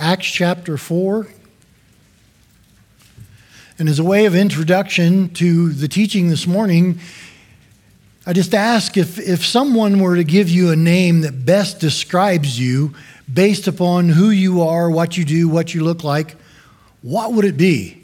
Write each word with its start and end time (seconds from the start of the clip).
Acts 0.00 0.28
chapter 0.28 0.76
4. 0.76 1.26
And 3.80 3.88
as 3.88 3.98
a 3.98 4.04
way 4.04 4.26
of 4.26 4.36
introduction 4.36 5.28
to 5.30 5.72
the 5.72 5.88
teaching 5.88 6.28
this 6.28 6.46
morning, 6.46 7.00
I 8.24 8.32
just 8.32 8.54
ask 8.54 8.96
if, 8.96 9.18
if 9.18 9.44
someone 9.44 9.98
were 9.98 10.14
to 10.14 10.22
give 10.22 10.48
you 10.48 10.70
a 10.70 10.76
name 10.76 11.22
that 11.22 11.44
best 11.44 11.80
describes 11.80 12.60
you 12.60 12.94
based 13.32 13.66
upon 13.66 14.10
who 14.10 14.30
you 14.30 14.62
are, 14.62 14.88
what 14.88 15.16
you 15.16 15.24
do, 15.24 15.48
what 15.48 15.74
you 15.74 15.82
look 15.82 16.04
like, 16.04 16.36
what 17.02 17.32
would 17.32 17.44
it 17.44 17.56
be? 17.56 18.00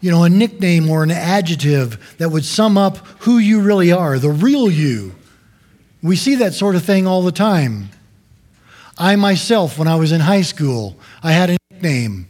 You 0.00 0.10
know, 0.10 0.24
a 0.24 0.30
nickname 0.30 0.88
or 0.88 1.02
an 1.02 1.10
adjective 1.10 2.16
that 2.16 2.30
would 2.30 2.46
sum 2.46 2.78
up 2.78 2.96
who 3.20 3.36
you 3.36 3.60
really 3.60 3.92
are, 3.92 4.18
the 4.18 4.30
real 4.30 4.70
you. 4.70 5.14
We 6.02 6.16
see 6.16 6.36
that 6.36 6.54
sort 6.54 6.74
of 6.74 6.84
thing 6.84 7.06
all 7.06 7.20
the 7.20 7.32
time. 7.32 7.90
I 8.98 9.16
myself, 9.16 9.78
when 9.78 9.88
I 9.88 9.96
was 9.96 10.12
in 10.12 10.20
high 10.20 10.42
school, 10.42 10.96
I 11.22 11.32
had 11.32 11.50
a 11.50 11.56
nickname. 11.70 12.28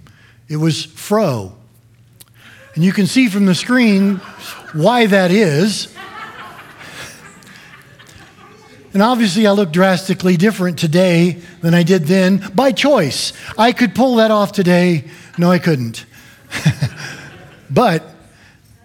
It 0.49 0.57
was 0.57 0.85
Fro. 0.85 1.55
And 2.75 2.85
you 2.85 2.93
can 2.93 3.07
see 3.07 3.29
from 3.29 3.47
the 3.47 3.55
screen 3.55 4.17
why 4.73 5.07
that 5.07 5.31
is. 5.31 5.95
And 8.93 9.03
obviously, 9.03 9.47
I 9.47 9.53
look 9.53 9.73
drastically 9.73 10.37
different 10.37 10.79
today 10.79 11.43
than 11.61 11.75
I 11.75 11.83
did 11.83 12.05
then 12.05 12.51
by 12.55 12.73
choice. 12.73 13.33
I 13.57 13.73
could 13.73 13.95
pull 13.95 14.17
that 14.17 14.31
off 14.31 14.53
today. 14.53 15.05
No, 15.39 15.51
I 15.51 15.59
couldn't. 15.59 16.05
but 17.71 18.03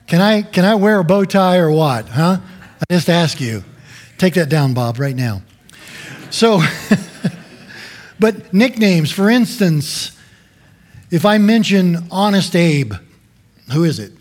can 0.07 0.21
I, 0.21 0.41
can 0.41 0.65
I 0.65 0.75
wear 0.75 0.99
a 0.99 1.03
bow 1.03 1.23
tie 1.23 1.57
or 1.57 1.71
what? 1.71 2.09
Huh? 2.09 2.39
I 2.41 2.93
just 2.93 3.09
ask 3.09 3.39
you. 3.39 3.63
Take 4.17 4.33
that 4.35 4.49
down, 4.49 4.73
Bob, 4.73 4.99
right 4.99 5.15
now. 5.15 5.41
So. 6.29 6.61
But 8.21 8.53
nicknames, 8.53 9.11
for 9.11 9.31
instance, 9.31 10.15
if 11.09 11.25
I 11.25 11.39
mention 11.39 12.05
Honest 12.11 12.55
Abe, 12.55 12.93
who 13.73 13.83
is 13.83 13.97
it? 13.97 14.13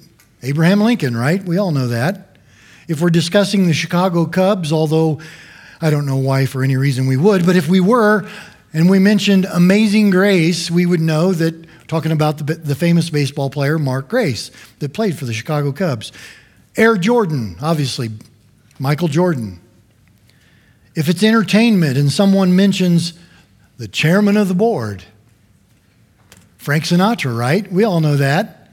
Abraham 0.42 0.80
Lincoln, 0.80 1.14
right? 1.14 1.44
We 1.44 1.58
all 1.58 1.70
know 1.70 1.88
that. 1.88 2.38
If 2.88 3.02
we're 3.02 3.10
discussing 3.10 3.66
the 3.66 3.74
Chicago 3.74 4.24
Cubs, 4.24 4.72
although 4.72 5.20
I 5.82 5.90
don't 5.90 6.06
know 6.06 6.16
why 6.16 6.46
for 6.46 6.64
any 6.64 6.78
reason 6.78 7.08
we 7.08 7.18
would, 7.18 7.44
but 7.44 7.56
if 7.56 7.68
we 7.68 7.78
were 7.78 8.26
and 8.72 8.88
we 8.88 8.98
mentioned 8.98 9.44
Amazing 9.44 10.08
Grace, 10.08 10.70
we 10.70 10.86
would 10.86 11.02
know 11.02 11.34
that 11.34 11.66
talking 11.86 12.10
about 12.10 12.38
the, 12.38 12.54
the 12.54 12.74
famous 12.74 13.10
baseball 13.10 13.50
player 13.50 13.78
Mark 13.78 14.08
Grace 14.08 14.50
that 14.78 14.94
played 14.94 15.18
for 15.18 15.26
the 15.26 15.34
Chicago 15.34 15.72
Cubs. 15.72 16.10
Air 16.74 16.96
Jordan, 16.96 17.56
obviously, 17.60 18.08
Michael 18.78 19.08
Jordan. 19.08 19.60
If 20.94 21.10
it's 21.10 21.22
entertainment 21.22 21.98
and 21.98 22.10
someone 22.10 22.56
mentions 22.56 23.12
the 23.80 23.88
chairman 23.88 24.36
of 24.36 24.46
the 24.46 24.54
board. 24.54 25.02
Frank 26.58 26.84
Sinatra, 26.84 27.34
right? 27.34 27.72
We 27.72 27.84
all 27.84 28.00
know 28.02 28.16
that. 28.16 28.68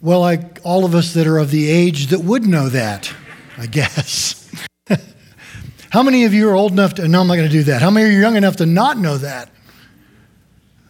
Well, 0.00 0.18
like 0.18 0.58
all 0.64 0.84
of 0.84 0.96
us 0.96 1.14
that 1.14 1.28
are 1.28 1.38
of 1.38 1.52
the 1.52 1.70
age 1.70 2.08
that 2.08 2.18
would 2.18 2.44
know 2.44 2.68
that, 2.70 3.14
I 3.56 3.66
guess. 3.66 4.66
How 5.90 6.02
many 6.02 6.24
of 6.24 6.34
you 6.34 6.48
are 6.48 6.54
old 6.54 6.72
enough 6.72 6.94
to, 6.94 7.06
no, 7.06 7.20
I'm 7.20 7.28
not 7.28 7.36
going 7.36 7.46
to 7.48 7.52
do 7.52 7.62
that. 7.62 7.80
How 7.80 7.90
many 7.92 8.12
are 8.12 8.18
young 8.18 8.34
enough 8.34 8.56
to 8.56 8.66
not 8.66 8.98
know 8.98 9.16
that? 9.18 9.48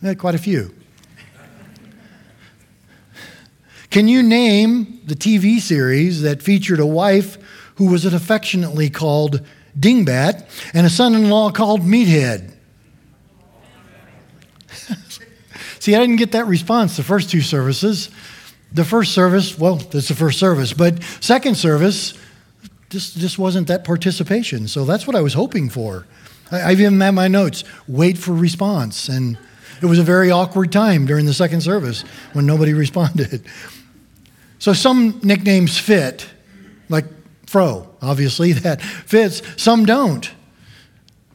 Yeah, 0.00 0.14
quite 0.14 0.34
a 0.34 0.38
few. 0.38 0.74
Can 3.90 4.08
you 4.08 4.22
name 4.22 5.02
the 5.04 5.14
TV 5.14 5.60
series 5.60 6.22
that 6.22 6.42
featured 6.42 6.80
a 6.80 6.86
wife 6.86 7.36
who 7.74 7.88
was 7.88 8.06
affectionately 8.06 8.88
called 8.88 9.42
Dingbat 9.78 10.48
and 10.72 10.86
a 10.86 10.90
son 10.90 11.14
in 11.14 11.28
law 11.28 11.50
called 11.50 11.82
Meathead? 11.82 12.52
See, 15.82 15.96
I 15.96 15.98
didn't 15.98 16.14
get 16.14 16.30
that 16.30 16.46
response 16.46 16.96
the 16.96 17.02
first 17.02 17.28
two 17.28 17.40
services. 17.40 18.08
The 18.72 18.84
first 18.84 19.14
service, 19.14 19.58
well, 19.58 19.74
that's 19.74 20.06
the 20.06 20.14
first 20.14 20.38
service, 20.38 20.72
but 20.72 21.02
second 21.18 21.56
service, 21.56 22.14
just, 22.88 23.18
just 23.18 23.36
wasn't 23.36 23.66
that 23.66 23.82
participation. 23.82 24.68
So 24.68 24.84
that's 24.84 25.08
what 25.08 25.16
I 25.16 25.20
was 25.22 25.34
hoping 25.34 25.68
for. 25.68 26.06
I, 26.52 26.62
I've 26.62 26.80
even 26.80 27.00
had 27.00 27.10
my 27.10 27.26
notes 27.26 27.64
wait 27.88 28.16
for 28.16 28.30
response. 28.30 29.08
And 29.08 29.36
it 29.82 29.86
was 29.86 29.98
a 29.98 30.04
very 30.04 30.30
awkward 30.30 30.70
time 30.70 31.04
during 31.04 31.26
the 31.26 31.34
second 31.34 31.62
service 31.62 32.02
when 32.32 32.46
nobody 32.46 32.74
responded. 32.84 33.44
So 34.60 34.74
some 34.74 35.18
nicknames 35.24 35.78
fit, 35.78 36.28
like 36.90 37.06
Fro, 37.46 37.92
obviously, 38.00 38.52
that 38.62 38.80
fits, 38.80 39.42
some 39.60 39.84
don't. 39.84 40.30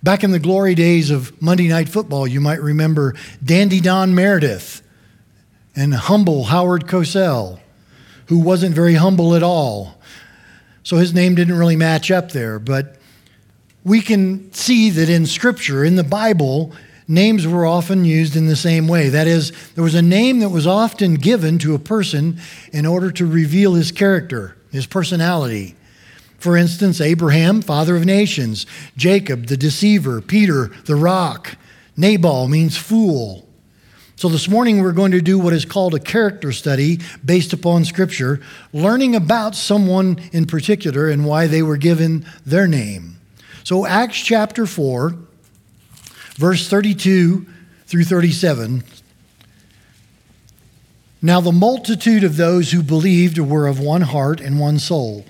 Back 0.03 0.24
in 0.24 0.31
the 0.31 0.40
glory 0.40 0.75
days 0.75 1.09
of 1.09 1.41
Monday 1.41 1.68
Night 1.68 1.90
Football, 1.90 2.28
you 2.28 2.40
might 2.40 2.62
remember 2.62 3.16
Dandy 3.44 3.81
Don 3.81 4.13
Meredith 4.13 4.81
and 5.75 5.94
humble 5.94 6.46
Howard 6.46 6.88
Cosell, 6.88 7.59
who 8.28 8.38
wasn't 8.40 8.75
very 8.75 8.94
humble 8.94 9.36
at 9.36 9.44
all. 9.44 10.00
So 10.84 10.97
his 10.97 11.13
name 11.13 11.36
didn't 11.36 11.57
really 11.57 11.75
match 11.75 12.12
up 12.12 12.31
there. 12.31 12.59
But 12.59 12.97
we 13.84 14.02
can 14.02 14.53
see 14.53 14.90
that 14.91 15.09
in 15.09 15.25
Scripture, 15.25 15.84
in 15.84 15.96
the 15.96 16.03
Bible, 16.03 16.74
names 17.07 17.47
were 17.47 17.66
often 17.66 18.06
used 18.06 18.36
in 18.36 18.47
the 18.47 18.56
same 18.56 18.88
way. 18.88 19.09
That 19.09 19.28
is, 19.28 19.52
there 19.74 19.84
was 19.84 19.96
a 19.96 20.02
name 20.02 20.40
that 20.40 20.50
was 20.50 20.68
often 20.68 21.16
given 21.16 21.57
to 21.59 21.74
a 21.74 21.80
person 21.80 22.40
in 22.72 22.86
order 22.86 23.12
to 23.12 23.25
reveal 23.25 23.74
his 23.74 23.91
character, 23.91 24.57
his 24.72 24.86
personality. 24.86 25.75
For 26.38 26.56
instance, 26.56 27.02
Abraham, 27.02 27.62
father 27.62 27.96
of 27.96 28.06
nations, 28.06 28.66
Jacob, 28.96 29.48
the 29.48 29.58
deceiver, 29.58 30.22
Peter, 30.22 30.68
the 30.86 30.96
rock. 30.96 31.56
Nabal 31.96 32.48
means 32.48 32.78
fool. 32.78 33.48
So 34.16 34.30
this 34.30 34.48
morning 34.48 34.81
we're 34.81 34.94
going 34.94 35.12
to 35.12 35.22
do 35.22 35.38
what 35.38 35.53
is 35.53 35.66
called 35.66 35.94
a 35.94 36.00
character 36.00 36.52
study 36.52 37.00
based 37.24 37.53
upon 37.53 37.86
Scripture, 37.86 38.42
learning 38.74 39.16
about 39.16 39.56
someone 39.56 40.20
in 40.31 40.46
particular 40.46 41.08
and 41.09 41.25
why 41.25 41.48
they 41.48 41.62
were 41.62 41.78
given 41.78 42.25
their 42.46 42.68
name. 42.68 43.18
So, 43.64 43.86
Acts 43.86 44.18
chapter 44.18 44.66
4, 44.66 45.16
verse 46.36 46.69
32 46.69 47.46
through 47.86 48.06
37. 48.06 48.84
Now, 51.22 51.42
the 51.42 51.52
multitude 51.52 52.24
of 52.24 52.38
those 52.38 52.72
who 52.72 52.81
believed 52.81 53.38
were 53.38 53.68
of 53.68 53.80
one 53.80 54.04
heart 54.04 54.40
and 54.40 54.59
one 54.59 54.80
soul. 54.80 55.25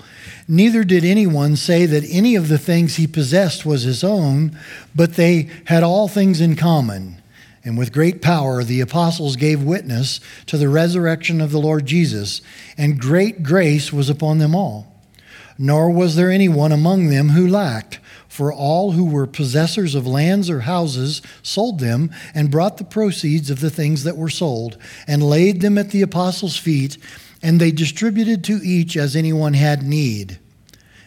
Neither 0.48 0.86
did 0.86 1.04
anyone 1.04 1.58
say 1.58 1.86
that 1.86 2.06
any 2.10 2.36
of 2.36 2.48
the 2.48 2.58
things 2.58 2.96
he 2.96 3.06
possessed 3.06 3.66
was 3.66 3.84
his 3.84 4.04
own, 4.04 4.58
but 4.96 5.16
they 5.16 5.50
had 5.66 5.84
all 5.84 6.08
things 6.08 6.40
in 6.40 6.56
common. 6.56 7.22
And 7.66 7.78
with 7.78 7.92
great 7.92 8.22
power, 8.22 8.64
the 8.64 8.80
apostles 8.80 9.36
gave 9.36 9.62
witness 9.62 10.22
to 10.46 10.58
the 10.58 10.70
resurrection 10.70 11.42
of 11.42 11.52
the 11.52 11.60
Lord 11.60 11.86
Jesus, 11.86 12.42
and 12.78 12.98
great 12.98 13.44
grace 13.44 13.92
was 13.92 14.10
upon 14.10 14.38
them 14.38 14.56
all. 14.56 14.96
Nor 15.58 15.90
was 15.92 16.16
there 16.16 16.32
anyone 16.32 16.72
among 16.72 17.08
them 17.08 17.30
who 17.30 17.46
lacked, 17.46 18.00
for 18.30 18.54
all 18.54 18.92
who 18.92 19.04
were 19.04 19.28
possessors 19.28 19.96
of 19.96 20.08
lands 20.08 20.50
or 20.50 20.62
houses 20.62 21.22
sold 21.44 21.80
them 21.80 22.10
and 22.34 22.52
brought 22.52 22.78
the 22.78 22.86
proceeds 22.86 23.50
of 23.50 23.60
the 23.60 23.72
things 23.72 24.04
that 24.06 24.16
were 24.16 24.30
sold, 24.30 24.78
and 25.06 25.22
laid 25.22 25.60
them 25.60 25.78
at 25.78 25.90
the 25.90 26.04
apostles' 26.04 26.56
feet 26.56 26.98
and 27.48 27.62
they 27.62 27.72
distributed 27.72 28.44
to 28.44 28.60
each 28.62 28.98
as 28.98 29.16
anyone 29.16 29.54
had 29.54 29.82
need. 29.82 30.38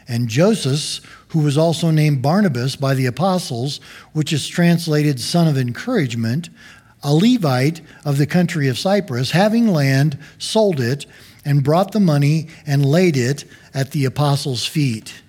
And 0.08 0.26
Joseph, 0.26 1.04
who 1.28 1.40
was 1.40 1.58
also 1.58 1.90
named 1.90 2.22
Barnabas 2.22 2.76
by 2.76 2.94
the 2.94 3.04
apostles, 3.04 3.78
which 4.14 4.32
is 4.32 4.48
translated 4.48 5.20
son 5.20 5.46
of 5.48 5.58
encouragement, 5.58 6.48
a 7.02 7.14
Levite 7.14 7.82
of 8.06 8.16
the 8.16 8.26
country 8.26 8.68
of 8.68 8.78
Cyprus, 8.78 9.32
having 9.32 9.68
land, 9.68 10.16
sold 10.38 10.80
it, 10.80 11.04
and 11.44 11.62
brought 11.62 11.92
the 11.92 12.00
money 12.00 12.48
and 12.66 12.86
laid 12.86 13.18
it 13.18 13.44
at 13.74 13.90
the 13.90 14.06
apostles' 14.06 14.64
feet. 14.64 15.22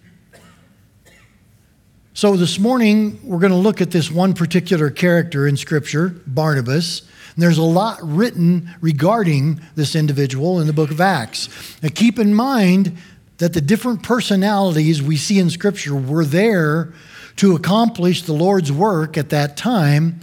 So, 2.13 2.37
this 2.37 2.57
morning, 2.57 3.19
we're 3.21 3.39
going 3.39 3.51
to 3.51 3.57
look 3.57 3.81
at 3.81 3.91
this 3.91 4.09
one 4.09 4.33
particular 4.33 4.89
character 4.89 5.45
in 5.45 5.57
Scripture, 5.57 6.15
Barnabas. 6.25 7.01
And 7.33 7.43
there's 7.43 7.57
a 7.57 7.63
lot 7.63 7.99
written 8.01 8.69
regarding 8.81 9.61
this 9.75 9.95
individual 9.95 10.59
in 10.59 10.67
the 10.67 10.73
book 10.73 10.91
of 10.91 10.99
Acts. 10.99 11.49
Now, 11.81 11.89
keep 11.93 12.19
in 12.19 12.33
mind 12.33 12.97
that 13.37 13.53
the 13.53 13.61
different 13.61 14.03
personalities 14.03 15.01
we 15.01 15.17
see 15.17 15.39
in 15.39 15.49
Scripture 15.49 15.95
were 15.95 16.25
there 16.25 16.93
to 17.37 17.55
accomplish 17.55 18.23
the 18.23 18.33
Lord's 18.33 18.71
work 18.71 19.17
at 19.17 19.29
that 19.29 19.57
time 19.57 20.19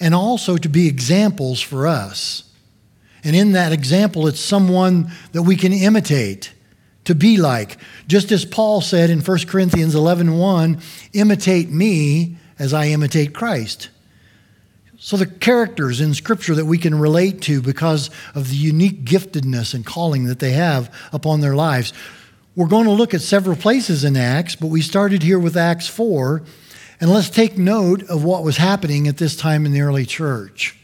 and 0.00 0.14
also 0.14 0.56
to 0.56 0.68
be 0.68 0.86
examples 0.86 1.60
for 1.60 1.86
us. 1.86 2.44
And 3.24 3.34
in 3.34 3.52
that 3.52 3.72
example, 3.72 4.28
it's 4.28 4.40
someone 4.40 5.10
that 5.32 5.42
we 5.42 5.56
can 5.56 5.72
imitate, 5.72 6.52
to 7.04 7.14
be 7.14 7.38
like. 7.38 7.78
Just 8.06 8.30
as 8.30 8.44
Paul 8.44 8.80
said 8.80 9.10
in 9.10 9.20
1 9.20 9.38
Corinthians 9.46 9.94
11 9.94 10.36
1, 10.36 10.80
imitate 11.14 11.70
me 11.70 12.36
as 12.58 12.74
I 12.74 12.88
imitate 12.88 13.34
Christ. 13.34 13.88
So, 15.00 15.16
the 15.16 15.26
characters 15.26 16.00
in 16.00 16.12
Scripture 16.12 16.56
that 16.56 16.66
we 16.66 16.76
can 16.76 16.98
relate 16.98 17.40
to 17.42 17.62
because 17.62 18.10
of 18.34 18.50
the 18.50 18.56
unique 18.56 19.04
giftedness 19.04 19.72
and 19.72 19.86
calling 19.86 20.24
that 20.24 20.40
they 20.40 20.50
have 20.52 20.92
upon 21.12 21.40
their 21.40 21.54
lives. 21.54 21.92
We're 22.56 22.66
going 22.66 22.86
to 22.86 22.90
look 22.90 23.14
at 23.14 23.20
several 23.20 23.54
places 23.54 24.02
in 24.02 24.16
Acts, 24.16 24.56
but 24.56 24.66
we 24.66 24.82
started 24.82 25.22
here 25.22 25.38
with 25.38 25.56
Acts 25.56 25.86
4. 25.86 26.42
And 27.00 27.12
let's 27.12 27.30
take 27.30 27.56
note 27.56 28.02
of 28.10 28.24
what 28.24 28.42
was 28.42 28.56
happening 28.56 29.06
at 29.06 29.18
this 29.18 29.36
time 29.36 29.64
in 29.64 29.70
the 29.70 29.82
early 29.82 30.04
church. 30.04 30.76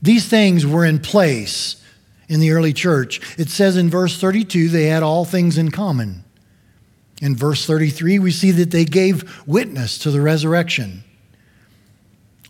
These 0.00 0.26
things 0.26 0.64
were 0.64 0.86
in 0.86 0.98
place 0.98 1.84
in 2.28 2.40
the 2.40 2.52
early 2.52 2.72
church. 2.72 3.20
It 3.38 3.50
says 3.50 3.76
in 3.76 3.90
verse 3.90 4.18
32 4.18 4.70
they 4.70 4.84
had 4.84 5.02
all 5.02 5.26
things 5.26 5.58
in 5.58 5.70
common. 5.70 6.24
In 7.20 7.36
verse 7.36 7.66
33, 7.66 8.20
we 8.20 8.30
see 8.30 8.52
that 8.52 8.70
they 8.70 8.86
gave 8.86 9.46
witness 9.46 9.98
to 9.98 10.10
the 10.10 10.22
resurrection. 10.22 11.04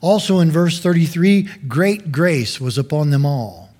Also 0.00 0.38
in 0.38 0.50
verse 0.50 0.80
33, 0.80 1.42
great 1.66 2.12
grace 2.12 2.60
was 2.60 2.78
upon 2.78 3.10
them 3.10 3.26
all. 3.26 3.70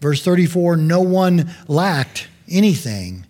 Verse 0.00 0.22
34, 0.22 0.76
no 0.76 1.00
one 1.00 1.50
lacked 1.66 2.28
anything. 2.48 3.24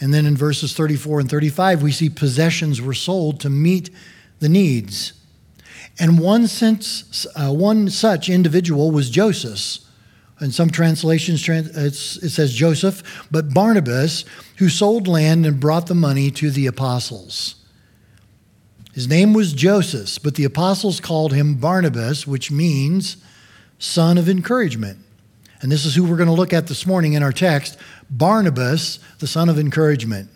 And 0.00 0.14
then 0.14 0.24
in 0.26 0.36
verses 0.36 0.72
34 0.72 1.20
and 1.20 1.30
35, 1.30 1.82
we 1.82 1.92
see 1.92 2.08
possessions 2.08 2.80
were 2.80 2.94
sold 2.94 3.40
to 3.40 3.50
meet 3.50 3.90
the 4.38 4.48
needs. 4.48 5.12
And 5.98 6.18
one, 6.18 6.46
sense, 6.46 7.26
uh, 7.36 7.52
one 7.52 7.90
such 7.90 8.28
individual 8.28 8.90
was 8.90 9.10
Joseph. 9.10 9.84
In 10.40 10.52
some 10.52 10.70
translations, 10.70 11.46
it 11.46 11.92
says 11.92 12.54
Joseph, 12.54 13.26
but 13.30 13.52
Barnabas, 13.52 14.24
who 14.56 14.70
sold 14.70 15.06
land 15.06 15.44
and 15.44 15.60
brought 15.60 15.86
the 15.86 15.94
money 15.94 16.30
to 16.30 16.50
the 16.50 16.66
apostles. 16.66 17.56
His 18.92 19.08
name 19.08 19.32
was 19.32 19.52
Joseph, 19.52 20.22
but 20.22 20.34
the 20.34 20.44
apostles 20.44 21.00
called 21.00 21.32
him 21.32 21.54
Barnabas, 21.54 22.26
which 22.26 22.50
means 22.50 23.16
son 23.78 24.18
of 24.18 24.28
encouragement. 24.28 24.98
And 25.62 25.70
this 25.70 25.84
is 25.84 25.94
who 25.94 26.04
we're 26.04 26.16
going 26.16 26.28
to 26.28 26.32
look 26.34 26.52
at 26.52 26.66
this 26.66 26.86
morning 26.86 27.12
in 27.12 27.22
our 27.22 27.32
text 27.32 27.78
Barnabas, 28.08 28.98
the 29.18 29.26
son 29.26 29.48
of 29.48 29.58
encouragement. 29.58 30.30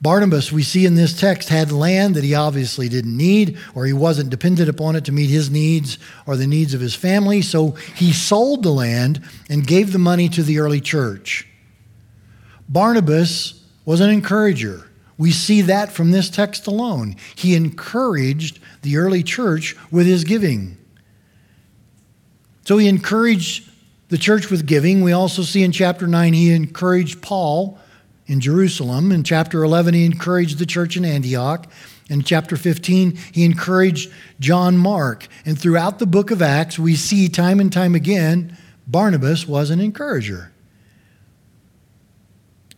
Barnabas, 0.00 0.52
we 0.52 0.62
see 0.62 0.86
in 0.86 0.94
this 0.94 1.18
text, 1.18 1.48
had 1.48 1.72
land 1.72 2.14
that 2.14 2.22
he 2.22 2.34
obviously 2.34 2.88
didn't 2.88 3.16
need, 3.16 3.58
or 3.74 3.84
he 3.84 3.92
wasn't 3.92 4.30
dependent 4.30 4.68
upon 4.68 4.94
it 4.94 5.04
to 5.06 5.12
meet 5.12 5.28
his 5.28 5.50
needs 5.50 5.98
or 6.24 6.36
the 6.36 6.46
needs 6.46 6.72
of 6.72 6.80
his 6.80 6.94
family. 6.94 7.42
So 7.42 7.72
he 7.96 8.12
sold 8.12 8.62
the 8.62 8.70
land 8.70 9.20
and 9.50 9.66
gave 9.66 9.92
the 9.92 9.98
money 9.98 10.28
to 10.30 10.42
the 10.42 10.60
early 10.60 10.80
church. 10.80 11.48
Barnabas 12.68 13.64
was 13.84 14.00
an 14.00 14.10
encourager. 14.10 14.87
We 15.18 15.32
see 15.32 15.62
that 15.62 15.92
from 15.92 16.12
this 16.12 16.30
text 16.30 16.66
alone. 16.68 17.16
He 17.34 17.56
encouraged 17.56 18.60
the 18.82 18.96
early 18.96 19.24
church 19.24 19.76
with 19.90 20.06
his 20.06 20.24
giving. 20.24 20.78
So 22.64 22.78
he 22.78 22.88
encouraged 22.88 23.68
the 24.08 24.18
church 24.18 24.50
with 24.50 24.64
giving. 24.64 25.02
We 25.02 25.12
also 25.12 25.42
see 25.42 25.64
in 25.64 25.72
chapter 25.72 26.06
9 26.06 26.32
he 26.32 26.52
encouraged 26.52 27.20
Paul 27.20 27.78
in 28.26 28.40
Jerusalem. 28.40 29.10
In 29.10 29.24
chapter 29.24 29.64
11, 29.64 29.94
he 29.94 30.04
encouraged 30.04 30.58
the 30.58 30.66
church 30.66 30.96
in 30.96 31.04
Antioch. 31.04 31.66
In 32.08 32.22
chapter 32.22 32.56
15, 32.56 33.16
he 33.32 33.44
encouraged 33.44 34.12
John 34.38 34.78
Mark. 34.78 35.26
And 35.44 35.58
throughout 35.58 35.98
the 35.98 36.06
book 36.06 36.30
of 36.30 36.40
Acts, 36.40 36.78
we 36.78 36.94
see 36.94 37.28
time 37.28 37.58
and 37.58 37.72
time 37.72 37.94
again 37.94 38.56
Barnabas 38.86 39.46
was 39.46 39.68
an 39.68 39.80
encourager. 39.80 40.52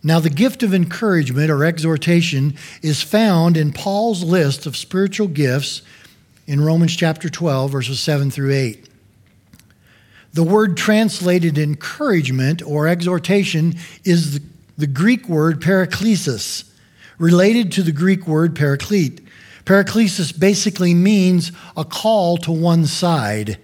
Now, 0.03 0.19
the 0.19 0.31
gift 0.31 0.63
of 0.63 0.73
encouragement 0.73 1.51
or 1.51 1.65
exhortation 1.65 2.57
is 2.83 3.03
found 3.03 3.57
in 3.57 3.73
Paul's 3.73 4.23
list 4.23 4.65
of 4.65 4.77
spiritual 4.77 5.29
gifts 5.29 5.83
in 6.47 6.63
Romans 6.63 6.97
chapter 6.97 7.29
12, 7.29 7.71
verses 7.71 8.01
7 8.01 8.31
through 8.31 8.53
8. 8.53 8.89
The 10.33 10.43
word 10.43 10.77
translated 10.77 11.59
encouragement 11.59 12.63
or 12.63 12.89
exhortation 12.89 13.75
is 14.05 14.35
the, 14.39 14.43
the 14.79 14.87
Greek 14.87 15.29
word 15.29 15.61
paraklesis, 15.61 16.65
related 17.19 17.71
to 17.73 17.83
the 17.83 17.93
Greek 17.93 18.27
word 18.27 18.57
paraclete. 18.57 19.21
Paraklesis 19.67 20.39
basically 20.39 20.95
means 20.95 21.53
a 21.77 21.85
call 21.85 22.39
to 22.39 22.53
one 22.53 22.87
side. 22.87 23.59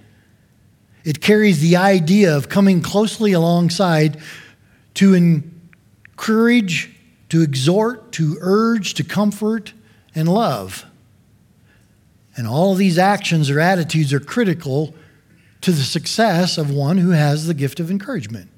It 1.04 1.20
carries 1.22 1.60
the 1.60 1.76
idea 1.76 2.36
of 2.36 2.48
coming 2.48 2.82
closely 2.82 3.32
alongside 3.32 4.20
to 4.94 5.14
encourage, 5.14 5.55
to 6.18 7.42
exhort, 7.42 8.12
to 8.12 8.38
urge, 8.40 8.94
to 8.94 9.04
comfort, 9.04 9.72
and 10.14 10.28
love. 10.28 10.84
And 12.36 12.46
all 12.46 12.72
of 12.72 12.78
these 12.78 12.98
actions 12.98 13.50
or 13.50 13.60
attitudes 13.60 14.12
are 14.12 14.20
critical 14.20 14.94
to 15.62 15.72
the 15.72 15.82
success 15.82 16.58
of 16.58 16.70
one 16.70 16.98
who 16.98 17.10
has 17.10 17.46
the 17.46 17.54
gift 17.54 17.80
of 17.80 17.90
encouragement. 17.90 18.50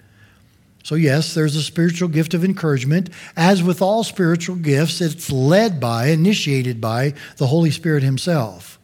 So, 0.82 0.94
yes, 0.94 1.34
there's 1.34 1.55
a 1.55 1.62
spiritual 1.62 2.08
gift 2.08 2.34
of 2.34 2.44
encouragement. 2.44 3.10
As 3.37 3.62
with 3.62 3.82
all 3.82 4.04
spiritual 4.04 4.56
gifts, 4.56 5.00
it's 5.00 5.31
led 5.31 5.81
by, 5.81 6.06
initiated 6.06 6.81
by 6.81 7.14
the 7.37 7.46
Holy 7.46 7.70
Spirit 7.70 8.02
Himself. 8.02 8.78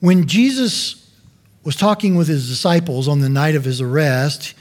When 0.00 0.26
Jesus 0.26 1.08
was 1.64 1.76
talking 1.76 2.16
with 2.16 2.28
His 2.28 2.48
disciples 2.48 3.08
on 3.08 3.20
the 3.20 3.28
night 3.28 3.54
of 3.54 3.64
His 3.64 3.80
arrest, 3.80 4.54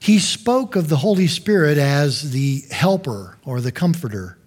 He 0.00 0.18
spoke 0.18 0.76
of 0.76 0.88
the 0.88 0.96
Holy 0.96 1.26
Spirit 1.26 1.76
as 1.76 2.32
the 2.32 2.64
helper 2.70 3.36
or 3.44 3.60
the 3.60 3.70
comforter. 3.70 4.38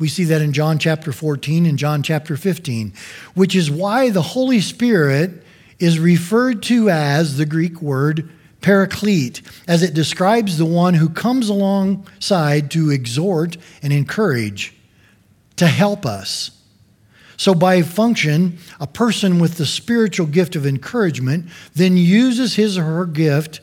We 0.00 0.08
see 0.08 0.24
that 0.24 0.42
in 0.42 0.52
John 0.52 0.78
chapter 0.78 1.12
14 1.12 1.66
and 1.66 1.78
John 1.78 2.02
chapter 2.02 2.36
15, 2.36 2.92
which 3.34 3.54
is 3.54 3.70
why 3.70 4.10
the 4.10 4.22
Holy 4.22 4.60
Spirit 4.60 5.44
is 5.78 6.00
referred 6.00 6.64
to 6.64 6.90
as 6.90 7.36
the 7.36 7.46
Greek 7.46 7.80
word 7.80 8.28
paraclete, 8.60 9.40
as 9.68 9.84
it 9.84 9.94
describes 9.94 10.58
the 10.58 10.64
one 10.66 10.94
who 10.94 11.08
comes 11.08 11.48
alongside 11.48 12.68
to 12.72 12.90
exhort 12.90 13.56
and 13.82 13.92
encourage, 13.92 14.74
to 15.56 15.68
help 15.68 16.04
us. 16.04 16.50
So, 17.36 17.54
by 17.54 17.82
function, 17.82 18.58
a 18.80 18.86
person 18.88 19.38
with 19.38 19.58
the 19.58 19.66
spiritual 19.66 20.26
gift 20.26 20.56
of 20.56 20.66
encouragement 20.66 21.46
then 21.74 21.96
uses 21.96 22.56
his 22.56 22.76
or 22.76 22.82
her 22.82 23.06
gift 23.06 23.60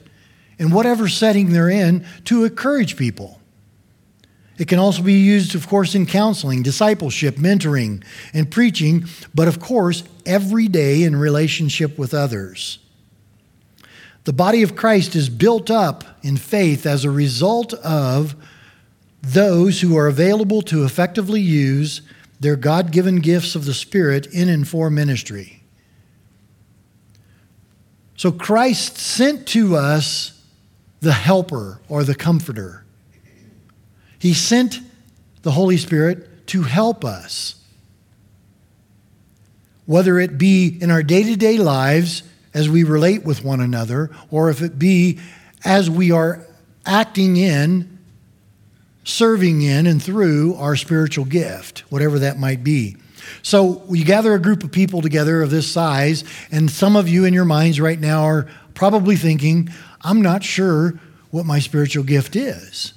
in 0.58 0.72
whatever 0.72 1.08
setting 1.08 1.52
they're 1.52 1.70
in 1.70 2.06
to 2.26 2.46
encourage 2.46 2.98
people. 2.98 3.40
It 4.58 4.68
can 4.68 4.80
also 4.80 5.04
be 5.04 5.14
used, 5.14 5.54
of 5.54 5.68
course, 5.68 5.96
in 5.96 6.06
counseling, 6.06 6.64
discipleship, 6.64 7.36
mentoring, 7.36 8.04
and 8.34 8.50
preaching, 8.50 9.06
but 9.34 9.48
of 9.48 9.60
course, 9.60 10.04
every 10.26 10.68
day 10.68 11.04
in 11.04 11.16
relationship 11.16 11.98
with 11.98 12.14
others. 12.14 12.80
The 14.24 14.34
body 14.34 14.64
of 14.64 14.76
Christ 14.76 15.16
is 15.16 15.30
built 15.30 15.70
up 15.70 16.04
in 16.24 16.38
faith 16.38 16.86
as 16.86 17.04
a 17.04 17.12
result 17.12 17.74
of 17.74 18.36
those 19.22 19.82
who 19.82 19.98
are 19.98 20.08
available 20.08 20.62
to 20.64 20.86
effectively 20.86 21.42
use 21.42 22.02
their 22.40 22.56
God 22.56 22.92
given 22.92 23.18
gifts 23.18 23.56
of 23.56 23.66
the 23.66 23.74
Spirit 23.74 24.28
in 24.28 24.50
and 24.50 24.68
for 24.68 24.90
ministry. 24.90 25.64
So 28.18 28.32
Christ 28.32 28.98
sent 28.98 29.48
to 29.50 29.76
us 29.76 30.35
the 31.06 31.14
helper 31.14 31.80
or 31.88 32.04
the 32.04 32.16
comforter. 32.16 32.84
He 34.18 34.34
sent 34.34 34.80
the 35.44 35.52
Holy 35.52 35.78
Spirit 35.78 36.48
to 36.48 36.64
help 36.64 37.06
us. 37.06 37.64
Whether 39.86 40.18
it 40.20 40.40
be 40.40 40.68
in 40.82 40.90
our 40.90 41.04
day 41.04 41.22
to 41.22 41.36
day 41.36 41.60
lives 41.60 42.24
as 42.56 42.68
we 42.70 42.84
relate 42.84 43.24
with 43.24 43.44
one 43.44 43.62
another, 43.62 44.10
or 44.32 44.50
if 44.50 44.64
it 44.64 44.80
be 44.80 45.20
as 45.64 45.92
we 45.92 46.10
are 46.10 46.44
acting 46.88 47.38
in, 47.38 48.00
serving 49.04 49.62
in, 49.62 49.86
and 49.86 50.02
through 50.02 50.56
our 50.56 50.76
spiritual 50.76 51.26
gift, 51.26 51.84
whatever 51.92 52.18
that 52.18 52.40
might 52.40 52.64
be. 52.64 52.98
So 53.44 53.84
we 53.86 54.04
gather 54.04 54.34
a 54.34 54.40
group 54.40 54.64
of 54.64 54.72
people 54.72 55.04
together 55.04 55.44
of 55.44 55.52
this 55.52 55.72
size, 55.72 56.24
and 56.52 56.72
some 56.72 56.96
of 56.96 57.08
you 57.08 57.26
in 57.26 57.34
your 57.36 57.46
minds 57.46 57.80
right 57.80 58.00
now 58.00 58.24
are 58.24 58.48
probably 58.74 59.16
thinking, 59.18 59.70
I'm 60.06 60.22
not 60.22 60.44
sure 60.44 61.00
what 61.32 61.46
my 61.46 61.60
spiritual 61.60 62.04
gift 62.04 62.36
is. 62.36 62.94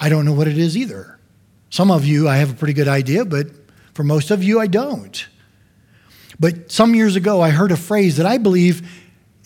I 0.00 0.08
don't 0.08 0.24
know 0.24 0.32
what 0.32 0.48
it 0.48 0.58
is 0.58 0.76
either. 0.76 1.18
Some 1.68 1.90
of 1.90 2.06
you, 2.06 2.26
I 2.28 2.36
have 2.36 2.50
a 2.50 2.54
pretty 2.54 2.72
good 2.72 2.88
idea, 2.88 3.24
but 3.24 3.48
for 3.92 4.02
most 4.02 4.30
of 4.30 4.42
you, 4.42 4.58
I 4.58 4.66
don't. 4.66 5.26
But 6.40 6.72
some 6.72 6.94
years 6.94 7.16
ago, 7.16 7.40
I 7.40 7.50
heard 7.50 7.70
a 7.70 7.76
phrase 7.76 8.16
that 8.16 8.26
I 8.26 8.38
believe, 8.38 8.82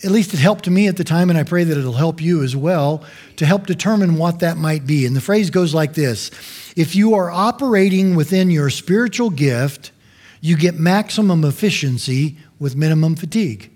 at 0.03 0.11
least 0.11 0.33
it 0.33 0.39
helped 0.39 0.67
me 0.69 0.87
at 0.87 0.95
the 0.95 1.03
time, 1.03 1.29
and 1.29 1.37
I 1.37 1.43
pray 1.43 1.65
that 1.65 1.77
it'll 1.77 1.93
help 1.93 2.21
you 2.21 2.41
as 2.41 2.55
well, 2.55 3.03
to 3.35 3.45
help 3.45 3.67
determine 3.67 4.15
what 4.15 4.39
that 4.39 4.57
might 4.57 4.87
be. 4.87 5.05
And 5.05 5.15
the 5.15 5.21
phrase 5.21 5.49
goes 5.49 5.73
like 5.73 5.93
this 5.93 6.31
If 6.75 6.95
you 6.95 7.15
are 7.15 7.29
operating 7.29 8.15
within 8.15 8.49
your 8.49 8.69
spiritual 8.69 9.29
gift, 9.29 9.91
you 10.39 10.55
get 10.55 10.75
maximum 10.75 11.43
efficiency 11.43 12.37
with 12.59 12.75
minimum 12.77 13.17
fatigue. 13.17 13.71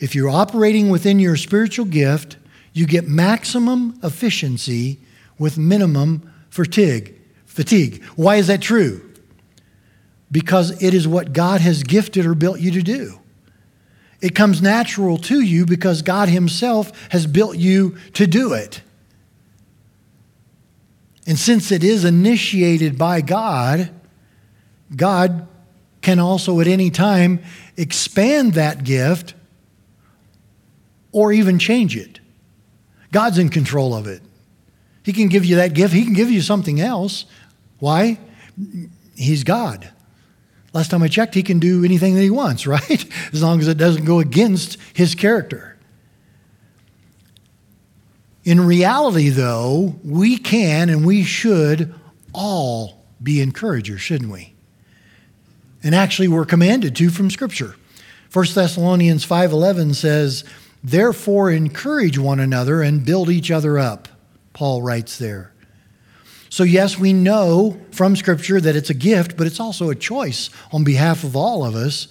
If 0.00 0.14
you're 0.14 0.30
operating 0.30 0.90
within 0.90 1.18
your 1.18 1.36
spiritual 1.36 1.86
gift, 1.86 2.36
you 2.72 2.86
get 2.86 3.08
maximum 3.08 3.98
efficiency 4.02 5.00
with 5.38 5.58
minimum 5.58 6.32
fatigue. 6.50 7.14
Fatigue. 7.46 8.04
Why 8.14 8.36
is 8.36 8.46
that 8.46 8.62
true? 8.62 9.04
Because 10.30 10.82
it 10.82 10.94
is 10.94 11.08
what 11.08 11.32
God 11.32 11.60
has 11.60 11.82
gifted 11.82 12.26
or 12.26 12.34
built 12.34 12.60
you 12.60 12.70
to 12.72 12.82
do. 12.82 13.18
It 14.20 14.34
comes 14.34 14.60
natural 14.60 15.16
to 15.18 15.40
you 15.40 15.64
because 15.64 16.02
God 16.02 16.28
Himself 16.28 16.92
has 17.10 17.26
built 17.26 17.56
you 17.56 17.96
to 18.14 18.26
do 18.26 18.52
it. 18.52 18.82
And 21.26 21.38
since 21.38 21.70
it 21.70 21.84
is 21.84 22.04
initiated 22.04 22.98
by 22.98 23.20
God, 23.20 23.90
God 24.94 25.46
can 26.00 26.18
also 26.18 26.60
at 26.60 26.66
any 26.66 26.90
time 26.90 27.42
expand 27.76 28.54
that 28.54 28.82
gift 28.82 29.34
or 31.12 31.32
even 31.32 31.58
change 31.58 31.96
it. 31.96 32.20
God's 33.12 33.38
in 33.38 33.48
control 33.48 33.94
of 33.94 34.06
it. 34.06 34.22
He 35.02 35.12
can 35.12 35.28
give 35.28 35.44
you 35.44 35.56
that 35.56 35.74
gift, 35.74 35.94
He 35.94 36.04
can 36.04 36.12
give 36.12 36.30
you 36.30 36.40
something 36.40 36.80
else. 36.80 37.24
Why? 37.78 38.18
He's 39.14 39.44
God. 39.44 39.90
Last 40.72 40.90
time 40.90 41.02
I 41.02 41.08
checked, 41.08 41.34
He 41.34 41.42
can 41.42 41.58
do 41.58 41.84
anything 41.84 42.14
that 42.14 42.22
He 42.22 42.30
wants, 42.30 42.66
right? 42.66 43.04
As 43.32 43.42
long 43.42 43.60
as 43.60 43.68
it 43.68 43.78
doesn't 43.78 44.04
go 44.04 44.20
against 44.20 44.76
His 44.92 45.14
character. 45.14 45.76
In 48.44 48.60
reality, 48.60 49.28
though, 49.28 49.96
we 50.04 50.38
can 50.38 50.88
and 50.88 51.04
we 51.04 51.22
should 51.22 51.94
all 52.32 53.04
be 53.22 53.40
encouragers, 53.40 54.00
shouldn't 54.00 54.30
we? 54.30 54.54
And 55.82 55.94
actually, 55.94 56.28
we're 56.28 56.44
commanded 56.44 56.96
to 56.96 57.10
from 57.10 57.30
Scripture. 57.30 57.76
1 58.32 58.54
Thessalonians 58.54 59.26
5:11 59.26 59.94
says, 59.94 60.44
"Therefore 60.82 61.50
encourage 61.50 62.18
one 62.18 62.40
another 62.40 62.82
and 62.82 63.04
build 63.04 63.30
each 63.30 63.50
other 63.50 63.78
up." 63.78 64.08
Paul 64.52 64.82
writes 64.82 65.18
there. 65.18 65.52
So 66.50 66.62
yes, 66.62 66.98
we 66.98 67.12
know 67.12 67.76
from 67.90 68.16
scripture 68.16 68.60
that 68.60 68.74
it's 68.76 68.90
a 68.90 68.94
gift, 68.94 69.36
but 69.36 69.46
it's 69.46 69.60
also 69.60 69.90
a 69.90 69.94
choice 69.94 70.50
on 70.72 70.82
behalf 70.82 71.22
of 71.22 71.36
all 71.36 71.64
of 71.64 71.74
us 71.74 72.08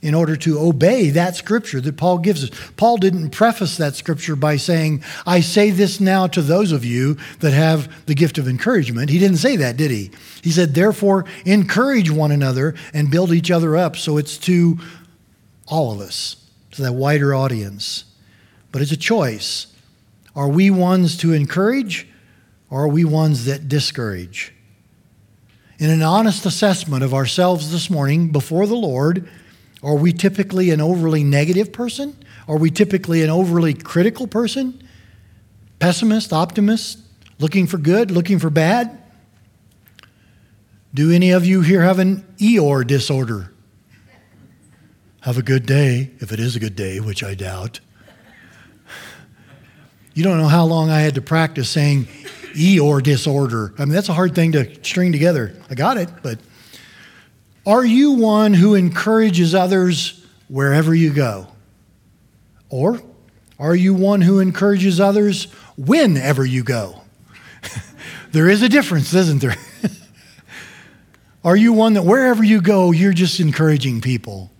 in 0.00 0.14
order 0.14 0.36
to 0.36 0.58
obey 0.58 1.08
that 1.10 1.34
scripture 1.34 1.80
that 1.80 1.96
Paul 1.96 2.18
gives 2.18 2.44
us. 2.44 2.50
Paul 2.76 2.98
didn't 2.98 3.30
preface 3.30 3.78
that 3.78 3.94
scripture 3.94 4.36
by 4.36 4.56
saying, 4.56 5.02
I 5.26 5.40
say 5.40 5.70
this 5.70 5.98
now 5.98 6.26
to 6.26 6.42
those 6.42 6.72
of 6.72 6.84
you 6.84 7.16
that 7.40 7.52
have 7.52 7.90
the 8.06 8.14
gift 8.14 8.36
of 8.36 8.46
encouragement. 8.46 9.08
He 9.08 9.18
didn't 9.18 9.38
say 9.38 9.56
that, 9.56 9.78
did 9.78 9.90
he? 9.90 10.10
He 10.42 10.50
said, 10.50 10.74
therefore, 10.74 11.24
encourage 11.46 12.10
one 12.10 12.32
another 12.32 12.74
and 12.92 13.10
build 13.10 13.32
each 13.32 13.50
other 13.50 13.76
up. 13.76 13.96
So 13.96 14.18
it's 14.18 14.36
to 14.38 14.78
all 15.66 15.90
of 15.90 16.00
us, 16.00 16.36
to 16.74 16.82
that 16.82 16.94
wider 16.94 17.34
audience. 17.34 18.04
But 18.72 18.82
it's 18.82 18.92
a 18.92 18.96
choice. 18.96 19.68
Are 20.34 20.48
we 20.48 20.70
ones 20.70 21.16
to 21.18 21.32
encourage 21.32 22.08
or 22.70 22.84
are 22.84 22.88
we 22.88 23.04
ones 23.04 23.44
that 23.44 23.68
discourage? 23.68 24.52
In 25.78 25.90
an 25.90 26.02
honest 26.02 26.46
assessment 26.46 27.04
of 27.04 27.14
ourselves 27.14 27.70
this 27.72 27.90
morning 27.90 28.30
before 28.30 28.66
the 28.66 28.74
Lord, 28.74 29.28
are 29.82 29.96
we 29.96 30.12
typically 30.12 30.70
an 30.70 30.80
overly 30.80 31.22
negative 31.22 31.72
person? 31.72 32.16
Are 32.48 32.56
we 32.56 32.70
typically 32.70 33.22
an 33.22 33.30
overly 33.30 33.74
critical 33.74 34.26
person? 34.26 34.82
Pessimist, 35.78 36.32
optimist, 36.32 36.98
looking 37.38 37.66
for 37.66 37.78
good, 37.78 38.10
looking 38.10 38.38
for 38.38 38.50
bad? 38.50 39.02
Do 40.92 41.10
any 41.10 41.30
of 41.30 41.44
you 41.44 41.60
here 41.60 41.82
have 41.82 41.98
an 41.98 42.22
Eeyore 42.38 42.86
disorder? 42.86 43.52
Have 45.24 45.38
a 45.38 45.42
good 45.42 45.64
day, 45.64 46.10
if 46.18 46.32
it 46.32 46.38
is 46.38 46.54
a 46.54 46.60
good 46.60 46.76
day, 46.76 47.00
which 47.00 47.24
I 47.24 47.32
doubt. 47.32 47.80
You 50.12 50.22
don't 50.22 50.36
know 50.36 50.48
how 50.48 50.66
long 50.66 50.90
I 50.90 51.00
had 51.00 51.14
to 51.14 51.22
practice 51.22 51.70
saying 51.70 52.04
Eeyore 52.52 53.02
disorder. 53.02 53.72
I 53.78 53.86
mean, 53.86 53.94
that's 53.94 54.10
a 54.10 54.12
hard 54.12 54.34
thing 54.34 54.52
to 54.52 54.84
string 54.84 55.12
together. 55.12 55.56
I 55.70 55.76
got 55.76 55.96
it, 55.96 56.10
but. 56.22 56.40
Are 57.64 57.86
you 57.86 58.12
one 58.12 58.52
who 58.52 58.74
encourages 58.74 59.54
others 59.54 60.26
wherever 60.48 60.94
you 60.94 61.10
go? 61.10 61.46
Or 62.68 63.00
are 63.58 63.74
you 63.74 63.94
one 63.94 64.20
who 64.20 64.40
encourages 64.40 65.00
others 65.00 65.44
whenever 65.78 66.44
you 66.44 66.62
go? 66.62 67.00
there 68.32 68.50
is 68.50 68.60
a 68.60 68.68
difference, 68.68 69.14
isn't 69.14 69.40
there? 69.40 69.56
are 71.44 71.56
you 71.56 71.72
one 71.72 71.94
that 71.94 72.02
wherever 72.02 72.44
you 72.44 72.60
go, 72.60 72.90
you're 72.90 73.14
just 73.14 73.40
encouraging 73.40 74.02
people? 74.02 74.50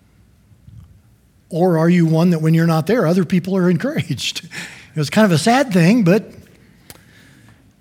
Or 1.50 1.78
are 1.78 1.88
you 1.88 2.06
one 2.06 2.30
that 2.30 2.40
when 2.40 2.54
you're 2.54 2.66
not 2.66 2.86
there, 2.86 3.06
other 3.06 3.24
people 3.24 3.56
are 3.56 3.70
encouraged? 3.70 4.48
It's 4.96 5.10
kind 5.10 5.24
of 5.24 5.32
a 5.32 5.38
sad 5.38 5.72
thing, 5.72 6.04
but 6.04 6.30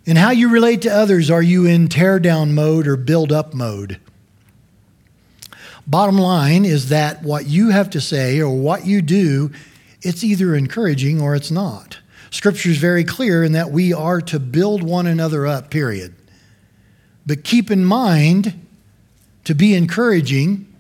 in 0.06 0.18
how 0.18 0.32
you 0.32 0.50
relate 0.50 0.82
to 0.82 0.90
others, 0.90 1.30
are 1.30 1.42
you 1.42 1.66
in 1.66 1.88
tear 1.88 2.20
down 2.20 2.54
mode 2.54 2.88
or 2.88 2.98
build 2.98 3.32
up 3.32 3.54
mode? 3.54 4.00
Bottom 5.86 6.18
line 6.18 6.66
is 6.66 6.90
that 6.90 7.24
what 7.24 7.46
you 7.46 7.70
have 7.70 7.90
to 7.92 8.02
say 8.02 8.40
or 8.40 8.50
what 8.50 8.86
you 8.86 9.02
do, 9.02 9.52
it's 10.02 10.24
either 10.24 10.56
encouraging 10.56 11.22
or 11.22 11.36
it's 11.36 11.52
not. 11.52 12.00
Scripture 12.32 12.70
is 12.70 12.78
very 12.78 13.04
clear 13.04 13.44
in 13.44 13.52
that 13.52 13.72
we 13.72 13.94
are 13.94 14.20
to 14.22 14.40
build 14.40 14.82
one 14.82 15.08
another 15.08 15.46
up, 15.46 15.70
period. 15.70 16.16
But 17.26 17.44
keep 17.44 17.70
in 17.70 17.86
mind 17.86 18.66
to 19.44 19.54
be 19.54 19.76
encouraging, 19.76 20.73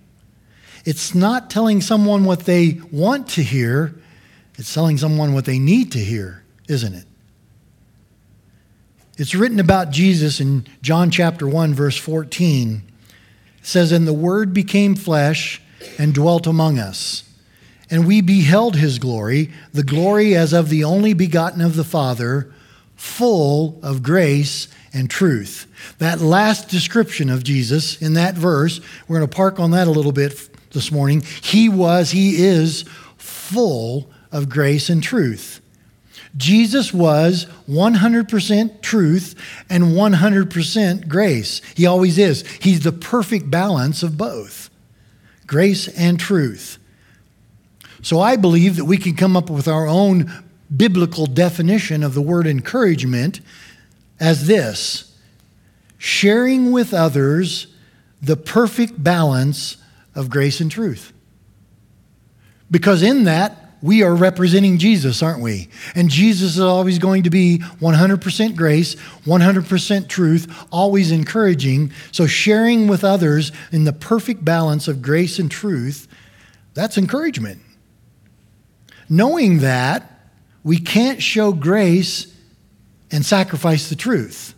it's 0.85 1.15
not 1.15 1.49
telling 1.49 1.81
someone 1.81 2.25
what 2.25 2.41
they 2.41 2.79
want 2.91 3.29
to 3.29 3.43
hear, 3.43 3.95
it's 4.57 4.73
telling 4.73 4.97
someone 4.97 5.33
what 5.33 5.45
they 5.45 5.59
need 5.59 5.91
to 5.93 5.99
hear, 5.99 6.43
isn't 6.67 6.93
it? 6.93 7.05
It's 9.17 9.35
written 9.35 9.59
about 9.59 9.91
Jesus 9.91 10.39
in 10.39 10.65
John 10.81 11.11
chapter 11.11 11.47
1, 11.47 11.73
verse 11.73 11.97
14 11.97 12.81
says, 13.61 13.91
And 13.91 14.07
the 14.07 14.13
Word 14.13 14.53
became 14.53 14.95
flesh 14.95 15.61
and 15.97 16.13
dwelt 16.13 16.47
among 16.47 16.79
us. 16.79 17.23
And 17.89 18.07
we 18.07 18.21
beheld 18.21 18.75
his 18.75 18.99
glory, 18.99 19.51
the 19.71 19.83
glory 19.83 20.35
as 20.35 20.53
of 20.53 20.69
the 20.69 20.83
only 20.83 21.13
begotten 21.13 21.61
of 21.61 21.75
the 21.75 21.83
Father, 21.83 22.51
full 22.95 23.79
of 23.83 24.03
grace 24.03 24.67
and 24.93 25.09
truth. 25.09 25.67
That 25.99 26.19
last 26.19 26.69
description 26.69 27.29
of 27.29 27.43
Jesus 27.43 28.01
in 28.01 28.13
that 28.13 28.35
verse, 28.35 28.79
we're 29.07 29.17
going 29.17 29.29
to 29.29 29.35
park 29.35 29.59
on 29.59 29.71
that 29.71 29.87
a 29.87 29.91
little 29.91 30.11
bit 30.11 30.49
this 30.73 30.91
morning. 30.91 31.21
He 31.21 31.69
was, 31.69 32.11
he 32.11 32.43
is 32.43 32.85
full 33.17 34.09
of 34.31 34.49
grace 34.49 34.89
and 34.89 35.01
truth. 35.01 35.61
Jesus 36.35 36.93
was 36.93 37.45
100% 37.69 38.81
truth 38.81 39.35
and 39.69 39.83
100% 39.83 41.07
grace. 41.07 41.61
He 41.75 41.85
always 41.85 42.17
is. 42.17 42.45
He's 42.59 42.81
the 42.81 42.91
perfect 42.91 43.51
balance 43.51 44.03
of 44.03 44.17
both 44.17 44.69
grace 45.45 45.87
and 45.87 46.19
truth. 46.19 46.79
So 48.01 48.19
I 48.19 48.35
believe 48.35 48.77
that 48.77 48.85
we 48.85 48.97
can 48.97 49.15
come 49.15 49.37
up 49.37 49.49
with 49.49 49.67
our 49.67 49.87
own 49.87 50.31
biblical 50.75 51.27
definition 51.27 52.01
of 52.03 52.15
the 52.15 52.21
word 52.21 52.47
encouragement 52.47 53.39
as 54.19 54.47
this 54.47 55.15
sharing 55.97 56.71
with 56.71 56.93
others 56.93 57.67
the 58.21 58.35
perfect 58.35 59.01
balance 59.01 59.77
of 60.15 60.29
grace 60.29 60.59
and 60.59 60.71
truth. 60.71 61.13
Because 62.69 63.03
in 63.03 63.25
that, 63.25 63.63
we 63.83 64.01
are 64.01 64.15
representing 64.15 64.77
Jesus, 64.77 65.21
aren't 65.21 65.41
we? 65.41 65.67
And 65.93 66.09
Jesus 66.09 66.55
is 66.55 66.61
always 66.61 66.99
going 66.99 67.23
to 67.23 67.29
be 67.29 67.57
100% 67.81 68.55
grace, 68.55 68.95
100% 68.95 70.07
truth, 70.07 70.65
always 70.71 71.11
encouraging. 71.11 71.91
So, 72.13 72.25
sharing 72.25 72.87
with 72.87 73.03
others 73.03 73.51
in 73.73 73.83
the 73.83 73.91
perfect 73.91 74.45
balance 74.45 74.87
of 74.87 75.01
grace 75.01 75.37
and 75.37 75.51
truth, 75.51 76.07
that's 76.73 76.97
encouragement. 76.97 77.61
Knowing 79.09 79.59
that 79.59 80.29
we 80.63 80.79
can't 80.79 81.21
show 81.21 81.51
grace 81.51 82.33
and 83.11 83.25
sacrifice 83.25 83.89
the 83.89 83.95
truth. 83.97 84.55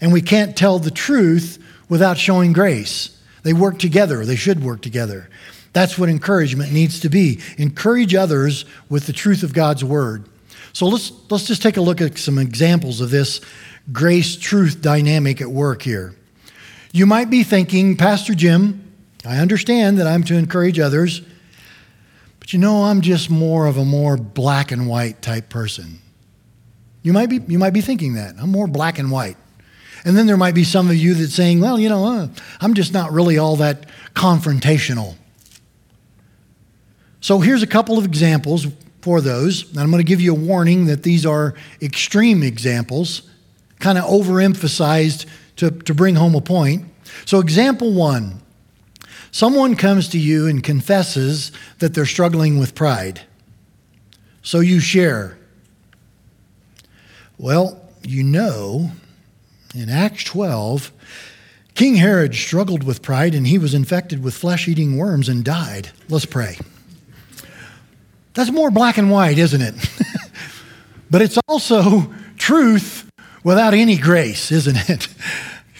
And 0.00 0.12
we 0.12 0.22
can't 0.22 0.56
tell 0.56 0.78
the 0.78 0.92
truth 0.92 1.62
without 1.88 2.18
showing 2.18 2.52
grace. 2.52 3.20
They 3.44 3.52
work 3.52 3.78
together, 3.78 4.24
they 4.26 4.36
should 4.36 4.64
work 4.64 4.82
together. 4.82 5.28
That's 5.72 5.98
what 5.98 6.08
encouragement 6.08 6.72
needs 6.72 7.00
to 7.00 7.08
be. 7.08 7.40
Encourage 7.58 8.14
others 8.14 8.64
with 8.88 9.06
the 9.06 9.12
truth 9.12 9.42
of 9.42 9.52
God's 9.52 9.84
word. 9.84 10.24
So 10.72 10.86
let's, 10.86 11.12
let's 11.30 11.46
just 11.46 11.62
take 11.62 11.76
a 11.76 11.80
look 11.80 12.00
at 12.00 12.16
some 12.16 12.38
examples 12.38 13.00
of 13.00 13.10
this 13.10 13.40
grace 13.92 14.36
truth 14.36 14.80
dynamic 14.80 15.40
at 15.40 15.48
work 15.48 15.82
here. 15.82 16.14
You 16.92 17.06
might 17.06 17.28
be 17.28 17.42
thinking, 17.42 17.96
Pastor 17.96 18.34
Jim, 18.34 18.92
I 19.24 19.38
understand 19.38 19.98
that 19.98 20.06
I'm 20.06 20.22
to 20.24 20.34
encourage 20.36 20.78
others, 20.78 21.22
but 22.38 22.52
you 22.52 22.58
know, 22.58 22.84
I'm 22.84 23.00
just 23.00 23.30
more 23.30 23.66
of 23.66 23.76
a 23.76 23.84
more 23.84 24.16
black 24.16 24.70
and 24.70 24.88
white 24.88 25.22
type 25.22 25.48
person. 25.48 25.98
You 27.02 27.12
might 27.12 27.28
be, 27.28 27.40
you 27.48 27.58
might 27.58 27.72
be 27.72 27.80
thinking 27.80 28.14
that. 28.14 28.36
I'm 28.38 28.50
more 28.50 28.66
black 28.66 28.98
and 28.98 29.10
white. 29.10 29.36
And 30.04 30.16
then 30.16 30.26
there 30.26 30.36
might 30.36 30.54
be 30.54 30.64
some 30.64 30.90
of 30.90 30.96
you 30.96 31.14
that's 31.14 31.34
saying, 31.34 31.60
well, 31.60 31.78
you 31.78 31.88
know, 31.88 32.04
uh, 32.04 32.28
I'm 32.60 32.74
just 32.74 32.92
not 32.92 33.12
really 33.12 33.38
all 33.38 33.56
that 33.56 33.86
confrontational. 34.14 35.16
So 37.20 37.40
here's 37.40 37.62
a 37.62 37.66
couple 37.66 37.96
of 37.96 38.04
examples 38.04 38.66
for 39.00 39.22
those. 39.22 39.70
And 39.70 39.80
I'm 39.80 39.90
going 39.90 40.02
to 40.02 40.06
give 40.06 40.20
you 40.20 40.32
a 40.32 40.38
warning 40.38 40.86
that 40.86 41.02
these 41.02 41.24
are 41.24 41.54
extreme 41.80 42.42
examples, 42.42 43.22
kind 43.80 43.96
of 43.96 44.04
overemphasized 44.04 45.26
to, 45.56 45.70
to 45.70 45.94
bring 45.94 46.16
home 46.16 46.34
a 46.34 46.40
point. 46.40 46.84
So, 47.24 47.38
example 47.38 47.92
one 47.92 48.40
someone 49.30 49.74
comes 49.74 50.08
to 50.08 50.18
you 50.18 50.46
and 50.46 50.62
confesses 50.62 51.50
that 51.80 51.92
they're 51.92 52.06
struggling 52.06 52.58
with 52.58 52.74
pride. 52.74 53.20
So 54.42 54.60
you 54.60 54.78
share. 54.78 55.36
Well, 57.36 57.82
you 58.02 58.22
know 58.22 58.92
In 59.74 59.90
Acts 59.90 60.22
12, 60.24 60.92
King 61.74 61.96
Herod 61.96 62.34
struggled 62.34 62.84
with 62.84 63.02
pride 63.02 63.34
and 63.34 63.46
he 63.46 63.58
was 63.58 63.74
infected 63.74 64.22
with 64.22 64.34
flesh 64.34 64.68
eating 64.68 64.96
worms 64.96 65.28
and 65.28 65.44
died. 65.44 65.90
Let's 66.08 66.26
pray. 66.26 66.58
That's 68.34 68.50
more 68.50 68.70
black 68.70 68.98
and 68.98 69.10
white, 69.10 69.38
isn't 69.38 69.60
it? 69.60 69.74
but 71.10 71.22
it's 71.22 71.38
also 71.48 72.12
truth 72.38 73.10
without 73.42 73.74
any 73.74 73.96
grace, 73.96 74.52
isn't 74.52 74.88
it? 74.88 75.08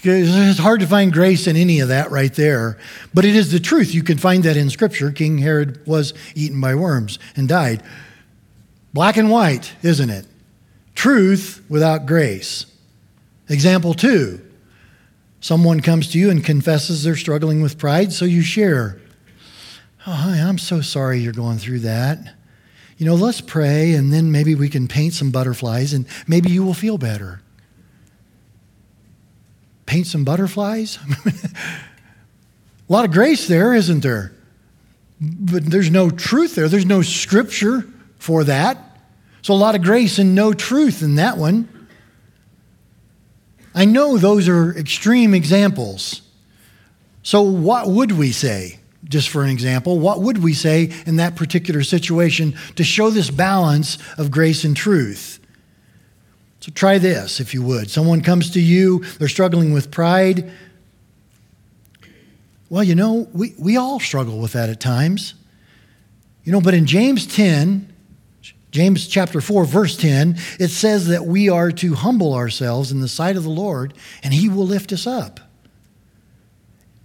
It's 0.07 0.59
hard 0.59 0.81
to 0.81 0.87
find 0.87 1.11
grace 1.11 1.47
in 1.47 1.57
any 1.57 1.81
of 1.81 1.89
that 1.89 2.11
right 2.11 2.35
there. 2.35 2.77
But 3.15 3.25
it 3.25 3.35
is 3.35 3.51
the 3.51 3.59
truth. 3.59 3.95
You 3.95 4.03
can 4.03 4.19
find 4.19 4.43
that 4.43 4.55
in 4.55 4.69
Scripture. 4.69 5.11
King 5.11 5.39
Herod 5.39 5.81
was 5.87 6.13
eaten 6.35 6.61
by 6.61 6.75
worms 6.75 7.19
and 7.35 7.49
died. 7.49 7.83
Black 8.93 9.17
and 9.17 9.31
white, 9.31 9.73
isn't 9.83 10.11
it? 10.11 10.27
Truth 10.95 11.65
without 11.71 12.05
grace. 12.05 12.67
Example 13.49 13.95
two 13.95 14.41
someone 15.41 15.81
comes 15.81 16.11
to 16.11 16.19
you 16.19 16.31
and 16.31 16.43
confesses 16.43 17.05
they're 17.05 17.17
struggling 17.17 17.61
with 17.61 17.77
pride, 17.77 18.13
so 18.13 18.25
you 18.25 18.41
share. 18.41 18.99
Oh, 20.07 20.13
honey, 20.13 20.41
I'm 20.41 20.57
so 20.57 20.81
sorry 20.81 21.19
you're 21.19 21.35
going 21.35 21.59
through 21.59 21.81
that. 21.81 22.35
You 22.97 23.05
know, 23.05 23.15
let's 23.15 23.43
pray 23.43 23.93
and 23.93 24.11
then 24.11 24.33
maybe 24.33 24.55
we 24.55 24.71
can 24.71 24.89
paint 24.89 25.13
some 25.13 25.31
butterflies 25.31 25.93
and 25.93 26.07
maybe 26.27 26.51
you 26.51 26.65
will 26.65 26.75
feel 26.75 26.97
better 26.97 27.43
paint 29.87 30.07
some 30.07 30.25
butterflies? 30.25 30.99
a 31.25 31.33
lot 32.93 33.05
of 33.05 33.13
grace 33.13 33.47
there, 33.47 33.75
isn't 33.75 34.01
there? 34.01 34.33
But 35.21 35.67
there's 35.67 35.91
no 35.91 36.11
truth 36.11 36.55
there. 36.55 36.69
There's 36.69 36.87
no 36.87 37.03
scripture 37.03 37.87
for 38.19 38.45
that. 38.45 38.99
So 39.43 39.55
a 39.55 39.57
lot 39.57 39.75
of 39.75 39.83
grace 39.83 40.19
and 40.19 40.35
no 40.35 40.53
truth 40.53 41.03
in 41.03 41.17
that 41.17 41.37
one. 41.37 41.69
I 43.75 43.85
know 43.85 44.17
those 44.17 44.49
are 44.49 44.77
extreme 44.77 45.35
examples. 45.35 46.23
So, 47.23 47.43
what 47.43 47.89
would 47.89 48.13
we 48.13 48.33
say, 48.33 48.79
just 49.05 49.29
for 49.29 49.43
an 49.43 49.51
example, 49.51 49.99
what 49.99 50.21
would 50.21 50.43
we 50.43 50.55
say 50.55 50.93
in 51.07 51.17
that 51.17 51.37
particular 51.37 51.83
situation 51.83 52.55
to 52.77 52.85
show 52.85 53.11
this 53.11 53.31
balance 53.31 53.99
of 54.19 54.31
grace 54.31 54.65
and 54.65 54.77
truth? 54.77 55.41
So 56.61 56.73
try 56.73 56.97
this, 56.97 57.41
if 57.41 57.53
you 57.53 57.63
would. 57.63 57.91
Someone 57.91 58.23
comes 58.23 58.51
to 58.53 58.61
you, 58.61 59.01
they're 59.19 59.29
struggling 59.29 59.73
with 59.73 59.91
pride. 59.91 60.51
Well, 62.71 62.83
you 62.83 62.95
know, 62.95 63.29
we, 63.35 63.55
we 63.59 63.77
all 63.77 64.01
struggle 64.01 64.39
with 64.39 64.53
that 64.53 64.71
at 64.71 64.81
times. 64.81 65.35
You 66.43 66.53
know, 66.53 66.61
but 66.61 66.73
in 66.73 66.87
James 66.87 67.27
10, 67.27 67.94
James 68.75 69.07
chapter 69.07 69.41
4, 69.41 69.67
verse 69.67 69.97
10, 69.97 70.37
it 70.59 70.67
says 70.67 71.07
that 71.07 71.25
we 71.25 71.49
are 71.49 71.71
to 71.71 71.95
humble 71.95 72.35
ourselves 72.35 72.91
in 72.91 73.01
the 73.01 73.07
sight 73.07 73.37
of 73.37 73.45
the 73.45 73.49
Lord 73.49 73.95
and 74.25 74.35
he 74.35 74.49
will 74.49 74.67
lift 74.67 74.93
us 74.93 75.07
up. 75.07 75.39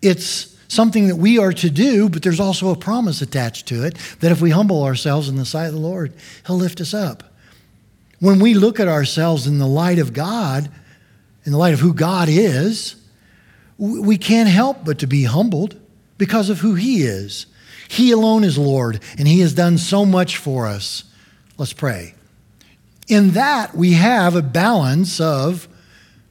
It's 0.02 0.58
something 0.68 1.10
that 1.10 1.18
we 1.18 1.38
are 1.38 1.54
to 1.54 1.70
do, 1.70 2.10
but 2.10 2.24
there's 2.24 2.40
also 2.40 2.72
a 2.72 2.76
promise 2.76 3.22
attached 3.22 3.68
to 3.68 3.84
it 3.84 4.00
that 4.20 4.32
if 4.32 4.42
we 4.42 4.50
humble 4.50 4.84
ourselves 4.84 5.30
in 5.30 5.36
the 5.36 5.46
sight 5.46 5.68
of 5.68 5.74
the 5.74 5.80
Lord, 5.80 6.12
he'll 6.48 6.56
lift 6.56 6.82
us 6.82 6.96
up. 6.96 7.36
When 8.20 8.40
we 8.40 8.56
look 8.56 8.80
at 8.80 8.88
ourselves 8.88 9.46
in 9.46 9.60
the 9.60 9.68
light 9.68 10.00
of 10.00 10.12
God, 10.12 10.72
in 11.46 11.52
the 11.52 11.60
light 11.60 11.76
of 11.76 11.82
who 11.82 11.94
God 11.94 12.30
is, 12.30 12.96
we 13.78 14.18
can't 14.18 14.50
help 14.50 14.84
but 14.84 14.98
to 15.00 15.08
be 15.08 15.26
humbled 15.26 15.80
because 16.18 16.50
of 16.50 16.62
who 16.62 16.74
He 16.74 17.04
is. 17.04 17.46
He 17.88 18.10
alone 18.10 18.44
is 18.44 18.58
Lord, 18.58 19.02
and 19.20 19.28
He 19.28 19.42
has 19.42 19.54
done 19.54 19.78
so 19.78 20.04
much 20.04 20.38
for 20.38 20.66
us. 20.66 21.04
Let's 21.60 21.74
pray. 21.74 22.14
In 23.10 23.32
that, 23.32 23.76
we 23.76 23.94
have 23.94 24.34
a 24.34 24.42
balance 24.42 25.20
of 25.20 25.68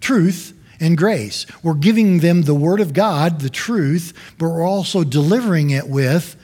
truth 0.01 0.59
and 0.81 0.97
grace. 0.97 1.45
We're 1.63 1.75
giving 1.75 2.21
them 2.21 2.43
the 2.43 2.55
Word 2.55 2.81
of 2.81 2.95
God, 2.95 3.41
the 3.41 3.51
truth, 3.51 4.15
but 4.39 4.49
we're 4.49 4.67
also 4.67 5.05
delivering 5.05 5.69
it 5.69 5.87
with 5.87 6.35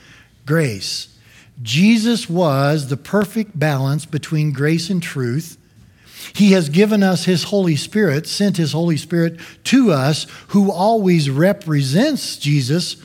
grace. 0.45 1.17
Jesus 1.63 2.29
was 2.29 2.89
the 2.89 2.97
perfect 2.97 3.57
balance 3.57 4.05
between 4.05 4.51
grace 4.51 4.91
and 4.91 5.01
truth. 5.01 5.57
He 6.33 6.51
has 6.51 6.69
given 6.69 7.01
us 7.01 7.25
His 7.25 7.45
Holy 7.45 7.75
Spirit, 7.75 8.27
sent 8.27 8.57
His 8.57 8.73
Holy 8.73 8.97
Spirit 8.97 9.39
to 9.63 9.91
us, 9.91 10.27
who 10.49 10.71
always 10.71 11.27
represents 11.27 12.37
Jesus 12.37 12.97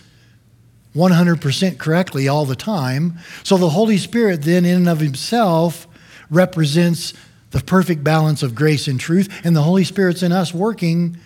100% 0.94 1.78
correctly 1.78 2.28
all 2.28 2.44
the 2.44 2.56
time. 2.56 3.18
So 3.42 3.56
the 3.56 3.70
Holy 3.70 3.96
Spirit, 3.96 4.42
then, 4.42 4.64
in 4.64 4.76
and 4.76 4.88
of 4.88 5.00
Himself, 5.00 5.86
represents 6.30 7.14
the 7.50 7.60
perfect 7.60 8.04
balance 8.04 8.42
of 8.42 8.54
grace 8.54 8.88
and 8.88 8.98
truth, 8.98 9.28
and 9.44 9.54
the 9.54 9.62
Holy 9.62 9.84
Spirit's 9.84 10.22
in 10.22 10.32
us 10.32 10.54
working. 10.54 11.16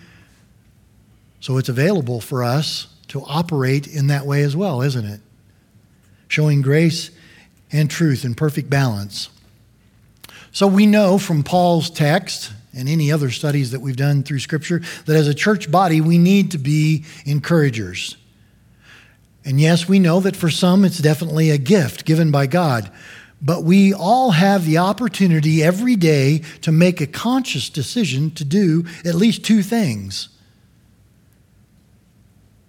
So 1.39 1.57
it's 1.57 1.69
available 1.69 2.19
for 2.21 2.43
us 2.43 2.87
to 3.09 3.23
operate 3.25 3.87
in 3.87 4.07
that 4.07 4.25
way 4.25 4.41
as 4.41 4.55
well, 4.55 4.81
isn't 4.81 5.05
it? 5.05 5.21
Showing 6.27 6.61
grace 6.61 7.11
and 7.71 7.89
truth 7.89 8.25
in 8.25 8.33
perfect 8.33 8.69
balance. 8.69 9.29
So 10.51 10.67
we 10.67 10.85
know 10.85 11.17
from 11.17 11.43
Paul's 11.43 11.89
text 11.89 12.51
and 12.73 12.89
any 12.89 13.11
other 13.11 13.29
studies 13.29 13.71
that 13.71 13.81
we've 13.81 13.95
done 13.95 14.23
through 14.23 14.39
Scripture 14.39 14.81
that 15.05 15.15
as 15.15 15.27
a 15.27 15.33
church 15.33 15.69
body, 15.69 16.01
we 16.01 16.17
need 16.17 16.51
to 16.51 16.57
be 16.57 17.05
encouragers. 17.25 18.17
And 19.45 19.61
yes, 19.61 19.87
we 19.87 19.99
know 19.99 20.19
that 20.21 20.35
for 20.35 20.49
some 20.49 20.83
it's 20.83 20.97
definitely 20.97 21.51
a 21.51 21.57
gift 21.57 22.03
given 22.03 22.31
by 22.31 22.47
God. 22.47 22.91
But 23.41 23.63
we 23.63 23.93
all 23.93 24.31
have 24.31 24.65
the 24.65 24.79
opportunity 24.79 25.61
every 25.63 25.95
day 25.95 26.39
to 26.61 26.71
make 26.71 26.99
a 26.99 27.07
conscious 27.07 27.69
decision 27.69 28.31
to 28.31 28.43
do 28.43 28.85
at 29.05 29.15
least 29.15 29.45
two 29.45 29.61
things 29.61 30.29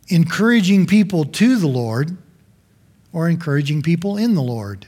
encouraging 0.08 0.86
people 0.86 1.24
to 1.24 1.56
the 1.56 1.66
Lord 1.66 2.16
or 3.12 3.28
encouraging 3.28 3.82
people 3.82 4.16
in 4.16 4.34
the 4.34 4.42
Lord. 4.42 4.86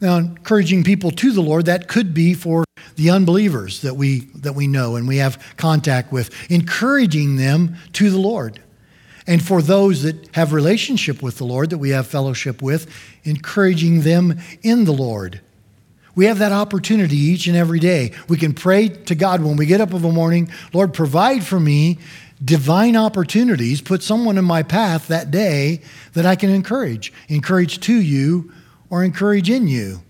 Now, 0.00 0.18
encouraging 0.18 0.84
people 0.84 1.10
to 1.12 1.32
the 1.32 1.40
Lord, 1.40 1.64
that 1.64 1.88
could 1.88 2.12
be 2.12 2.34
for 2.34 2.64
the 2.96 3.10
unbelievers 3.10 3.80
that 3.82 3.96
we, 3.96 4.28
that 4.34 4.54
we 4.54 4.66
know 4.66 4.96
and 4.96 5.08
we 5.08 5.16
have 5.16 5.42
contact 5.56 6.12
with, 6.12 6.30
encouraging 6.50 7.36
them 7.36 7.76
to 7.94 8.10
the 8.10 8.18
Lord. 8.18 8.60
And 9.28 9.44
for 9.44 9.60
those 9.60 10.04
that 10.04 10.34
have 10.34 10.54
relationship 10.54 11.22
with 11.22 11.36
the 11.36 11.44
Lord, 11.44 11.68
that 11.70 11.78
we 11.78 11.90
have 11.90 12.06
fellowship 12.06 12.62
with, 12.62 12.90
encouraging 13.24 14.00
them 14.00 14.40
in 14.62 14.86
the 14.86 14.92
Lord. 14.92 15.42
We 16.14 16.24
have 16.24 16.38
that 16.38 16.50
opportunity 16.50 17.16
each 17.16 17.46
and 17.46 17.54
every 17.54 17.78
day. 17.78 18.12
We 18.26 18.38
can 18.38 18.54
pray 18.54 18.88
to 18.88 19.14
God 19.14 19.44
when 19.44 19.58
we 19.58 19.66
get 19.66 19.82
up 19.82 19.92
of 19.92 20.02
a 20.02 20.10
morning, 20.10 20.50
Lord, 20.72 20.94
provide 20.94 21.44
for 21.44 21.60
me 21.60 21.98
divine 22.42 22.96
opportunities, 22.96 23.82
put 23.82 24.02
someone 24.02 24.38
in 24.38 24.46
my 24.46 24.62
path 24.62 25.08
that 25.08 25.30
day 25.30 25.82
that 26.14 26.24
I 26.24 26.34
can 26.34 26.48
encourage, 26.48 27.12
encourage 27.28 27.80
to 27.80 27.94
you 27.94 28.50
or 28.88 29.04
encourage 29.04 29.50
in 29.50 29.68
you. 29.68 30.00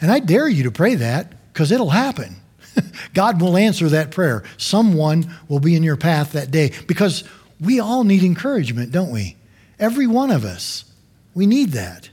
And 0.00 0.10
I 0.10 0.18
dare 0.18 0.48
you 0.48 0.64
to 0.64 0.72
pray 0.72 0.96
that 0.96 1.32
because 1.52 1.70
it'll 1.70 1.90
happen. 1.90 2.36
God 3.14 3.40
will 3.40 3.56
answer 3.56 3.88
that 3.88 4.10
prayer. 4.10 4.42
Someone 4.56 5.32
will 5.48 5.60
be 5.60 5.76
in 5.76 5.84
your 5.84 5.96
path 5.96 6.32
that 6.32 6.50
day 6.50 6.72
because 6.88 7.22
we 7.60 7.80
all 7.80 8.04
need 8.04 8.22
encouragement, 8.22 8.92
don't 8.92 9.10
we? 9.10 9.36
Every 9.78 10.06
one 10.06 10.30
of 10.30 10.44
us. 10.44 10.84
We 11.34 11.46
need 11.46 11.70
that. 11.70 12.10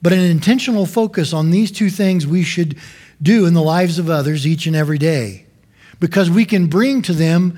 But 0.00 0.12
an 0.12 0.20
intentional 0.20 0.86
focus 0.86 1.32
on 1.32 1.50
these 1.50 1.70
two 1.70 1.90
things 1.90 2.26
we 2.26 2.42
should 2.42 2.76
do 3.20 3.46
in 3.46 3.54
the 3.54 3.62
lives 3.62 3.98
of 3.98 4.10
others 4.10 4.46
each 4.46 4.66
and 4.66 4.74
every 4.74 4.98
day 4.98 5.46
because 6.00 6.28
we 6.28 6.44
can 6.44 6.66
bring 6.66 7.00
to 7.02 7.12
them 7.12 7.56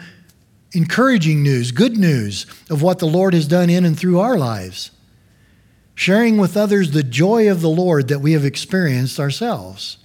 encouraging 0.72 1.42
news, 1.42 1.70
good 1.70 1.96
news 1.96 2.44
of 2.68 2.82
what 2.82 2.98
the 2.98 3.06
Lord 3.06 3.32
has 3.32 3.48
done 3.48 3.70
in 3.70 3.84
and 3.84 3.98
through 3.98 4.20
our 4.20 4.36
lives, 4.36 4.90
sharing 5.94 6.36
with 6.36 6.56
others 6.56 6.90
the 6.90 7.02
joy 7.02 7.50
of 7.50 7.62
the 7.62 7.70
Lord 7.70 8.08
that 8.08 8.18
we 8.18 8.32
have 8.32 8.44
experienced 8.44 9.18
ourselves. 9.18 9.96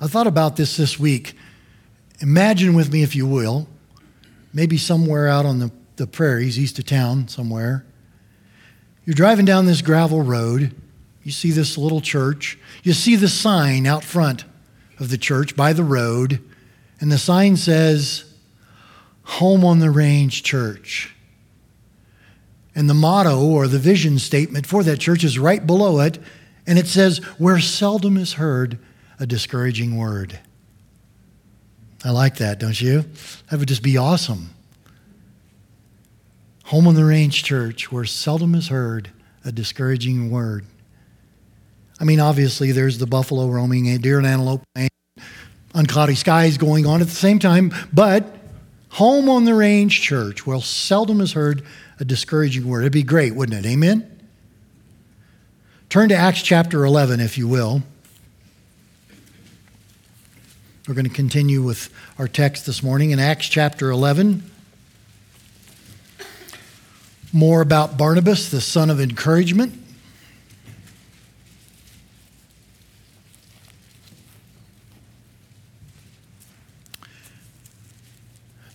I 0.00 0.06
thought 0.06 0.28
about 0.28 0.56
this 0.56 0.76
this 0.76 0.98
week. 0.98 1.34
Imagine 2.20 2.74
with 2.74 2.92
me, 2.92 3.02
if 3.02 3.14
you 3.14 3.26
will, 3.26 3.68
maybe 4.52 4.76
somewhere 4.76 5.28
out 5.28 5.46
on 5.46 5.58
the, 5.58 5.70
the 5.96 6.06
prairies, 6.06 6.58
east 6.58 6.78
of 6.78 6.86
town, 6.86 7.28
somewhere. 7.28 7.84
You're 9.04 9.14
driving 9.14 9.44
down 9.44 9.66
this 9.66 9.82
gravel 9.82 10.22
road. 10.22 10.74
You 11.22 11.32
see 11.32 11.50
this 11.50 11.78
little 11.78 12.00
church. 12.00 12.58
You 12.82 12.92
see 12.92 13.16
the 13.16 13.28
sign 13.28 13.86
out 13.86 14.04
front 14.04 14.44
of 14.98 15.10
the 15.10 15.18
church 15.18 15.56
by 15.56 15.72
the 15.72 15.84
road. 15.84 16.42
And 17.00 17.10
the 17.10 17.18
sign 17.18 17.56
says, 17.56 18.24
Home 19.24 19.64
on 19.64 19.78
the 19.78 19.90
Range 19.90 20.42
Church. 20.42 21.14
And 22.74 22.88
the 22.88 22.94
motto 22.94 23.44
or 23.44 23.66
the 23.66 23.78
vision 23.78 24.18
statement 24.18 24.66
for 24.66 24.82
that 24.84 25.00
church 25.00 25.24
is 25.24 25.38
right 25.38 25.66
below 25.66 26.00
it. 26.00 26.18
And 26.66 26.78
it 26.78 26.86
says, 26.86 27.18
Where 27.38 27.58
seldom 27.60 28.16
is 28.16 28.34
heard 28.34 28.78
a 29.18 29.26
discouraging 29.26 29.96
word. 29.96 30.38
I 32.04 32.10
like 32.10 32.36
that, 32.36 32.58
don't 32.58 32.80
you? 32.80 33.04
That 33.50 33.58
would 33.58 33.68
just 33.68 33.82
be 33.82 33.96
awesome. 33.96 34.50
Home 36.64 36.86
on 36.86 36.94
the 36.94 37.04
Range 37.04 37.42
Church, 37.42 37.90
where 37.90 38.04
seldom 38.04 38.54
is 38.54 38.68
heard 38.68 39.10
a 39.44 39.50
discouraging 39.50 40.30
word. 40.30 40.64
I 42.00 42.04
mean, 42.04 42.20
obviously, 42.20 42.72
there's 42.72 42.98
the 42.98 43.06
buffalo 43.06 43.48
roaming, 43.48 43.84
deer 44.00 44.18
and 44.18 44.26
antelope 44.26 44.62
and 44.76 44.90
uncloudy 45.74 46.16
skies 46.16 46.58
going 46.58 46.86
on 46.86 47.00
at 47.00 47.08
the 47.08 47.14
same 47.14 47.38
time, 47.38 47.72
but 47.92 48.36
home 48.90 49.28
on 49.28 49.44
the 49.44 49.54
range 49.54 50.00
church, 50.00 50.46
well, 50.46 50.60
seldom 50.60 51.20
is 51.20 51.32
heard 51.32 51.64
a 51.98 52.04
discouraging 52.04 52.68
word. 52.68 52.80
It'd 52.80 52.92
be 52.92 53.02
great, 53.02 53.34
wouldn't 53.34 53.64
it? 53.64 53.68
Amen? 53.68 54.18
Turn 55.88 56.08
to 56.10 56.14
Acts 56.14 56.42
chapter 56.42 56.84
11, 56.84 57.20
if 57.20 57.38
you 57.38 57.48
will. 57.48 57.82
We're 60.88 60.94
going 60.94 61.04
to 61.04 61.12
continue 61.12 61.60
with 61.60 61.92
our 62.18 62.26
text 62.26 62.64
this 62.64 62.82
morning 62.82 63.10
in 63.10 63.18
Acts 63.18 63.46
chapter 63.46 63.90
11. 63.90 64.42
More 67.30 67.60
about 67.60 67.98
Barnabas, 67.98 68.50
the 68.50 68.62
son 68.62 68.88
of 68.88 68.98
encouragement. 68.98 69.74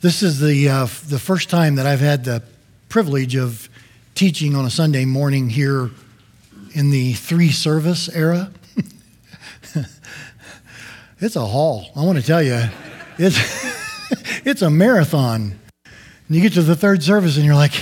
This 0.01 0.21
is 0.21 0.39
the, 0.39 0.69
uh, 0.69 0.85
the 1.07 1.17
first 1.17 1.49
time 1.49 1.73
that 1.75 1.87
I've 1.87 1.99
had 1.99 2.25
the 2.25 2.43
privilege 2.89 3.35
of 3.35 3.67
teaching 4.13 4.53
on 4.53 4.65
a 4.65 4.69
Sunday 4.69 5.05
morning 5.05 5.49
here 5.49 5.89
in 6.75 6.91
the 6.91 7.13
three 7.13 7.51
service 7.51 8.07
era. 8.07 8.51
it's 11.23 11.35
a 11.37 11.45
haul. 11.45 11.85
I 11.95 12.03
want 12.03 12.19
to 12.19 12.25
tell 12.25 12.43
you, 12.43 12.59
it's, 13.17 13.37
it's 14.45 14.61
a 14.61 14.69
marathon. 14.69 15.57
And 16.27 16.35
you 16.35 16.41
get 16.41 16.53
to 16.53 16.61
the 16.61 16.75
third 16.75 17.01
service 17.01 17.37
and 17.37 17.45
you're 17.45 17.55
like, 17.55 17.73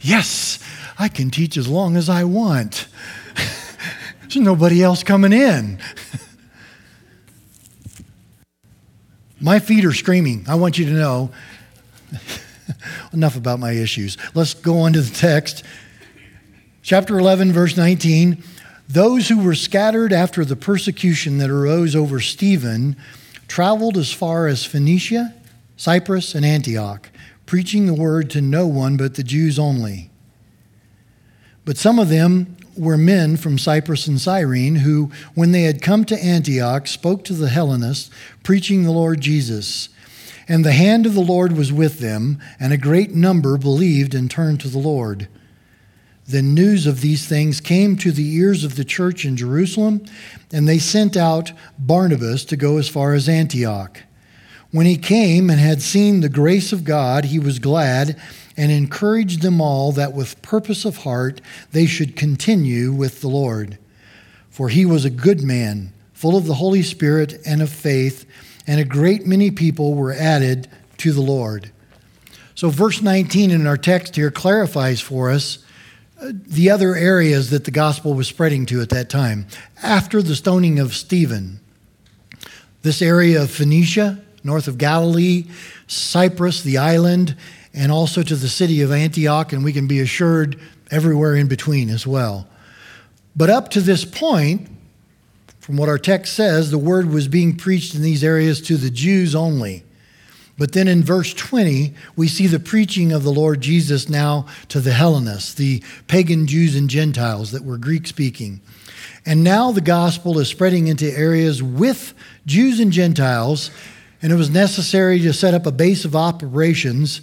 yes, 0.00 0.58
I 0.98 1.08
can 1.08 1.30
teach 1.30 1.56
as 1.56 1.68
long 1.68 1.96
as 1.96 2.08
I 2.08 2.24
want. 2.24 2.88
There's 4.22 4.36
nobody 4.36 4.82
else 4.82 5.02
coming 5.02 5.32
in. 5.32 5.78
My 9.40 9.58
feet 9.58 9.84
are 9.84 9.92
screaming. 9.92 10.46
I 10.48 10.54
want 10.54 10.78
you 10.78 10.86
to 10.86 10.92
know. 10.92 11.30
Enough 13.12 13.36
about 13.36 13.60
my 13.60 13.72
issues. 13.72 14.16
Let's 14.34 14.54
go 14.54 14.80
on 14.80 14.94
to 14.94 15.02
the 15.02 15.14
text. 15.14 15.62
Chapter 16.82 17.18
11, 17.18 17.52
verse 17.52 17.76
19. 17.76 18.42
Those 18.88 19.28
who 19.28 19.42
were 19.42 19.54
scattered 19.54 20.12
after 20.12 20.44
the 20.44 20.56
persecution 20.56 21.38
that 21.38 21.50
arose 21.50 21.96
over 21.96 22.20
Stephen 22.20 22.96
traveled 23.48 23.96
as 23.96 24.12
far 24.12 24.46
as 24.46 24.64
Phoenicia, 24.64 25.34
Cyprus, 25.76 26.34
and 26.34 26.44
Antioch, 26.44 27.10
preaching 27.46 27.86
the 27.86 27.94
word 27.94 28.30
to 28.30 28.40
no 28.40 28.66
one 28.66 28.96
but 28.96 29.14
the 29.14 29.22
Jews 29.22 29.58
only. 29.58 30.10
But 31.64 31.76
some 31.76 31.98
of 31.98 32.08
them 32.08 32.56
were 32.76 32.96
men 32.96 33.36
from 33.36 33.58
Cyprus 33.58 34.06
and 34.06 34.20
Cyrene 34.20 34.76
who, 34.76 35.10
when 35.34 35.52
they 35.52 35.62
had 35.62 35.82
come 35.82 36.04
to 36.04 36.24
Antioch, 36.24 36.86
spoke 36.86 37.24
to 37.24 37.32
the 37.32 37.48
Hellenists, 37.48 38.10
preaching 38.42 38.84
the 38.84 38.92
Lord 38.92 39.20
Jesus. 39.20 39.88
And 40.48 40.64
the 40.64 40.72
hand 40.72 41.06
of 41.06 41.14
the 41.14 41.20
Lord 41.20 41.56
was 41.56 41.72
with 41.72 41.98
them, 41.98 42.40
and 42.60 42.72
a 42.72 42.78
great 42.78 43.12
number 43.12 43.56
believed 43.56 44.14
and 44.14 44.30
turned 44.30 44.60
to 44.60 44.68
the 44.68 44.78
Lord. 44.78 45.26
The 46.28 46.42
news 46.42 46.86
of 46.86 47.02
these 47.02 47.26
things 47.26 47.60
came 47.60 47.96
to 47.98 48.10
the 48.10 48.34
ears 48.34 48.64
of 48.64 48.74
the 48.74 48.84
church 48.84 49.24
in 49.24 49.36
Jerusalem, 49.36 50.04
and 50.52 50.66
they 50.66 50.78
sent 50.78 51.16
out 51.16 51.52
Barnabas 51.78 52.44
to 52.46 52.56
go 52.56 52.78
as 52.78 52.88
far 52.88 53.14
as 53.14 53.28
Antioch. 53.28 54.02
When 54.72 54.86
he 54.86 54.96
came 54.96 55.48
and 55.48 55.60
had 55.60 55.82
seen 55.82 56.20
the 56.20 56.28
grace 56.28 56.72
of 56.72 56.84
God, 56.84 57.26
he 57.26 57.38
was 57.38 57.60
glad 57.60 58.20
and 58.56 58.72
encouraged 58.72 59.42
them 59.42 59.60
all 59.60 59.92
that 59.92 60.14
with 60.14 60.42
purpose 60.42 60.84
of 60.84 60.98
heart 60.98 61.40
they 61.70 61.86
should 61.86 62.16
continue 62.16 62.92
with 62.92 63.20
the 63.20 63.28
Lord. 63.28 63.78
For 64.50 64.68
he 64.68 64.84
was 64.84 65.04
a 65.04 65.10
good 65.10 65.42
man, 65.42 65.92
full 66.12 66.36
of 66.36 66.46
the 66.46 66.54
Holy 66.54 66.82
Spirit 66.82 67.40
and 67.46 67.62
of 67.62 67.70
faith, 67.70 68.26
and 68.66 68.80
a 68.80 68.84
great 68.84 69.26
many 69.26 69.52
people 69.52 69.94
were 69.94 70.12
added 70.12 70.68
to 70.98 71.12
the 71.12 71.20
Lord. 71.20 71.70
So, 72.56 72.70
verse 72.70 73.00
19 73.00 73.50
in 73.50 73.66
our 73.66 73.76
text 73.76 74.16
here 74.16 74.30
clarifies 74.30 75.00
for 75.00 75.30
us 75.30 75.58
the 76.20 76.70
other 76.70 76.94
areas 76.94 77.50
that 77.50 77.64
the 77.64 77.70
gospel 77.70 78.14
was 78.14 78.26
spreading 78.26 78.66
to 78.66 78.80
at 78.80 78.88
that 78.90 79.10
time. 79.10 79.46
After 79.82 80.22
the 80.22 80.36
stoning 80.36 80.78
of 80.78 80.94
Stephen, 80.94 81.60
this 82.82 83.02
area 83.02 83.42
of 83.42 83.50
Phoenicia, 83.50 84.22
north 84.42 84.68
of 84.68 84.78
Galilee, 84.78 85.44
Cyprus, 85.86 86.62
the 86.62 86.78
island, 86.78 87.36
and 87.74 87.92
also 87.92 88.22
to 88.22 88.36
the 88.36 88.48
city 88.48 88.80
of 88.80 88.92
Antioch, 88.92 89.52
and 89.52 89.62
we 89.62 89.72
can 89.72 89.86
be 89.86 90.00
assured 90.00 90.58
everywhere 90.90 91.34
in 91.34 91.48
between 91.48 91.90
as 91.90 92.06
well. 92.06 92.48
But 93.34 93.50
up 93.50 93.70
to 93.70 93.80
this 93.80 94.04
point, 94.04 94.68
from 95.60 95.76
what 95.76 95.88
our 95.88 95.98
text 95.98 96.34
says, 96.34 96.70
the 96.70 96.78
word 96.78 97.10
was 97.10 97.28
being 97.28 97.56
preached 97.56 97.94
in 97.94 98.00
these 98.00 98.24
areas 98.24 98.62
to 98.62 98.76
the 98.76 98.88
Jews 98.88 99.34
only. 99.34 99.82
But 100.58 100.72
then 100.72 100.88
in 100.88 101.02
verse 101.02 101.34
20, 101.34 101.92
we 102.16 102.28
see 102.28 102.46
the 102.46 102.58
preaching 102.58 103.12
of 103.12 103.22
the 103.22 103.32
Lord 103.32 103.60
Jesus 103.60 104.08
now 104.08 104.46
to 104.68 104.80
the 104.80 104.92
Hellenists, 104.92 105.54
the 105.54 105.82
pagan 106.08 106.46
Jews 106.46 106.74
and 106.74 106.88
Gentiles 106.88 107.52
that 107.52 107.64
were 107.64 107.76
Greek 107.76 108.06
speaking. 108.06 108.60
And 109.26 109.44
now 109.44 109.72
the 109.72 109.82
gospel 109.82 110.38
is 110.38 110.48
spreading 110.48 110.86
into 110.86 111.06
areas 111.06 111.62
with 111.62 112.14
Jews 112.46 112.80
and 112.80 112.90
Gentiles, 112.90 113.70
and 114.22 114.32
it 114.32 114.36
was 114.36 114.48
necessary 114.48 115.20
to 115.20 115.32
set 115.32 115.52
up 115.52 115.66
a 115.66 115.72
base 115.72 116.04
of 116.04 116.16
operations 116.16 117.20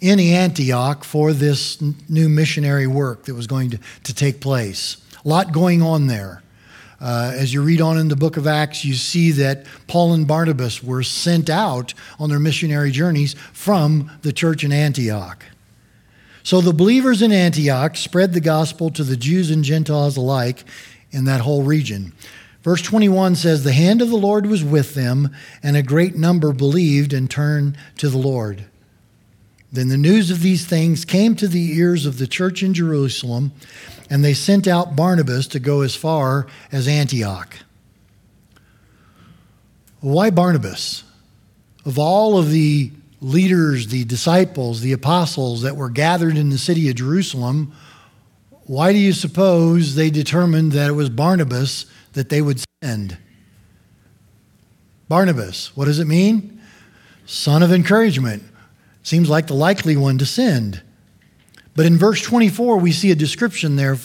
in 0.00 0.20
Antioch 0.20 1.02
for 1.02 1.32
this 1.32 1.80
new 2.08 2.28
missionary 2.28 2.86
work 2.86 3.24
that 3.24 3.34
was 3.34 3.46
going 3.46 3.70
to, 3.70 3.78
to 4.04 4.14
take 4.14 4.40
place. 4.40 4.98
A 5.24 5.28
lot 5.28 5.52
going 5.52 5.82
on 5.82 6.06
there. 6.06 6.42
Uh, 7.00 7.32
as 7.34 7.52
you 7.52 7.62
read 7.62 7.80
on 7.80 7.98
in 7.98 8.08
the 8.08 8.16
book 8.16 8.36
of 8.36 8.46
Acts, 8.46 8.84
you 8.84 8.94
see 8.94 9.30
that 9.32 9.66
Paul 9.86 10.14
and 10.14 10.26
Barnabas 10.26 10.82
were 10.82 11.02
sent 11.02 11.50
out 11.50 11.92
on 12.18 12.30
their 12.30 12.38
missionary 12.38 12.90
journeys 12.90 13.34
from 13.52 14.10
the 14.22 14.32
church 14.32 14.64
in 14.64 14.72
Antioch. 14.72 15.44
So 16.42 16.60
the 16.60 16.72
believers 16.72 17.22
in 17.22 17.32
Antioch 17.32 17.96
spread 17.96 18.32
the 18.32 18.40
gospel 18.40 18.90
to 18.90 19.04
the 19.04 19.16
Jews 19.16 19.50
and 19.50 19.64
Gentiles 19.64 20.16
alike 20.16 20.64
in 21.10 21.24
that 21.24 21.40
whole 21.40 21.64
region. 21.64 22.12
Verse 22.62 22.82
21 22.82 23.36
says, 23.36 23.62
The 23.62 23.72
hand 23.72 24.00
of 24.00 24.10
the 24.10 24.16
Lord 24.16 24.46
was 24.46 24.64
with 24.64 24.94
them, 24.94 25.34
and 25.62 25.76
a 25.76 25.82
great 25.82 26.16
number 26.16 26.52
believed 26.52 27.12
and 27.12 27.30
turned 27.30 27.76
to 27.98 28.08
the 28.08 28.18
Lord. 28.18 28.64
Then 29.76 29.88
the 29.88 29.98
news 29.98 30.30
of 30.30 30.40
these 30.40 30.64
things 30.64 31.04
came 31.04 31.36
to 31.36 31.46
the 31.46 31.76
ears 31.76 32.06
of 32.06 32.16
the 32.16 32.26
church 32.26 32.62
in 32.62 32.72
Jerusalem 32.72 33.52
and 34.08 34.24
they 34.24 34.32
sent 34.32 34.66
out 34.66 34.96
Barnabas 34.96 35.46
to 35.48 35.58
go 35.58 35.82
as 35.82 35.94
far 35.94 36.46
as 36.72 36.88
Antioch. 36.88 37.54
Why 40.00 40.30
Barnabas? 40.30 41.04
Of 41.84 41.98
all 41.98 42.38
of 42.38 42.50
the 42.50 42.90
leaders, 43.20 43.88
the 43.88 44.06
disciples, 44.06 44.80
the 44.80 44.92
apostles 44.92 45.60
that 45.60 45.76
were 45.76 45.90
gathered 45.90 46.38
in 46.38 46.48
the 46.48 46.56
city 46.56 46.88
of 46.88 46.94
Jerusalem, 46.94 47.74
why 48.64 48.94
do 48.94 48.98
you 48.98 49.12
suppose 49.12 49.94
they 49.94 50.08
determined 50.08 50.72
that 50.72 50.88
it 50.88 50.94
was 50.94 51.10
Barnabas 51.10 51.84
that 52.14 52.30
they 52.30 52.40
would 52.40 52.64
send? 52.82 53.18
Barnabas, 55.06 55.76
what 55.76 55.84
does 55.84 55.98
it 55.98 56.06
mean? 56.06 56.62
Son 57.26 57.62
of 57.62 57.72
encouragement. 57.72 58.42
Seems 59.06 59.30
like 59.30 59.46
the 59.46 59.54
likely 59.54 59.96
one 59.96 60.18
to 60.18 60.26
send. 60.26 60.82
But 61.76 61.86
in 61.86 61.96
verse 61.96 62.20
24, 62.22 62.78
we 62.78 62.90
see 62.90 63.12
a 63.12 63.14
description 63.14 63.76
there 63.76 63.96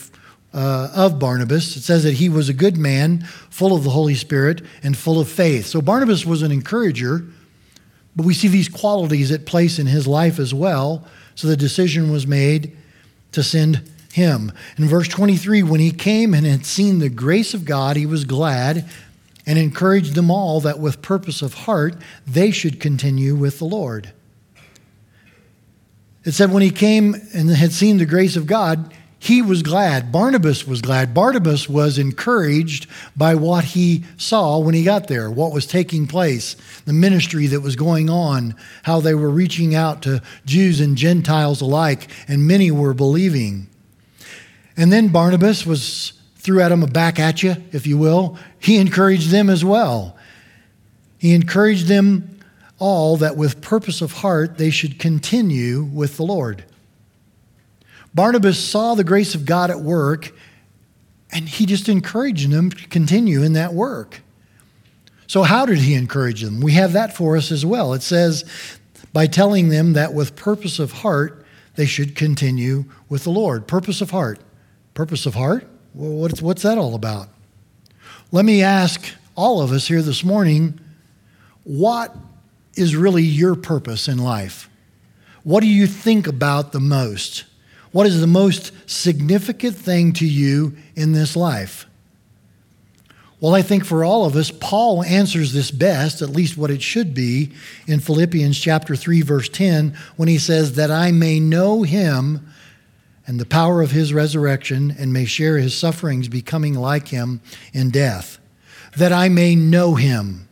uh, 0.53 0.91
of 0.93 1.17
Barnabas. 1.17 1.75
It 1.75 1.81
says 1.81 2.03
that 2.03 2.13
he 2.13 2.29
was 2.29 2.49
a 2.49 2.53
good 2.53 2.77
man, 2.77 3.23
full 3.49 3.75
of 3.75 3.83
the 3.83 3.89
Holy 3.89 4.13
Spirit 4.13 4.61
and 4.83 4.95
full 4.95 5.19
of 5.19 5.27
faith. 5.27 5.65
So 5.65 5.81
Barnabas 5.81 6.23
was 6.23 6.43
an 6.43 6.51
encourager, 6.51 7.25
but 8.15 8.27
we 8.27 8.35
see 8.35 8.47
these 8.47 8.69
qualities 8.69 9.31
at 9.31 9.47
place 9.47 9.79
in 9.79 9.87
his 9.87 10.05
life 10.05 10.37
as 10.37 10.53
well. 10.53 11.03
So 11.33 11.47
the 11.47 11.57
decision 11.57 12.11
was 12.11 12.27
made 12.27 12.77
to 13.31 13.41
send 13.41 13.89
him. 14.13 14.51
In 14.77 14.87
verse 14.87 15.07
23, 15.07 15.63
when 15.63 15.79
he 15.79 15.89
came 15.89 16.35
and 16.35 16.45
had 16.45 16.63
seen 16.63 16.99
the 16.99 17.09
grace 17.09 17.55
of 17.55 17.65
God, 17.65 17.97
he 17.97 18.05
was 18.05 18.23
glad 18.23 18.87
and 19.47 19.57
encouraged 19.57 20.13
them 20.13 20.29
all 20.29 20.61
that 20.61 20.77
with 20.77 21.01
purpose 21.01 21.41
of 21.41 21.55
heart 21.55 21.95
they 22.27 22.51
should 22.51 22.79
continue 22.79 23.33
with 23.33 23.57
the 23.57 23.65
Lord. 23.65 24.13
It 26.23 26.33
said, 26.33 26.51
when 26.51 26.61
he 26.61 26.69
came 26.69 27.15
and 27.33 27.49
had 27.49 27.71
seen 27.71 27.97
the 27.97 28.05
grace 28.05 28.35
of 28.35 28.45
God, 28.45 28.93
he 29.17 29.41
was 29.41 29.61
glad. 29.61 30.11
Barnabas 30.11 30.65
was 30.65 30.81
glad. 30.81 31.13
Barnabas 31.13 31.69
was 31.69 31.99
encouraged 31.99 32.87
by 33.15 33.35
what 33.35 33.63
he 33.63 34.03
saw 34.17 34.57
when 34.57 34.73
he 34.73 34.83
got 34.83 35.07
there, 35.07 35.29
what 35.29 35.53
was 35.53 35.67
taking 35.67 36.07
place, 36.07 36.55
the 36.85 36.93
ministry 36.93 37.45
that 37.47 37.61
was 37.61 37.75
going 37.75 38.09
on, 38.09 38.55
how 38.81 38.99
they 38.99 39.13
were 39.13 39.29
reaching 39.29 39.75
out 39.75 40.01
to 40.03 40.23
Jews 40.45 40.79
and 40.79 40.97
Gentiles 40.97 41.61
alike, 41.61 42.09
and 42.27 42.47
many 42.47 42.71
were 42.71 42.95
believing. 42.95 43.67
And 44.75 44.91
then 44.91 45.09
Barnabas 45.09 45.67
was 45.67 46.13
threw 46.37 46.59
at 46.59 46.71
him 46.71 46.81
a 46.81 46.87
back 46.87 47.19
at 47.19 47.43
you, 47.43 47.55
if 47.71 47.85
you 47.85 47.99
will. 47.99 48.39
He 48.57 48.77
encouraged 48.77 49.29
them 49.29 49.51
as 49.51 49.63
well. 49.63 50.17
He 51.19 51.35
encouraged 51.35 51.85
them 51.87 52.39
all 52.81 53.15
that 53.17 53.37
with 53.37 53.61
purpose 53.61 54.01
of 54.01 54.11
heart 54.11 54.57
they 54.57 54.71
should 54.71 54.97
continue 54.97 55.83
with 55.83 56.17
the 56.17 56.23
Lord. 56.23 56.65
Barnabas 58.13 58.59
saw 58.59 58.95
the 58.95 59.03
grace 59.03 59.35
of 59.35 59.45
God 59.45 59.69
at 59.69 59.79
work, 59.79 60.33
and 61.31 61.47
he 61.47 61.67
just 61.67 61.87
encouraged 61.87 62.49
them 62.49 62.71
to 62.71 62.87
continue 62.87 63.43
in 63.43 63.53
that 63.53 63.75
work. 63.75 64.21
So, 65.27 65.43
how 65.43 65.67
did 65.67 65.77
he 65.77 65.93
encourage 65.93 66.41
them? 66.41 66.59
We 66.59 66.73
have 66.73 66.93
that 66.93 67.15
for 67.15 67.37
us 67.37 67.51
as 67.51 67.63
well. 67.63 67.93
It 67.93 68.01
says, 68.01 68.43
by 69.13 69.27
telling 69.27 69.69
them 69.69 69.93
that 69.93 70.15
with 70.15 70.35
purpose 70.35 70.79
of 70.79 70.91
heart, 70.91 71.45
they 71.75 71.85
should 71.85 72.15
continue 72.15 72.85
with 73.07 73.23
the 73.25 73.29
Lord. 73.29 73.67
Purpose 73.67 74.01
of 74.01 74.09
heart. 74.09 74.39
Purpose 74.95 75.27
of 75.27 75.35
heart? 75.35 75.67
Well, 75.93 76.13
what's, 76.13 76.41
what's 76.41 76.63
that 76.63 76.79
all 76.79 76.95
about? 76.95 77.29
Let 78.31 78.43
me 78.43 78.63
ask 78.63 79.05
all 79.35 79.61
of 79.61 79.71
us 79.71 79.87
here 79.87 80.01
this 80.01 80.23
morning 80.23 80.79
what 81.63 82.15
is 82.75 82.95
really 82.95 83.23
your 83.23 83.55
purpose 83.55 84.07
in 84.07 84.17
life? 84.17 84.69
What 85.43 85.61
do 85.61 85.67
you 85.67 85.87
think 85.87 86.27
about 86.27 86.71
the 86.71 86.79
most? 86.79 87.45
What 87.91 88.07
is 88.07 88.21
the 88.21 88.27
most 88.27 88.71
significant 88.89 89.75
thing 89.75 90.13
to 90.13 90.25
you 90.25 90.75
in 90.95 91.11
this 91.11 91.35
life? 91.35 91.87
Well, 93.39 93.55
I 93.55 93.63
think 93.63 93.85
for 93.85 94.03
all 94.03 94.25
of 94.25 94.35
us, 94.35 94.51
Paul 94.51 95.03
answers 95.03 95.51
this 95.51 95.71
best, 95.71 96.21
at 96.21 96.29
least 96.29 96.57
what 96.57 96.69
it 96.69 96.83
should 96.83 97.15
be, 97.15 97.51
in 97.87 97.99
Philippians 97.99 98.59
chapter 98.59 98.95
3 98.95 99.21
verse 99.21 99.49
10 99.49 99.97
when 100.15 100.29
he 100.29 100.37
says 100.37 100.75
that 100.75 100.91
I 100.91 101.11
may 101.11 101.39
know 101.39 101.81
him 101.81 102.47
and 103.25 103.39
the 103.39 103.45
power 103.45 103.81
of 103.81 103.91
his 103.91 104.13
resurrection 104.13 104.95
and 104.97 105.11
may 105.11 105.25
share 105.25 105.57
his 105.57 105.75
sufferings 105.75 106.27
becoming 106.27 106.75
like 106.75 107.07
him 107.07 107.41
in 107.73 107.89
death, 107.89 108.37
that 108.95 109.11
I 109.11 109.27
may 109.27 109.55
know 109.55 109.95
him 109.95 110.47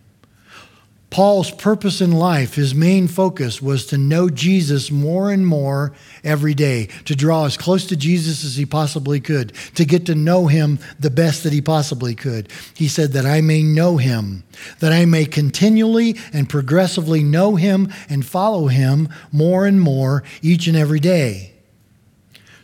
Paul's 1.10 1.50
purpose 1.50 2.02
in 2.02 2.12
life, 2.12 2.54
his 2.54 2.76
main 2.76 3.08
focus 3.08 3.62
was 3.64 3.88
to 3.88 3.98
know 3.98 4.30
Jesus 4.30 4.92
more 4.92 5.32
and 5.32 5.46
more 5.46 5.92
every 6.24 6.54
day, 6.54 6.88
to 7.06 7.16
draw 7.16 7.46
as 7.46 7.58
close 7.58 7.88
to 7.88 7.96
Jesus 7.96 8.46
as 8.46 8.58
he 8.58 8.66
possibly 8.66 9.20
could, 9.20 9.54
to 9.74 9.86
get 9.86 10.06
to 10.06 10.14
know 10.14 10.46
him 10.46 10.78
the 11.00 11.10
best 11.10 11.44
that 11.44 11.54
he 11.54 11.62
possibly 11.62 12.14
could. 12.14 12.52
He 12.76 12.88
said, 12.88 13.14
That 13.14 13.26
I 13.26 13.42
may 13.42 13.64
know 13.64 13.98
him, 13.98 14.44
that 14.80 14.94
I 14.94 15.06
may 15.06 15.26
continually 15.26 16.16
and 16.32 16.48
progressively 16.48 17.24
know 17.24 17.56
him 17.56 17.92
and 18.08 18.24
follow 18.24 18.68
him 18.68 19.10
more 19.32 19.66
and 19.66 19.82
more 19.82 20.24
each 20.44 20.68
and 20.68 20.78
every 20.78 21.00
day. 21.00 21.54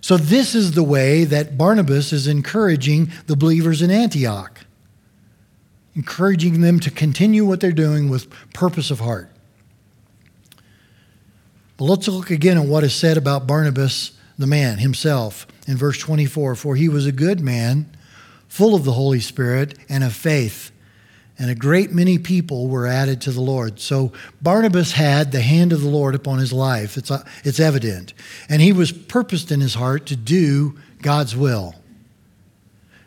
So, 0.01 0.17
this 0.17 0.53
is 0.53 0.73
the 0.73 0.83
way 0.83 1.23
that 1.23 1.57
Barnabas 1.57 2.13
is 2.13 2.27
encouraging 2.27 3.11
the 3.25 3.35
believers 3.35 3.81
in 3.81 3.89
Antioch 3.89 4.64
encouraging 5.95 6.61
them 6.61 6.79
to 6.81 6.91
continue 6.91 7.45
what 7.45 7.59
they're 7.59 7.71
doing 7.71 8.09
with 8.09 8.29
purpose 8.53 8.91
of 8.91 8.99
heart. 8.99 9.31
But 11.77 11.85
let's 11.85 12.07
look 12.07 12.29
again 12.29 12.57
at 12.57 12.65
what 12.65 12.83
is 12.83 12.93
said 12.93 13.17
about 13.17 13.47
Barnabas, 13.47 14.11
the 14.37 14.47
man 14.47 14.77
himself, 14.77 15.47
in 15.67 15.77
verse 15.77 15.97
24. 15.97 16.55
For 16.55 16.75
he 16.75 16.89
was 16.89 17.05
a 17.05 17.11
good 17.11 17.39
man, 17.41 17.95
full 18.47 18.75
of 18.75 18.85
the 18.85 18.93
Holy 18.93 19.19
Spirit 19.19 19.77
and 19.89 20.03
of 20.03 20.13
faith, 20.13 20.71
and 21.37 21.49
a 21.49 21.55
great 21.55 21.91
many 21.91 22.17
people 22.17 22.69
were 22.69 22.87
added 22.87 23.19
to 23.21 23.31
the 23.31 23.41
Lord. 23.41 23.81
So 23.81 24.13
Barnabas 24.41 24.93
had 24.93 25.31
the 25.31 25.41
hand 25.41 25.73
of 25.73 25.81
the 25.81 25.89
Lord 25.89 26.15
upon 26.15 26.39
his 26.39 26.53
life. 26.53 26.95
It's, 26.95 27.11
uh, 27.11 27.25
it's 27.43 27.59
evident. 27.59 28.13
And 28.47 28.61
he 28.61 28.71
was 28.71 28.93
purposed 28.93 29.51
in 29.51 29.59
his 29.59 29.73
heart 29.73 30.05
to 30.07 30.15
do 30.15 30.77
God's 31.01 31.35
will 31.35 31.75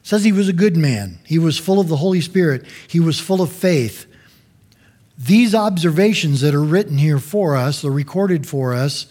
says 0.09 0.25
he 0.25 0.33
was 0.33 0.49
a 0.49 0.55
good 0.55 0.75
man. 0.75 1.19
He 1.27 1.39
was 1.39 1.59
full 1.59 1.79
of 1.79 1.89
the 1.89 1.97
Holy 1.99 2.23
Spirit. 2.23 2.65
He 2.89 2.99
was 2.99 3.21
full 3.21 3.43
of 3.43 3.53
faith. 3.53 4.07
These 5.19 5.55
observations 5.55 6.41
that 6.41 6.55
are 6.55 6.65
written 6.65 6.97
here 6.97 7.19
for 7.19 7.55
us, 7.55 7.85
are 7.85 7.91
recorded 7.91 8.47
for 8.47 8.73
us 8.73 9.07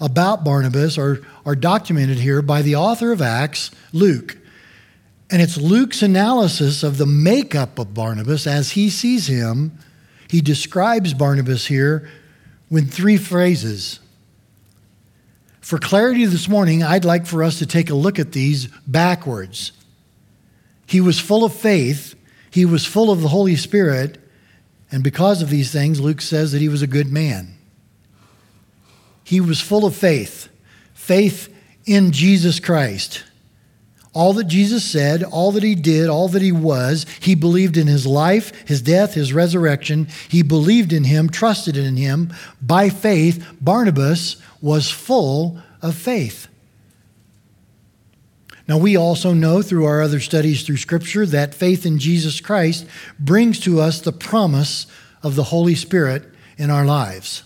about 0.00 0.44
Barnabas, 0.44 0.96
are, 0.96 1.20
are 1.44 1.54
documented 1.54 2.16
here 2.16 2.40
by 2.40 2.62
the 2.62 2.76
author 2.76 3.12
of 3.12 3.20
Acts, 3.20 3.70
Luke. 3.92 4.38
And 5.30 5.42
it's 5.42 5.58
Luke's 5.58 6.00
analysis 6.00 6.82
of 6.82 6.96
the 6.96 7.04
makeup 7.04 7.78
of 7.78 7.92
Barnabas 7.92 8.46
as 8.46 8.70
he 8.70 8.88
sees 8.88 9.26
him. 9.26 9.78
He 10.30 10.40
describes 10.40 11.12
Barnabas 11.12 11.66
here 11.66 12.08
with 12.70 12.90
three 12.90 13.18
phrases. 13.18 14.00
For 15.60 15.76
clarity 15.76 16.24
this 16.24 16.48
morning, 16.48 16.82
I'd 16.82 17.04
like 17.04 17.26
for 17.26 17.42
us 17.42 17.58
to 17.58 17.66
take 17.66 17.90
a 17.90 17.94
look 17.94 18.18
at 18.18 18.32
these 18.32 18.68
backwards. 18.86 19.72
He 20.88 21.00
was 21.00 21.20
full 21.20 21.44
of 21.44 21.52
faith, 21.52 22.14
he 22.50 22.64
was 22.64 22.84
full 22.86 23.10
of 23.10 23.20
the 23.20 23.28
Holy 23.28 23.56
Spirit, 23.56 24.18
and 24.90 25.04
because 25.04 25.42
of 25.42 25.50
these 25.50 25.70
things, 25.70 26.00
Luke 26.00 26.22
says 26.22 26.52
that 26.52 26.62
he 26.62 26.68
was 26.68 26.82
a 26.82 26.86
good 26.86 27.12
man. 27.12 27.54
He 29.22 29.40
was 29.40 29.60
full 29.60 29.84
of 29.84 29.94
faith, 29.94 30.48
faith 30.94 31.54
in 31.84 32.10
Jesus 32.12 32.58
Christ. 32.58 33.24
All 34.14 34.32
that 34.32 34.44
Jesus 34.44 34.84
said, 34.84 35.22
all 35.22 35.52
that 35.52 35.62
he 35.62 35.74
did, 35.74 36.08
all 36.08 36.28
that 36.28 36.40
he 36.40 36.50
was, 36.50 37.04
he 37.20 37.34
believed 37.34 37.76
in 37.76 37.86
his 37.86 38.06
life, 38.06 38.66
his 38.66 38.80
death, 38.80 39.12
his 39.12 39.34
resurrection. 39.34 40.08
He 40.28 40.42
believed 40.42 40.94
in 40.94 41.04
him, 41.04 41.28
trusted 41.28 41.76
in 41.76 41.96
him. 41.96 42.32
By 42.60 42.88
faith, 42.88 43.46
Barnabas 43.60 44.38
was 44.62 44.90
full 44.90 45.62
of 45.82 45.94
faith. 45.94 46.47
Now, 48.68 48.76
we 48.76 48.96
also 48.96 49.32
know 49.32 49.62
through 49.62 49.86
our 49.86 50.02
other 50.02 50.20
studies 50.20 50.62
through 50.62 50.76
Scripture 50.76 51.24
that 51.24 51.54
faith 51.54 51.86
in 51.86 51.98
Jesus 51.98 52.38
Christ 52.38 52.86
brings 53.18 53.58
to 53.60 53.80
us 53.80 54.00
the 54.00 54.12
promise 54.12 54.86
of 55.22 55.36
the 55.36 55.44
Holy 55.44 55.74
Spirit 55.74 56.24
in 56.58 56.70
our 56.70 56.84
lives. 56.84 57.44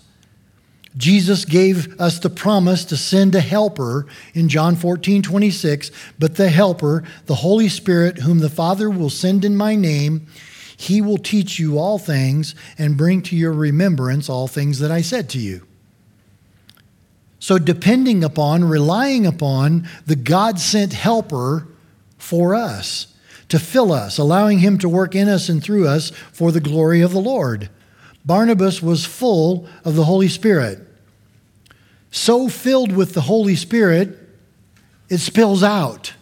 Jesus 0.97 1.45
gave 1.45 1.99
us 1.99 2.19
the 2.19 2.29
promise 2.29 2.85
to 2.85 2.97
send 2.97 3.33
a 3.33 3.39
helper 3.39 4.05
in 4.33 4.49
John 4.49 4.75
14, 4.75 5.23
26. 5.23 5.91
But 6.19 6.35
the 6.35 6.49
helper, 6.49 7.03
the 7.25 7.35
Holy 7.35 7.69
Spirit, 7.69 8.19
whom 8.19 8.39
the 8.39 8.49
Father 8.49 8.89
will 8.89 9.09
send 9.09 9.45
in 9.45 9.55
my 9.55 9.75
name, 9.75 10.27
he 10.75 11.01
will 11.01 11.17
teach 11.17 11.57
you 11.57 11.79
all 11.79 11.97
things 11.97 12.53
and 12.77 12.97
bring 12.97 13.21
to 13.23 13.35
your 13.35 13.53
remembrance 13.53 14.29
all 14.29 14.47
things 14.47 14.79
that 14.79 14.91
I 14.91 15.01
said 15.01 15.29
to 15.29 15.39
you. 15.39 15.65
So, 17.43 17.59
depending 17.59 18.23
upon, 18.23 18.63
relying 18.63 19.25
upon 19.25 19.85
the 20.05 20.15
God 20.15 20.61
sent 20.61 20.93
helper 20.93 21.67
for 22.17 22.55
us 22.55 23.07
to 23.49 23.59
fill 23.59 23.91
us, 23.91 24.17
allowing 24.17 24.59
him 24.59 24.77
to 24.77 24.87
work 24.87 25.13
in 25.13 25.27
us 25.27 25.49
and 25.49 25.61
through 25.61 25.85
us 25.85 26.11
for 26.31 26.53
the 26.53 26.61
glory 26.61 27.01
of 27.01 27.11
the 27.11 27.19
Lord. 27.19 27.69
Barnabas 28.23 28.81
was 28.81 29.03
full 29.03 29.67
of 29.83 29.97
the 29.97 30.05
Holy 30.05 30.29
Spirit. 30.29 30.87
So 32.11 32.47
filled 32.47 32.93
with 32.93 33.13
the 33.13 33.19
Holy 33.19 33.57
Spirit, 33.57 34.17
it 35.09 35.17
spills 35.17 35.63
out. 35.63 36.13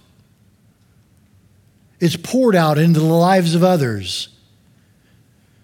It's 1.99 2.17
poured 2.17 2.55
out 2.55 2.79
into 2.79 2.99
the 2.99 3.05
lives 3.05 3.53
of 3.53 3.63
others. 3.63 4.29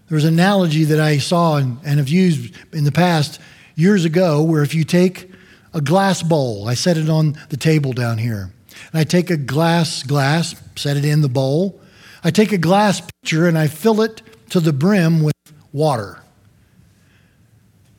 There's 0.08 0.24
an 0.24 0.36
analogy 0.36 0.84
that 0.84 1.00
I 1.00 1.17
saw 1.17 1.56
and, 1.56 1.80
and 1.84 1.98
have 1.98 2.10
used 2.10 2.54
in 2.74 2.84
the 2.84 2.91
past 2.91 3.41
years 3.74 4.06
ago 4.06 4.43
where 4.43 4.62
if 4.62 4.76
you 4.76 4.84
take 4.84 5.32
a 5.73 5.82
glass 5.82 6.23
bowl. 6.23 6.67
I 6.67 6.73
set 6.73 6.97
it 6.97 7.10
on 7.10 7.38
the 7.49 7.58
table 7.58 7.93
down 7.93 8.17
here. 8.17 8.51
And 8.91 8.99
I 8.99 9.03
take 9.03 9.30
a 9.30 9.38
glass 9.38 10.03
glass, 10.03 10.56
set 10.75 10.97
it 10.97 11.06
in 11.06 11.21
the 11.21 11.30
bowl. 11.30 11.80
I 12.23 12.32
take 12.32 12.51
a 12.51 12.58
glass 12.58 13.01
pitcher 13.23 13.47
and 13.47 13.58
I 13.58 13.67
fill 13.67 14.01
it 14.01 14.21
to 14.49 14.60
the 14.60 14.73
brim 14.73 15.21
with 15.23 15.36
water. 15.71 16.21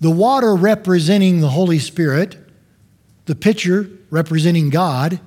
The 0.00 0.10
water 0.10 0.54
representing 0.54 1.40
the 1.40 1.48
Holy 1.48 1.78
Spirit, 1.78 2.36
the 3.26 3.34
pitcher 3.34 3.90
representing 4.10 4.70
God. 4.70 5.20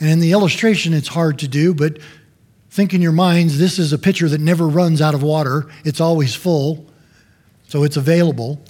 And 0.00 0.10
in 0.10 0.20
the 0.20 0.32
illustration, 0.32 0.92
it's 0.92 1.08
hard 1.08 1.38
to 1.40 1.48
do, 1.48 1.74
but 1.74 1.98
think 2.76 2.92
in 2.92 3.00
your 3.00 3.12
minds 3.12 3.58
this 3.58 3.78
is 3.78 3.94
a 3.94 3.98
pitcher 3.98 4.28
that 4.28 4.40
never 4.40 4.68
runs 4.68 5.00
out 5.00 5.14
of 5.14 5.22
water, 5.22 5.66
it's 5.84 6.00
always 6.00 6.34
full, 6.34 6.84
so 7.66 7.84
it's 7.84 7.96
available. 7.96 8.60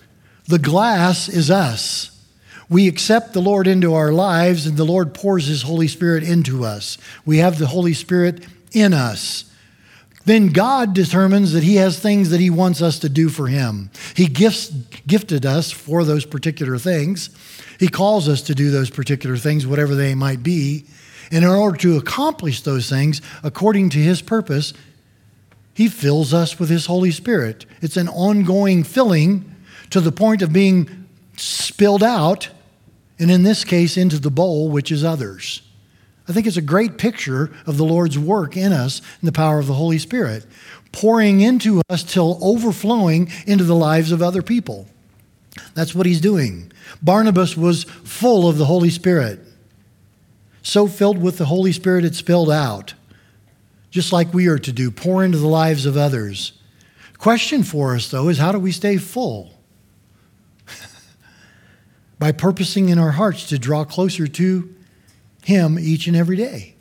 The 0.46 0.60
glass 0.60 1.28
is 1.28 1.50
us. 1.50 2.15
We 2.68 2.88
accept 2.88 3.33
the 3.33 3.40
Lord 3.40 3.66
into 3.66 3.94
our 3.94 4.12
lives, 4.12 4.66
and 4.66 4.76
the 4.76 4.85
Lord 4.85 5.14
pours 5.14 5.46
His 5.46 5.62
Holy 5.62 5.88
Spirit 5.88 6.24
into 6.24 6.64
us. 6.64 6.98
We 7.24 7.38
have 7.38 7.59
the 7.59 7.68
Holy 7.68 7.94
Spirit 7.94 8.44
in 8.72 8.92
us. 8.92 9.44
Then 10.24 10.48
God 10.48 10.92
determines 10.92 11.52
that 11.52 11.62
He 11.62 11.76
has 11.76 12.00
things 12.00 12.31
that 12.31 12.40
He 12.40 12.50
wants 12.50 12.83
us 12.83 12.98
to 13.00 13.09
do 13.09 13.29
for 13.29 13.46
Him. 13.46 13.90
He 14.16 14.26
gifts, 14.26 14.68
gifted 15.07 15.46
us 15.46 15.70
for 15.70 16.02
those 16.02 16.26
particular 16.26 16.79
things. 16.79 17.31
He 17.79 17.87
calls 17.87 18.29
us 18.29 18.42
to 18.42 18.55
do 18.55 18.72
those 18.72 18.90
particular 18.90 19.37
things, 19.37 19.66
whatever 19.66 19.94
they 19.94 20.16
might 20.16 20.42
be. 20.42 20.87
And 21.31 21.44
in 21.44 21.50
order 21.50 21.79
to 21.79 21.96
accomplish 21.96 22.62
those 22.62 22.88
things 22.88 23.22
according 23.44 23.90
to 23.90 23.98
His 23.98 24.20
purpose, 24.20 24.72
He 25.72 25.88
fills 25.88 26.35
us 26.35 26.59
with 26.59 26.70
His 26.70 26.87
Holy 26.87 27.12
Spirit. 27.12 27.64
It's 27.81 27.96
an 27.96 28.09
ongoing 28.09 28.83
filling 28.83 29.55
to 29.90 30.00
the 30.00 30.11
point 30.11 30.42
of 30.42 30.52
being 30.52 31.07
spilled 31.37 32.02
out 32.02 32.48
and 33.18 33.31
in 33.31 33.42
this 33.42 33.64
case, 33.64 33.96
into 33.96 34.18
the 34.18 34.31
bowl, 34.31 34.68
which 34.68 34.92
is 34.92 35.05
others. 35.05 35.62
I 36.29 36.33
think 36.33 36.46
it's 36.46 36.57
a 36.57 36.62
great 36.62 36.98
picture 36.98 37.50
of 37.66 37.76
the 37.76 37.85
Lord's 37.85 38.18
work 38.18 38.57
in 38.57 38.72
us 38.72 39.00
and 39.20 39.29
the 39.29 39.33
power 39.33 39.59
of 39.59 39.66
the 39.66 39.74
Holy 39.74 39.98
Spirit, 39.98 40.44
pouring 40.92 41.40
into 41.40 41.83
us 41.88 42.02
till 42.02 42.38
overflowing 42.42 43.31
into 43.46 43.64
the 43.64 43.76
lives 43.76 44.12
of 44.12 44.22
other 44.22 44.42
people. 44.42 44.87
That's 45.74 45.94
what 45.94 46.07
he's 46.07 46.20
doing. 46.20 46.72
Barnabas 47.00 47.57
was 47.57 47.85
full 47.85 48.48
of 48.48 48.59
the 48.59 48.64
Holy 48.66 48.90
Spirit, 48.90 49.40
so 50.62 50.88
filled 50.88 51.18
with 51.18 51.38
the 51.38 51.44
Holy 51.46 51.72
Spirit 51.72 52.05
it 52.05 52.14
spilled 52.14 52.50
out, 52.50 52.94
just 53.90 54.12
like 54.12 54.35
we 54.35 54.48
are 54.48 54.59
to 54.59 54.72
do, 54.72 54.90
pour 54.90 55.24
into 55.24 55.38
the 55.38 55.46
lives 55.46 55.87
of 55.87 55.96
others. 55.96 56.52
Question 57.18 57.62
for 57.62 57.94
us, 57.94 58.11
though, 58.11 58.29
is 58.29 58.38
how 58.38 58.52
do 58.52 58.59
we 58.59 58.72
stay 58.72 58.96
full? 58.96 59.55
By 62.18 62.33
purposing 62.33 62.88
in 62.88 62.98
our 62.98 63.12
hearts 63.12 63.48
to 63.48 63.59
draw 63.59 63.85
closer 63.85 64.26
to 64.26 64.74
Him 65.42 65.79
each 65.79 66.07
and 66.07 66.16
every 66.16 66.37
day. 66.37 66.74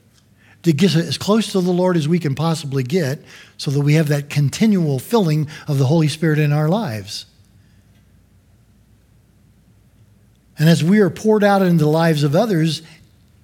To 0.64 0.74
get 0.74 0.96
as 0.96 1.18
close 1.18 1.52
to 1.52 1.62
the 1.62 1.72
Lord 1.72 1.98
as 1.98 2.08
we 2.08 2.20
can 2.20 2.34
possibly 2.34 2.84
get 2.84 3.24
so 3.58 3.70
that 3.72 3.82
we 3.82 3.94
have 3.96 4.08
that 4.08 4.30
continual 4.30 4.98
filling 4.98 5.48
of 5.68 5.78
the 5.78 5.86
Holy 5.86 6.08
Spirit 6.08 6.40
in 6.40 6.52
our 6.52 6.68
lives. 6.70 7.28
And 10.58 10.70
as 10.70 10.84
we 10.84 11.00
are 11.00 11.10
poured 11.10 11.44
out 11.44 11.62
into 11.62 11.84
the 11.84 11.90
lives 11.90 12.24
of 12.24 12.36
others, 12.36 12.82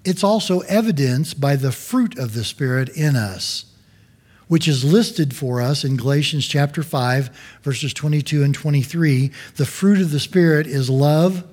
it's 0.04 0.24
also 0.24 0.62
evidenced 0.62 1.40
by 1.40 1.56
the 1.56 1.72
fruit 1.72 2.18
of 2.18 2.34
the 2.34 2.44
Spirit 2.44 2.90
in 2.90 3.16
us, 3.16 3.66
which 4.48 4.68
is 4.68 4.84
listed 4.84 5.36
for 5.36 5.62
us 5.62 5.84
in 5.84 5.98
Galatians 5.98 6.48
chapter 6.48 6.82
5, 6.82 7.60
verses 7.62 7.94
22 7.94 8.44
and 8.44 8.56
23. 8.56 9.32
The 9.58 9.66
fruit 9.66 10.02
of 10.02 10.12
the 10.12 10.20
Spirit 10.20 10.68
is 10.68 10.90
love, 10.90 11.44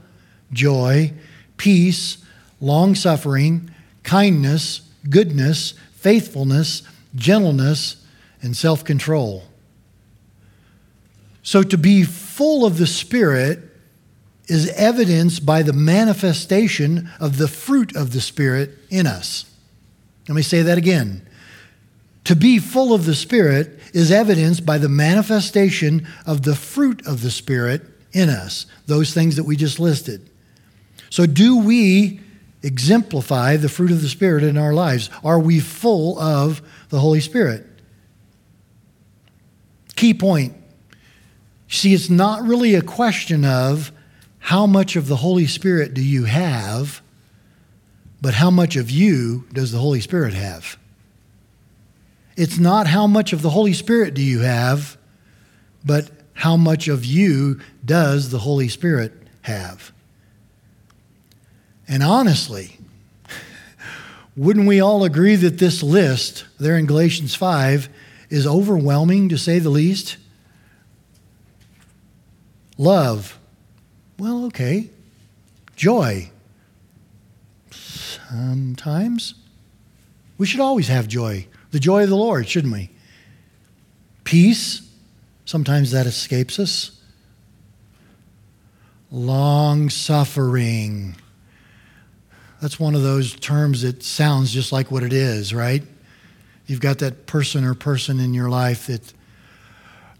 joy, 0.53 1.13
peace, 1.57 2.19
long 2.61 2.95
suffering, 2.95 3.71
kindness, 4.03 4.83
goodness, 5.09 5.75
faithfulness, 5.93 6.83
gentleness, 7.15 8.05
and 8.43 8.57
self 8.57 8.85
control. 8.85 9.45
So 11.43 11.63
to 11.63 11.79
be 11.79 12.05
full 12.05 12.67
of 12.67 12.79
the 12.79 12.87
Spirit 12.87 13.61
is 14.49 14.71
evidenced 14.71 15.45
by 15.45 15.63
the 15.63 15.73
manifestation 15.73 17.11
of 17.21 17.39
the 17.39 17.49
fruit 17.49 17.95
of 17.95 18.13
the 18.13 18.21
Spirit 18.21 18.71
in 18.91 19.07
us. 19.07 19.45
Let 20.29 20.35
me 20.35 20.43
say 20.43 20.63
that 20.63 20.79
again. 20.79 21.27
To 22.25 22.37
be 22.37 22.59
full 22.59 22.93
of 22.93 23.07
the 23.07 23.15
Spirit 23.15 23.79
is 23.95 24.11
evidenced 24.11 24.67
by 24.67 24.79
the 24.79 24.89
manifestation 24.89 26.07
of 26.27 26.43
the 26.43 26.55
fruit 26.55 27.07
of 27.07 27.23
the 27.23 27.31
Spirit 27.31 27.83
in 28.13 28.29
us, 28.29 28.67
those 28.87 29.15
things 29.15 29.37
that 29.37 29.45
we 29.45 29.57
just 29.57 29.81
listed. 29.81 30.29
So, 31.11 31.27
do 31.27 31.59
we 31.59 32.21
exemplify 32.63 33.57
the 33.57 33.69
fruit 33.69 33.91
of 33.91 34.03
the 34.03 34.09
Spirit 34.09 34.43
in 34.43 34.59
our 34.59 34.73
lives? 34.73 35.11
Are 35.25 35.39
we 35.39 35.61
full 35.61 36.19
of 36.19 36.63
the 36.89 37.01
Holy 37.01 37.21
Spirit? 37.21 37.67
Key 39.97 40.15
point. 40.15 40.55
See, 41.69 41.93
it's 41.93 42.09
not 42.09 42.43
really 42.43 42.75
a 42.75 42.83
question 42.83 43.45
of 43.45 43.93
how 44.39 44.67
much 44.67 44.97
of 44.97 45.09
the 45.09 45.17
Holy 45.17 45.47
Spirit 45.47 45.93
do 45.95 46.03
you 46.03 46.25
have, 46.25 47.03
but 48.23 48.35
how 48.35 48.51
much 48.51 48.77
of 48.77 48.91
you 48.91 49.47
does 49.53 49.73
the 49.73 49.79
Holy 49.79 50.01
Spirit 50.01 50.35
have? 50.35 50.79
It's 52.37 52.59
not 52.59 52.87
how 52.87 53.07
much 53.07 53.33
of 53.33 53.43
the 53.43 53.51
Holy 53.51 53.73
Spirit 53.73 54.15
do 54.15 54.23
you 54.23 54.41
have, 54.41 54.97
but 55.85 56.11
how 56.35 56.57
much 56.57 56.89
of 56.89 57.05
you 57.05 57.61
does 57.85 58.31
the 58.31 58.39
Holy 58.39 58.69
Spirit 58.69 59.13
have? 59.43 59.93
And 61.89 62.03
honestly, 62.03 62.79
wouldn't 64.37 64.69
we 64.69 64.81
all 64.81 65.03
agree 65.05 65.37
that 65.37 65.59
this 65.59 65.83
list 65.83 66.45
there 66.61 66.77
in 66.77 66.87
Galatians 66.87 67.35
5 67.35 67.89
is 68.31 68.47
overwhelming 68.47 69.31
to 69.31 69.39
say 69.39 69.59
the 69.59 69.71
least? 69.71 70.19
Love, 72.77 73.39
well, 74.19 74.45
okay. 74.47 74.91
Joy. 75.75 76.31
Sometimes. 77.71 79.35
We 80.37 80.47
should 80.47 80.61
always 80.61 80.89
have 80.89 81.09
joy. 81.09 81.47
The 81.71 81.81
joy 81.81 82.05
of 82.05 82.09
the 82.09 82.17
Lord, 82.17 82.49
shouldn't 82.49 82.73
we? 82.73 82.91
Peace. 84.25 84.83
Sometimes 85.45 85.91
that 85.93 86.07
escapes 86.07 86.59
us. 86.59 87.01
Long 89.11 89.89
suffering. 89.89 91.17
That's 92.61 92.81
one 92.81 92.95
of 92.95 93.03
those 93.03 93.35
terms 93.35 93.83
that 93.83 94.03
sounds 94.03 94.53
just 94.53 94.73
like 94.73 94.91
what 94.91 95.03
it 95.03 95.13
is, 95.13 95.55
right? 95.55 95.83
You've 96.67 96.81
got 96.81 96.99
that 96.99 97.27
person 97.27 97.65
or 97.65 97.75
person 97.75 98.21
in 98.21 98.35
your 98.35 98.51
life 98.51 98.89
that 98.89 99.13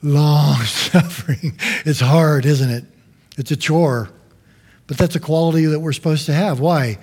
long 0.03 0.57
suffering. 0.63 1.59
It's 1.85 2.01
hard, 2.01 2.47
isn't 2.47 2.71
it? 2.71 2.85
It's 3.37 3.51
a 3.51 3.57
chore. 3.57 4.11
But 4.87 4.97
that's 4.97 5.17
a 5.17 5.21
quality 5.21 5.67
that 5.67 5.81
we're 5.81 5.93
supposed 5.93 6.27
to 6.27 6.33
have. 6.33 6.61
Why? 6.61 6.99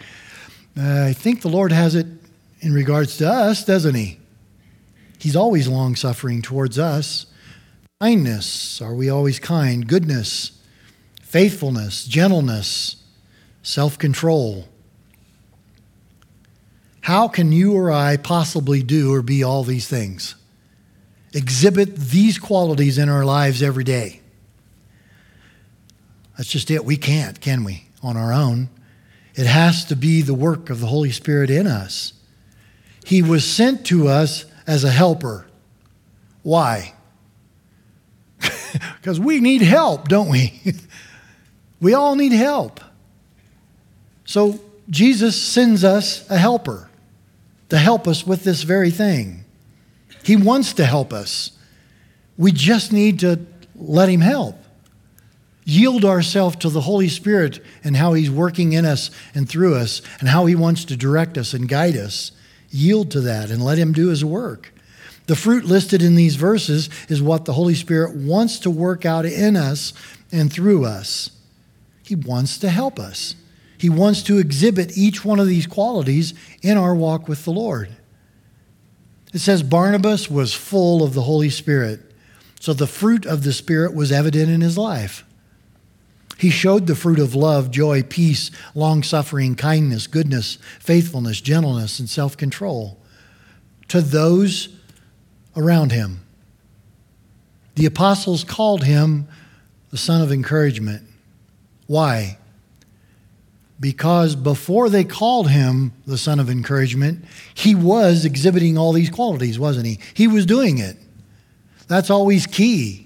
Uh, 0.77 1.05
I 1.05 1.13
think 1.13 1.41
the 1.41 1.49
Lord 1.49 1.71
has 1.71 1.95
it 1.95 2.07
in 2.61 2.73
regards 2.73 3.17
to 3.17 3.29
us, 3.29 3.63
doesn't 3.63 3.95
He? 3.95 4.19
He's 5.19 5.35
always 5.35 5.67
long 5.67 5.95
suffering 5.95 6.41
towards 6.41 6.79
us. 6.79 7.27
Kindness, 8.01 8.81
are 8.81 8.93
we 8.93 9.09
always 9.09 9.39
kind? 9.39 9.87
Goodness, 9.87 10.51
faithfulness, 11.21 12.05
gentleness, 12.05 12.97
self 13.61 13.97
control. 13.97 14.67
How 17.05 17.27
can 17.27 17.51
you 17.51 17.73
or 17.73 17.91
I 17.91 18.17
possibly 18.17 18.81
do 18.81 19.13
or 19.13 19.21
be 19.21 19.43
all 19.43 19.63
these 19.63 19.87
things? 19.87 20.33
Exhibit 21.35 21.95
these 21.95 22.39
qualities 22.39 22.97
in 22.97 23.09
our 23.09 23.23
lives 23.23 23.61
every 23.61 23.83
day. 23.83 24.21
That's 26.35 26.49
just 26.49 26.71
it. 26.71 26.83
We 26.83 26.97
can't, 26.97 27.39
can 27.39 27.63
we, 27.63 27.85
on 28.01 28.17
our 28.17 28.33
own? 28.33 28.69
It 29.35 29.45
has 29.45 29.85
to 29.85 29.95
be 29.95 30.23
the 30.23 30.33
work 30.33 30.71
of 30.71 30.79
the 30.79 30.87
Holy 30.87 31.11
Spirit 31.11 31.51
in 31.51 31.67
us. 31.67 32.13
He 33.05 33.21
was 33.21 33.45
sent 33.45 33.85
to 33.85 34.07
us 34.07 34.45
as 34.65 34.83
a 34.83 34.89
helper. 34.89 35.45
Why? 36.41 36.95
Because 38.99 39.19
we 39.19 39.41
need 39.41 39.61
help, 39.61 40.07
don't 40.07 40.29
we? 40.29 40.59
we 41.79 41.93
all 41.93 42.15
need 42.15 42.31
help. 42.31 42.79
So 44.25 44.59
Jesus 44.89 45.39
sends 45.39 45.83
us 45.83 46.27
a 46.31 46.39
helper 46.39 46.89
to 47.69 47.77
help 47.77 48.07
us 48.07 48.25
with 48.25 48.43
this 48.43 48.63
very 48.63 48.91
thing. 48.91 49.45
He 50.23 50.35
wants 50.35 50.73
to 50.73 50.85
help 50.85 51.13
us. 51.13 51.51
We 52.37 52.51
just 52.51 52.91
need 52.91 53.19
to 53.19 53.45
let 53.75 54.09
Him 54.09 54.21
help 54.21 54.57
yield 55.65 56.05
ourselves 56.05 56.55
to 56.57 56.69
the 56.69 56.81
Holy 56.81 57.09
Spirit 57.09 57.59
and 57.83 57.97
how 57.97 58.13
He's 58.13 58.29
working 58.29 58.73
in 58.73 58.85
us 58.85 59.09
and 59.33 59.49
through 59.49 59.75
us 59.75 60.01
and 60.19 60.29
how 60.29 60.45
He 60.45 60.55
wants 60.55 60.85
to 60.85 60.95
direct 60.95 61.37
us 61.37 61.53
and 61.53 61.67
guide 61.67 61.97
us, 61.97 62.31
yield 62.69 63.11
to 63.11 63.21
that 63.21 63.49
and 63.49 63.65
let 63.65 63.79
Him 63.79 63.91
do 63.91 64.09
His 64.09 64.23
work. 64.23 64.71
The 65.25 65.35
fruit 65.35 65.65
listed 65.65 66.03
in 66.03 66.13
these 66.13 66.35
verses 66.35 66.89
is 67.09 67.21
what 67.21 67.45
the 67.45 67.53
Holy 67.53 67.73
Spirit 67.73 68.15
wants 68.15 68.59
to 68.59 68.69
work 68.69 69.05
out 69.05 69.25
in 69.25 69.55
us 69.55 69.91
and 70.31 70.53
through 70.53 70.85
us. 70.85 71.31
He 72.03 72.15
wants 72.15 72.59
to 72.59 72.69
help 72.69 72.99
us. 72.99 73.35
He 73.77 73.89
wants 73.89 74.23
to 74.23 74.37
exhibit 74.37 74.97
each 74.97 75.25
one 75.25 75.39
of 75.39 75.47
these 75.47 75.67
qualities 75.67 76.33
in 76.61 76.77
our 76.77 76.95
walk 76.95 77.27
with 77.27 77.43
the 77.45 77.51
Lord. 77.51 77.89
It 79.33 79.39
says 79.39 79.63
Barnabas 79.63 80.29
was 80.29 80.53
full 80.53 81.03
of 81.03 81.13
the 81.13 81.23
Holy 81.23 81.49
Spirit. 81.49 81.99
So 82.59 82.73
the 82.73 82.87
fruit 82.87 83.25
of 83.25 83.43
the 83.43 83.53
Spirit 83.53 83.93
was 83.93 84.11
evident 84.11 84.49
in 84.49 84.61
his 84.61 84.77
life. 84.77 85.25
He 86.37 86.49
showed 86.49 86.87
the 86.87 86.95
fruit 86.95 87.19
of 87.19 87.35
love, 87.35 87.71
joy, 87.71 88.03
peace, 88.03 88.51
long 88.73 89.03
suffering, 89.03 89.55
kindness, 89.55 90.07
goodness, 90.07 90.57
faithfulness, 90.79 91.41
gentleness, 91.41 91.99
and 91.99 92.09
self 92.09 92.35
control 92.35 92.99
to 93.87 94.01
those 94.01 94.69
around 95.55 95.91
him. 95.91 96.21
The 97.75 97.85
apostles 97.85 98.43
called 98.43 98.83
him 98.83 99.27
the 99.91 99.97
son 99.97 100.21
of 100.21 100.31
encouragement. 100.31 101.03
Why? 101.87 102.37
Because 103.79 104.35
before 104.35 104.89
they 104.89 105.03
called 105.03 105.49
him 105.49 105.91
the 106.07 106.17
son 106.17 106.39
of 106.39 106.49
encouragement, 106.49 107.25
he 107.53 107.75
was 107.75 108.23
exhibiting 108.23 108.77
all 108.77 108.93
these 108.93 109.09
qualities, 109.09 109.59
wasn't 109.59 109.85
he? 109.85 109.99
He 110.13 110.27
was 110.27 110.45
doing 110.45 110.77
it. 110.77 110.97
That's 111.87 112.09
always 112.09 112.47
key 112.47 113.05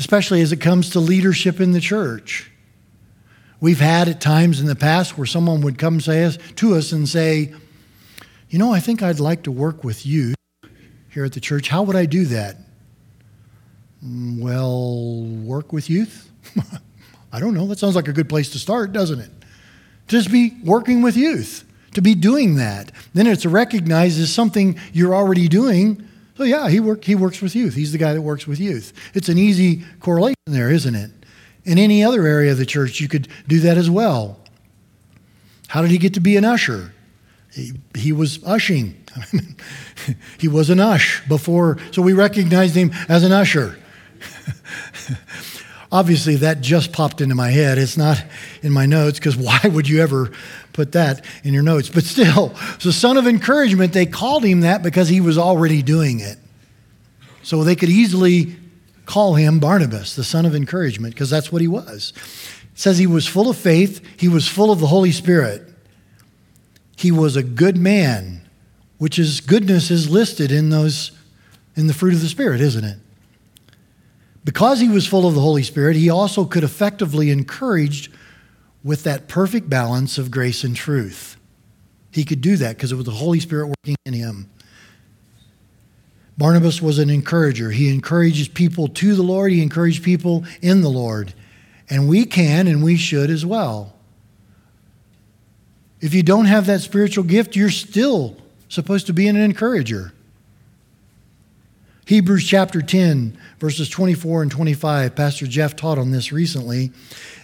especially 0.00 0.40
as 0.40 0.50
it 0.50 0.56
comes 0.56 0.88
to 0.90 0.98
leadership 0.98 1.60
in 1.60 1.72
the 1.72 1.80
church. 1.80 2.50
We've 3.60 3.80
had 3.80 4.08
at 4.08 4.18
times 4.18 4.58
in 4.58 4.66
the 4.66 4.74
past 4.74 5.18
where 5.18 5.26
someone 5.26 5.60
would 5.60 5.76
come 5.76 6.00
say 6.00 6.24
us, 6.24 6.38
to 6.56 6.74
us 6.74 6.90
and 6.92 7.06
say, 7.06 7.52
You 8.48 8.58
know, 8.58 8.72
I 8.72 8.80
think 8.80 9.02
I'd 9.02 9.20
like 9.20 9.42
to 9.42 9.52
work 9.52 9.84
with 9.84 10.06
you 10.06 10.34
here 11.10 11.26
at 11.26 11.34
the 11.34 11.40
church. 11.40 11.68
How 11.68 11.82
would 11.82 11.96
I 11.96 12.06
do 12.06 12.24
that? 12.24 12.56
Mm, 14.02 14.40
well, 14.40 15.22
work 15.44 15.70
with 15.70 15.90
youth? 15.90 16.30
I 17.32 17.40
don't 17.40 17.54
know. 17.54 17.66
That 17.66 17.78
sounds 17.78 17.96
like 17.96 18.08
a 18.08 18.12
good 18.12 18.28
place 18.28 18.50
to 18.50 18.58
start, 18.58 18.92
doesn't 18.92 19.20
it? 19.20 19.30
Just 20.08 20.32
be 20.32 20.56
working 20.64 21.02
with 21.02 21.16
youth, 21.16 21.64
to 21.94 22.02
be 22.02 22.14
doing 22.14 22.56
that. 22.56 22.90
Then 23.14 23.26
it's 23.26 23.46
recognized 23.46 24.20
as 24.20 24.32
something 24.32 24.78
you're 24.92 25.14
already 25.14 25.48
doing 25.48 26.06
so 26.40 26.44
yeah, 26.44 26.70
he 26.70 26.80
work, 26.80 27.04
he 27.04 27.14
works 27.14 27.42
with 27.42 27.54
youth. 27.54 27.74
He's 27.74 27.92
the 27.92 27.98
guy 27.98 28.14
that 28.14 28.22
works 28.22 28.46
with 28.46 28.58
youth. 28.58 28.94
It's 29.12 29.28
an 29.28 29.36
easy 29.36 29.84
correlation 30.00 30.36
there, 30.46 30.70
isn't 30.70 30.94
it? 30.94 31.10
In 31.64 31.76
any 31.76 32.02
other 32.02 32.26
area 32.26 32.50
of 32.50 32.56
the 32.56 32.64
church, 32.64 32.98
you 32.98 33.08
could 33.08 33.28
do 33.46 33.60
that 33.60 33.76
as 33.76 33.90
well. 33.90 34.40
How 35.68 35.82
did 35.82 35.90
he 35.90 35.98
get 35.98 36.14
to 36.14 36.20
be 36.20 36.38
an 36.38 36.46
usher? 36.46 36.94
He, 37.52 37.72
he 37.94 38.12
was 38.12 38.42
ushing. 38.42 39.04
he 40.38 40.48
was 40.48 40.70
an 40.70 40.80
ush 40.80 41.22
before, 41.28 41.76
so 41.90 42.00
we 42.00 42.14
recognized 42.14 42.74
him 42.74 42.90
as 43.10 43.22
an 43.22 43.32
usher. 43.32 43.78
Obviously, 45.92 46.36
that 46.36 46.60
just 46.60 46.92
popped 46.92 47.20
into 47.20 47.34
my 47.34 47.50
head. 47.50 47.76
It's 47.76 47.96
not 47.96 48.22
in 48.62 48.72
my 48.72 48.86
notes 48.86 49.18
because 49.18 49.36
why 49.36 49.60
would 49.64 49.88
you 49.88 50.00
ever 50.02 50.30
put 50.72 50.92
that 50.92 51.24
in 51.42 51.52
your 51.52 51.62
notes? 51.62 51.88
But 51.88 52.04
still, 52.04 52.48
the 52.82 52.92
son 52.92 53.16
of 53.16 53.26
encouragement, 53.26 53.92
they 53.92 54.06
called 54.06 54.44
him 54.44 54.60
that 54.60 54.82
because 54.82 55.08
he 55.08 55.20
was 55.20 55.38
already 55.38 55.82
doing 55.82 56.20
it. 56.20 56.38
So 57.42 57.64
they 57.64 57.76
could 57.76 57.88
easily 57.88 58.56
call 59.06 59.34
him 59.34 59.58
Barnabas, 59.58 60.14
the 60.14 60.22
son 60.22 60.46
of 60.46 60.54
encouragement, 60.54 61.14
because 61.14 61.30
that's 61.30 61.50
what 61.50 61.60
he 61.60 61.68
was. 61.68 62.12
It 62.72 62.78
says 62.78 62.98
he 62.98 63.06
was 63.06 63.26
full 63.26 63.50
of 63.50 63.56
faith, 63.56 64.00
he 64.16 64.28
was 64.28 64.46
full 64.46 64.70
of 64.70 64.78
the 64.78 64.86
Holy 64.86 65.10
Spirit. 65.10 65.66
He 66.96 67.10
was 67.10 67.34
a 67.34 67.42
good 67.42 67.76
man, 67.76 68.42
which 68.98 69.18
is 69.18 69.40
goodness 69.40 69.90
is 69.90 70.08
listed 70.10 70.52
in 70.52 70.70
those 70.70 71.12
in 71.74 71.86
the 71.86 71.94
fruit 71.94 72.14
of 72.14 72.20
the 72.20 72.28
Spirit, 72.28 72.60
isn't 72.60 72.84
it? 72.84 72.98
Because 74.44 74.80
he 74.80 74.88
was 74.88 75.06
full 75.06 75.26
of 75.26 75.34
the 75.34 75.40
Holy 75.40 75.62
Spirit, 75.62 75.96
he 75.96 76.08
also 76.08 76.44
could 76.44 76.64
effectively 76.64 77.30
encourage 77.30 78.10
with 78.82 79.04
that 79.04 79.28
perfect 79.28 79.68
balance 79.68 80.16
of 80.16 80.30
grace 80.30 80.64
and 80.64 80.74
truth. 80.74 81.36
He 82.10 82.24
could 82.24 82.40
do 82.40 82.56
that 82.56 82.76
because 82.76 82.92
it 82.92 82.96
was 82.96 83.04
the 83.04 83.12
Holy 83.12 83.40
Spirit 83.40 83.68
working 83.68 83.96
in 84.06 84.14
him. 84.14 84.50
Barnabas 86.38 86.80
was 86.80 86.98
an 86.98 87.10
encourager. 87.10 87.70
He 87.70 87.92
encourages 87.92 88.48
people 88.48 88.88
to 88.88 89.14
the 89.14 89.22
Lord, 89.22 89.52
he 89.52 89.62
encouraged 89.62 90.02
people 90.02 90.44
in 90.62 90.80
the 90.80 90.88
Lord. 90.88 91.34
And 91.90 92.08
we 92.08 92.24
can 92.24 92.66
and 92.66 92.82
we 92.82 92.96
should 92.96 93.30
as 93.30 93.44
well. 93.44 93.94
If 96.00 96.14
you 96.14 96.22
don't 96.22 96.46
have 96.46 96.66
that 96.66 96.80
spiritual 96.80 97.24
gift, 97.24 97.56
you're 97.56 97.68
still 97.68 98.36
supposed 98.70 99.06
to 99.08 99.12
be 99.12 99.28
an 99.28 99.36
encourager. 99.36 100.12
Hebrews 102.06 102.46
chapter 102.46 102.82
10, 102.82 103.38
verses 103.58 103.88
24 103.88 104.42
and 104.42 104.50
25. 104.50 105.14
Pastor 105.14 105.46
Jeff 105.46 105.76
taught 105.76 105.98
on 105.98 106.10
this 106.10 106.32
recently. 106.32 106.90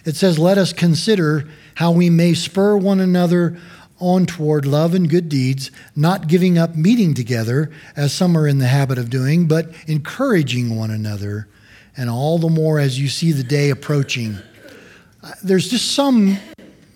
It 0.03 0.15
says, 0.15 0.37
Let 0.37 0.57
us 0.57 0.73
consider 0.73 1.47
how 1.75 1.91
we 1.91 2.09
may 2.09 2.33
spur 2.33 2.75
one 2.75 2.99
another 2.99 3.57
on 3.99 4.25
toward 4.25 4.65
love 4.65 4.93
and 4.93 5.09
good 5.09 5.29
deeds, 5.29 5.71
not 5.95 6.27
giving 6.27 6.57
up 6.57 6.75
meeting 6.75 7.13
together, 7.13 7.71
as 7.95 8.13
some 8.13 8.37
are 8.37 8.47
in 8.47 8.59
the 8.59 8.67
habit 8.67 8.97
of 8.97 9.09
doing, 9.09 9.47
but 9.47 9.71
encouraging 9.87 10.75
one 10.75 10.91
another, 10.91 11.47
and 11.95 12.09
all 12.09 12.37
the 12.37 12.49
more 12.49 12.79
as 12.79 12.99
you 12.99 13.07
see 13.07 13.31
the 13.31 13.43
day 13.43 13.69
approaching. 13.69 14.37
Uh, 15.23 15.31
there's 15.43 15.69
just 15.69 15.93
some 15.93 16.37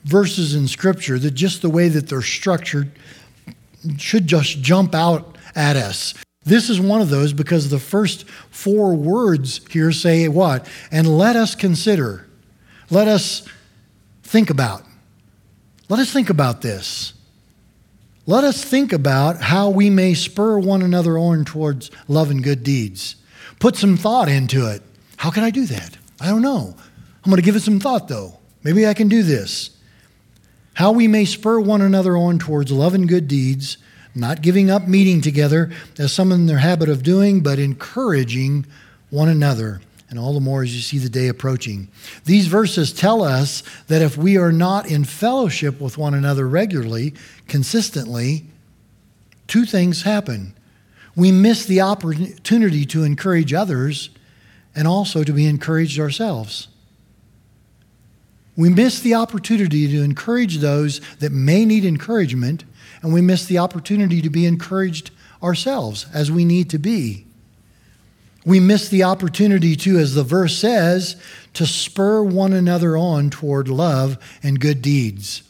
verses 0.03 0.55
in 0.55 0.67
Scripture 0.67 1.17
that 1.19 1.31
just 1.31 1.61
the 1.61 1.69
way 1.69 1.87
that 1.87 2.07
they're 2.07 2.21
structured 2.21 2.91
should 3.97 4.27
just 4.27 4.61
jump 4.61 4.93
out 4.93 5.37
at 5.55 5.75
us. 5.75 6.13
This 6.43 6.69
is 6.69 6.79
one 6.79 7.01
of 7.01 7.09
those 7.09 7.33
because 7.33 7.69
the 7.69 7.79
first 7.79 8.27
four 8.49 8.95
words 8.95 9.61
here 9.69 9.91
say 9.91 10.27
what? 10.27 10.67
And 10.91 11.17
let 11.17 11.35
us 11.35 11.53
consider. 11.53 12.27
Let 12.89 13.07
us 13.07 13.47
think 14.23 14.49
about. 14.49 14.83
Let 15.87 15.99
us 15.99 16.11
think 16.11 16.29
about 16.29 16.61
this. 16.61 17.13
Let 18.25 18.43
us 18.43 18.63
think 18.63 18.93
about 18.93 19.41
how 19.41 19.69
we 19.69 19.89
may 19.89 20.13
spur 20.13 20.59
one 20.59 20.81
another 20.81 21.17
on 21.17 21.45
towards 21.45 21.91
love 22.07 22.31
and 22.31 22.43
good 22.43 22.63
deeds. 22.63 23.17
Put 23.59 23.75
some 23.75 23.97
thought 23.97 24.29
into 24.29 24.67
it. 24.67 24.81
How 25.17 25.29
can 25.29 25.43
I 25.43 25.49
do 25.49 25.65
that? 25.65 25.97
I 26.19 26.27
don't 26.27 26.41
know. 26.41 26.75
I'm 27.23 27.29
going 27.29 27.41
to 27.41 27.45
give 27.45 27.55
it 27.55 27.61
some 27.61 27.79
thought, 27.79 28.07
though. 28.07 28.39
Maybe 28.63 28.87
I 28.87 28.93
can 28.93 29.07
do 29.07 29.21
this. 29.21 29.71
How 30.73 30.91
we 30.91 31.07
may 31.07 31.25
spur 31.25 31.59
one 31.59 31.81
another 31.81 32.15
on 32.15 32.39
towards 32.39 32.71
love 32.71 32.93
and 32.93 33.07
good 33.07 33.27
deeds 33.27 33.77
not 34.13 34.41
giving 34.41 34.69
up 34.69 34.87
meeting 34.87 35.21
together 35.21 35.71
as 35.97 36.11
some 36.11 36.31
in 36.31 36.45
their 36.45 36.57
habit 36.57 36.89
of 36.89 37.03
doing, 37.03 37.41
but 37.41 37.59
encouraging 37.59 38.65
one 39.09 39.29
another, 39.29 39.81
and 40.09 40.19
all 40.19 40.33
the 40.33 40.39
more 40.39 40.63
as 40.63 40.75
you 40.75 40.81
see 40.81 40.97
the 40.97 41.09
day 41.09 41.27
approaching. 41.27 41.87
These 42.25 42.47
verses 42.47 42.91
tell 42.91 43.23
us 43.23 43.63
that 43.87 44.01
if 44.01 44.17
we 44.17 44.37
are 44.37 44.51
not 44.51 44.89
in 44.89 45.05
fellowship 45.05 45.79
with 45.79 45.97
one 45.97 46.13
another 46.13 46.47
regularly, 46.47 47.13
consistently, 47.47 48.45
two 49.47 49.65
things 49.65 50.03
happen. 50.03 50.53
We 51.15 51.31
miss 51.31 51.65
the 51.65 51.81
opportunity 51.81 52.85
to 52.85 53.03
encourage 53.03 53.53
others 53.53 54.09
and 54.73 54.87
also 54.87 55.23
to 55.23 55.33
be 55.33 55.45
encouraged 55.45 55.99
ourselves. 55.99 56.69
We 58.55 58.69
miss 58.69 58.99
the 58.99 59.15
opportunity 59.15 59.87
to 59.87 60.03
encourage 60.03 60.57
those 60.57 61.01
that 61.19 61.31
may 61.31 61.65
need 61.65 61.83
encouragement 61.83 62.63
and 63.01 63.13
we 63.13 63.21
miss 63.21 63.45
the 63.45 63.57
opportunity 63.57 64.21
to 64.21 64.29
be 64.29 64.45
encouraged 64.45 65.11
ourselves 65.41 66.05
as 66.13 66.31
we 66.31 66.45
need 66.45 66.69
to 66.69 66.77
be. 66.77 67.25
We 68.45 68.59
miss 68.59 68.89
the 68.89 69.03
opportunity 69.03 69.75
to, 69.77 69.99
as 69.99 70.15
the 70.15 70.23
verse 70.23 70.57
says, 70.57 71.15
to 71.53 71.65
spur 71.65 72.23
one 72.23 72.53
another 72.53 72.97
on 72.97 73.29
toward 73.29 73.67
love 73.67 74.17
and 74.41 74.59
good 74.59 74.81
deeds. 74.81 75.43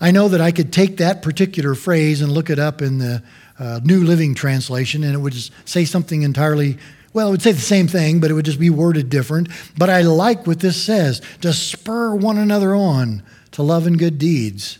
I 0.00 0.10
know 0.10 0.28
that 0.28 0.40
I 0.40 0.50
could 0.50 0.72
take 0.72 0.96
that 0.96 1.22
particular 1.22 1.76
phrase 1.76 2.20
and 2.20 2.32
look 2.32 2.50
it 2.50 2.58
up 2.58 2.82
in 2.82 2.98
the 2.98 3.22
uh, 3.58 3.78
New 3.84 4.02
Living 4.02 4.34
Translation, 4.34 5.04
and 5.04 5.14
it 5.14 5.18
would 5.18 5.34
just 5.34 5.52
say 5.64 5.84
something 5.84 6.22
entirely, 6.22 6.78
well, 7.12 7.28
it 7.28 7.30
would 7.30 7.42
say 7.42 7.52
the 7.52 7.60
same 7.60 7.86
thing, 7.86 8.18
but 8.18 8.28
it 8.28 8.34
would 8.34 8.44
just 8.44 8.58
be 8.58 8.70
worded 8.70 9.08
different. 9.08 9.48
But 9.78 9.90
I 9.90 10.02
like 10.02 10.44
what 10.44 10.58
this 10.58 10.82
says 10.82 11.22
to 11.42 11.52
spur 11.52 12.16
one 12.16 12.38
another 12.38 12.74
on 12.74 13.22
to 13.52 13.62
love 13.62 13.86
and 13.86 13.96
good 13.96 14.18
deeds. 14.18 14.78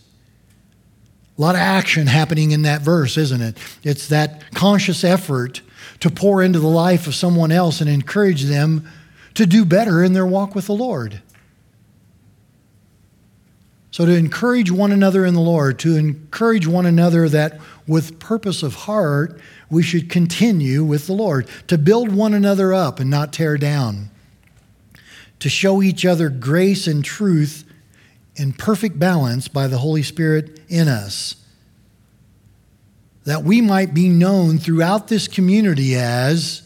A 1.38 1.40
lot 1.40 1.54
of 1.54 1.60
action 1.60 2.06
happening 2.06 2.50
in 2.50 2.62
that 2.62 2.82
verse, 2.82 3.16
isn't 3.16 3.40
it? 3.40 3.56
It's 3.82 4.08
that 4.08 4.52
conscious 4.54 5.02
effort 5.02 5.62
to 6.00 6.10
pour 6.10 6.42
into 6.42 6.58
the 6.58 6.68
life 6.68 7.06
of 7.06 7.14
someone 7.14 7.50
else 7.50 7.80
and 7.80 7.88
encourage 7.88 8.44
them 8.44 8.88
to 9.34 9.46
do 9.46 9.64
better 9.64 10.02
in 10.02 10.12
their 10.12 10.26
walk 10.26 10.54
with 10.54 10.66
the 10.66 10.74
Lord. 10.74 11.22
So, 13.90 14.06
to 14.06 14.12
encourage 14.12 14.70
one 14.70 14.90
another 14.90 15.26
in 15.26 15.34
the 15.34 15.40
Lord, 15.40 15.78
to 15.80 15.96
encourage 15.96 16.66
one 16.66 16.86
another 16.86 17.28
that 17.28 17.60
with 17.86 18.18
purpose 18.18 18.62
of 18.62 18.74
heart, 18.74 19.38
we 19.70 19.82
should 19.82 20.08
continue 20.08 20.82
with 20.82 21.06
the 21.06 21.12
Lord, 21.12 21.46
to 21.68 21.76
build 21.76 22.10
one 22.10 22.32
another 22.32 22.72
up 22.72 23.00
and 23.00 23.10
not 23.10 23.34
tear 23.34 23.58
down, 23.58 24.10
to 25.40 25.50
show 25.50 25.82
each 25.82 26.06
other 26.06 26.30
grace 26.30 26.86
and 26.86 27.04
truth 27.04 27.64
in 28.36 28.52
perfect 28.52 28.98
balance 28.98 29.48
by 29.48 29.66
the 29.66 29.78
Holy 29.78 30.02
Spirit 30.02 30.60
in 30.68 30.88
us, 30.88 31.36
that 33.24 33.44
we 33.44 33.60
might 33.60 33.94
be 33.94 34.08
known 34.08 34.58
throughout 34.58 35.08
this 35.08 35.28
community 35.28 35.94
as 35.94 36.62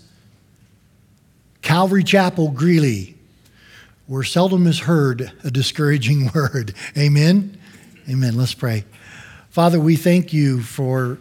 Calvary 1.62 2.04
Chapel 2.04 2.50
Greeley, 2.50 3.16
where 4.06 4.22
seldom 4.22 4.66
is 4.66 4.80
heard 4.80 5.32
a 5.42 5.50
discouraging 5.50 6.30
word. 6.34 6.74
Amen? 6.96 7.58
Amen. 8.08 8.36
Let's 8.36 8.54
pray. 8.54 8.84
Father, 9.50 9.80
we 9.80 9.96
thank 9.96 10.32
you 10.32 10.62
for 10.62 11.18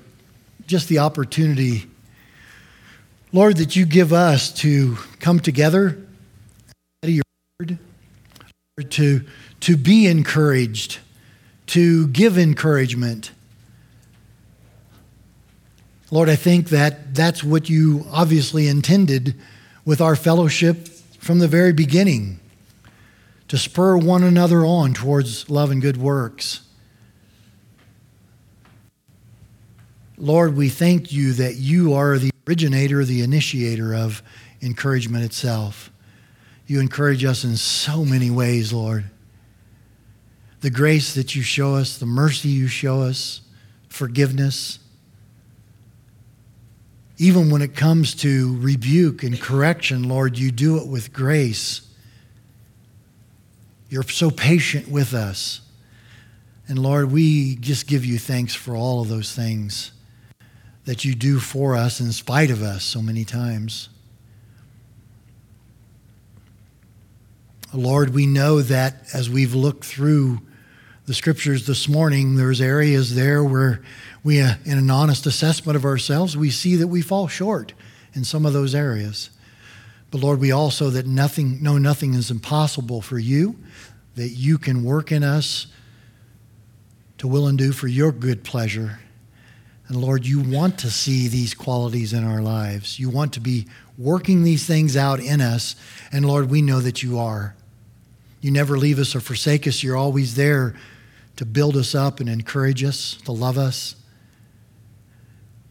just 0.68 0.88
the 0.88 1.00
opportunity, 1.00 1.86
Lord, 3.32 3.58
that 3.58 3.76
you 3.76 3.86
give 3.86 4.14
us 4.14 4.54
to 4.56 4.98
come 5.20 5.40
together, 5.40 5.98
study 7.02 7.14
your 7.14 7.24
word, 7.60 7.80
to 8.92 9.26
to 9.62 9.78
be 9.78 10.08
encouraged, 10.08 11.00
to 11.68 12.08
give 12.08 12.38
encouragement. 12.38 13.32
Lord, 16.12 16.30
I 16.30 16.36
think 16.36 16.70
that 16.70 17.16
that's 17.16 17.44
what 17.44 17.70
you 17.70 18.06
obviously 18.12 18.68
intended 18.68 19.36
with 19.84 20.02
our 20.02 20.16
fellowship 20.16 20.88
from 21.20 21.40
the 21.40 21.48
very 21.48 21.74
beginning 21.74 22.40
to 23.48 23.58
spur 23.58 23.98
one 23.98 24.24
another 24.24 24.66
on 24.66 24.94
towards 24.94 25.50
love 25.50 25.72
and 25.72 25.82
good 25.82 25.98
works. 25.98 26.62
Lord, 30.18 30.56
we 30.56 30.70
thank 30.70 31.12
you 31.12 31.34
that 31.34 31.56
you 31.56 31.94
are 31.94 32.18
the 32.18 32.32
originator, 32.48 33.04
the 33.04 33.22
initiator 33.22 33.94
of 33.94 34.24
encouragement 34.62 35.26
itself. 35.26 35.92
You 36.68 36.80
encourage 36.80 37.26
us 37.26 37.44
in 37.44 37.58
so 37.58 38.06
many 38.06 38.32
ways, 38.32 38.72
Lord 38.72 39.06
the 40.62 40.70
grace 40.70 41.14
that 41.16 41.36
you 41.36 41.42
show 41.42 41.76
us, 41.76 41.98
the 41.98 42.06
mercy 42.06 42.50
you 42.50 42.68
show 42.68 43.02
us, 43.02 43.42
forgiveness. 43.88 44.80
Even 47.18 47.50
when 47.50 47.62
it 47.62 47.76
comes 47.76 48.14
to 48.16 48.58
rebuke 48.60 49.24
and 49.24 49.40
correction, 49.40 50.04
Lord, 50.04 50.38
you 50.38 50.52
do 50.52 50.78
it 50.78 50.88
with 50.88 51.14
grace. 51.14 51.82
You're 53.90 54.04
so 54.04 54.32
patient 54.32 54.90
with 54.90 55.14
us. 55.14 55.62
And 56.68 56.80
Lord, 56.80 57.12
we 57.12 57.56
just 57.56 57.88
give 57.88 58.04
you 58.04 58.18
thanks 58.18 58.56
for 58.56 58.76
all 58.76 59.02
of 59.02 59.08
those 59.08 59.34
things 59.34 59.92
that 60.86 61.06
you 61.06 61.16
do 61.16 61.40
for 61.40 61.76
us 61.76 62.00
in 62.00 62.12
spite 62.12 62.50
of 62.50 62.62
us 62.62 62.84
so 62.84 63.02
many 63.02 63.24
times. 63.24 63.90
Lord, 67.78 68.14
we 68.14 68.26
know 68.26 68.62
that 68.62 68.96
as 69.14 69.30
we've 69.30 69.56
looked 69.56 69.86
through 69.86 70.42
the 71.06 71.14
scriptures 71.14 71.68
this 71.68 71.88
morning, 71.88 72.36
there's 72.36 72.62
areas 72.62 73.16
there 73.16 73.44
where 73.44 73.82
we, 74.24 74.42
uh, 74.42 74.56
in 74.66 74.78
an 74.78 74.90
honest 74.90 75.26
assessment 75.26 75.76
of 75.76 75.86
ourselves, 75.86 76.36
we 76.36 76.50
see 76.50 76.76
that 76.78 76.88
we 76.88 77.02
fall 77.02 77.28
short 77.28 77.74
in 78.14 78.24
some 78.24 78.46
of 78.46 78.54
those 78.54 78.74
areas. 78.74 79.30
But 80.10 80.22
Lord, 80.22 80.40
we 80.40 80.52
also 80.52 80.90
that 80.92 81.06
nothing, 81.06 81.62
know 81.62 81.78
nothing 81.78 82.14
is 82.14 82.32
impossible 82.32 83.02
for 83.02 83.20
you, 83.20 83.58
that 84.16 84.30
you 84.30 84.58
can 84.58 84.84
work 84.84 85.12
in 85.12 85.24
us 85.24 85.68
to 87.18 87.28
will 87.28 87.48
and 87.48 87.58
do 87.58 87.72
for 87.72 87.88
your 87.88 88.12
good 88.12 88.44
pleasure. 88.44 89.00
And 89.88 89.98
Lord, 89.98 90.26
you 90.26 90.42
want 90.42 90.80
to 90.80 90.90
see 90.90 91.28
these 91.28 91.54
qualities 91.54 92.14
in 92.14 92.24
our 92.24 92.42
lives. 92.42 93.00
You 93.00 93.10
want 93.10 93.34
to 93.34 93.40
be 93.40 93.68
working 93.98 94.44
these 94.44 94.66
things 94.66 94.98
out 94.98 95.20
in 95.20 95.42
us. 95.42 95.76
And 96.12 96.26
Lord, 96.26 96.50
we 96.50 96.62
know 96.62 96.80
that 96.80 97.04
you 97.04 97.20
are. 97.20 97.56
You 98.46 98.52
never 98.52 98.78
leave 98.78 99.00
us 99.00 99.16
or 99.16 99.22
forsake 99.22 99.66
us. 99.66 99.82
You're 99.82 99.98
always 99.98 100.36
there 100.36 100.76
to 101.38 101.46
build 101.46 101.76
us 101.76 101.96
up 101.96 102.20
and 102.20 102.30
encourage 102.30 102.84
us, 102.84 103.16
to 103.26 103.32
love 103.32 103.58
us. 103.58 103.96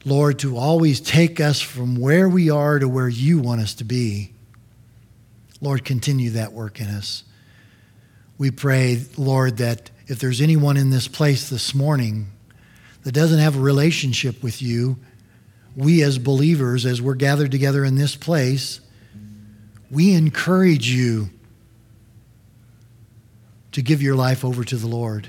Lord, 0.04 0.40
to 0.40 0.56
always 0.56 1.00
take 1.00 1.38
us 1.38 1.60
from 1.60 1.94
where 1.94 2.28
we 2.28 2.50
are 2.50 2.80
to 2.80 2.88
where 2.88 3.08
you 3.08 3.38
want 3.38 3.60
us 3.60 3.74
to 3.74 3.84
be. 3.84 4.32
Lord, 5.60 5.84
continue 5.84 6.30
that 6.30 6.52
work 6.52 6.80
in 6.80 6.88
us. 6.88 7.22
We 8.38 8.50
pray, 8.50 9.04
Lord, 9.16 9.58
that 9.58 9.92
if 10.08 10.18
there's 10.18 10.40
anyone 10.40 10.76
in 10.76 10.90
this 10.90 11.06
place 11.06 11.48
this 11.48 11.76
morning 11.76 12.26
that 13.04 13.12
doesn't 13.12 13.38
have 13.38 13.54
a 13.54 13.60
relationship 13.60 14.42
with 14.42 14.60
you, 14.60 14.98
we 15.76 16.02
as 16.02 16.18
believers, 16.18 16.86
as 16.86 17.00
we're 17.00 17.14
gathered 17.14 17.52
together 17.52 17.84
in 17.84 17.94
this 17.94 18.16
place, 18.16 18.80
we 19.92 20.12
encourage 20.12 20.88
you 20.90 21.30
to 23.74 23.82
give 23.82 24.00
your 24.00 24.14
life 24.14 24.44
over 24.44 24.62
to 24.62 24.76
the 24.76 24.86
Lord. 24.86 25.26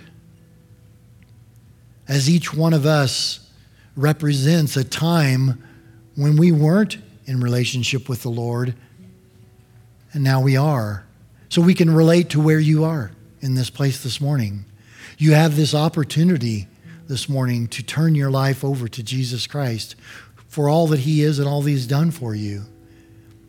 As 2.08 2.30
each 2.30 2.54
one 2.54 2.74
of 2.74 2.86
us 2.86 3.50
represents 3.96 4.78
a 4.78 4.84
time 4.84 5.64
when 6.16 6.38
we 6.38 6.52
weren't 6.52 7.00
in 7.26 7.42
relationship 7.42 8.08
with 8.08 8.22
the 8.22 8.30
Lord, 8.30 8.76
and 10.14 10.24
now 10.24 10.42
we 10.42 10.56
are. 10.56 11.06
So 11.50 11.60
we 11.60 11.74
can 11.74 11.90
relate 11.90 12.30
to 12.30 12.40
where 12.40 12.60
you 12.60 12.84
are 12.84 13.10
in 13.42 13.56
this 13.56 13.72
place 13.72 14.04
this 14.04 14.22
morning. 14.22 14.66
You 15.18 15.34
have 15.34 15.56
this 15.56 15.74
opportunity 15.74 16.68
this 17.08 17.28
morning 17.28 17.68
to 17.70 17.82
turn 17.82 18.14
your 18.14 18.30
life 18.30 18.64
over 18.64 18.88
to 18.88 19.02
Jesus 19.02 19.48
Christ 19.48 19.96
for 20.48 20.70
all 20.70 20.86
that 20.88 21.00
He 21.00 21.24
is 21.24 21.40
and 21.40 21.48
all 21.48 21.64
that 21.64 21.70
He's 21.72 21.88
done 21.88 22.12
for 22.12 22.36
you. 22.36 22.66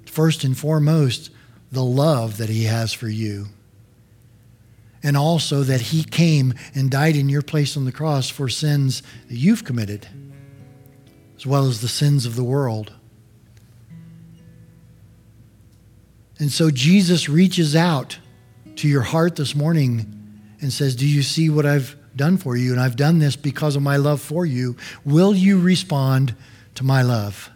First 0.07 0.43
and 0.43 0.57
foremost, 0.57 1.29
the 1.71 1.85
love 1.85 2.39
that 2.39 2.49
He 2.49 2.65
has 2.65 2.95
for 2.95 3.09
you 3.09 3.49
and 5.07 5.17
also 5.17 5.63
that 5.63 5.81
he 5.81 6.03
came 6.03 6.53
and 6.75 6.91
died 6.91 7.15
in 7.15 7.29
your 7.29 7.41
place 7.41 7.77
on 7.77 7.85
the 7.85 7.93
cross 7.93 8.29
for 8.29 8.49
sins 8.49 9.05
that 9.29 9.37
you've 9.37 9.63
committed, 9.63 10.09
as 11.37 11.47
well 11.47 11.69
as 11.69 11.81
the 11.81 11.87
sins 11.87 12.27
of 12.27 12.35
the 12.35 12.43
world. 12.43 12.93
And 16.41 16.51
so 16.51 16.73
Jesus 16.73 17.29
reaches 17.29 17.77
out 17.77 18.19
to 18.75 18.89
your 18.89 19.03
heart 19.03 19.37
this 19.37 19.55
morning 19.55 20.13
and 20.61 20.73
says, 20.73 20.97
Do 20.97 21.07
you 21.07 21.23
see 21.23 21.51
what 21.51 21.67
I've 21.67 21.95
done 22.17 22.37
for 22.37 22.57
you? 22.57 22.73
And 22.73 22.81
I've 22.81 22.97
done 22.97 23.21
this 23.21 23.37
because 23.37 23.77
of 23.77 23.83
my 23.83 23.99
love 23.99 24.21
for 24.21 24.45
you. 24.45 24.77
Will 25.05 25.37
you 25.37 25.61
respond 25.61 26.35
to 26.75 26.83
my 26.83 27.03
love? 27.03 27.49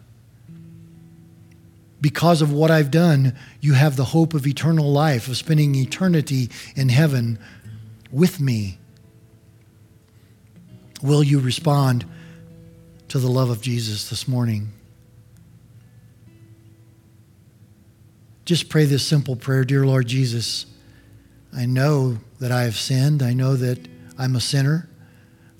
Because 2.01 2.41
of 2.41 2.51
what 2.51 2.71
I've 2.71 2.91
done, 2.91 3.37
you 3.61 3.73
have 3.73 3.95
the 3.95 4.05
hope 4.05 4.33
of 4.33 4.47
eternal 4.47 4.91
life, 4.91 5.27
of 5.27 5.37
spending 5.37 5.75
eternity 5.75 6.49
in 6.75 6.89
heaven 6.89 7.37
with 8.11 8.41
me. 8.41 8.79
Will 11.01 11.23
you 11.23 11.39
respond 11.39 12.05
to 13.07 13.19
the 13.19 13.29
love 13.29 13.49
of 13.49 13.61
Jesus 13.61 14.09
this 14.09 14.27
morning? 14.27 14.71
Just 18.45 18.69
pray 18.69 18.85
this 18.85 19.05
simple 19.05 19.35
prayer 19.35 19.63
Dear 19.63 19.85
Lord 19.85 20.07
Jesus, 20.07 20.65
I 21.55 21.65
know 21.65 22.17
that 22.39 22.51
I 22.51 22.63
have 22.63 22.75
sinned. 22.75 23.21
I 23.21 23.33
know 23.33 23.55
that 23.55 23.87
I'm 24.17 24.35
a 24.35 24.41
sinner. 24.41 24.89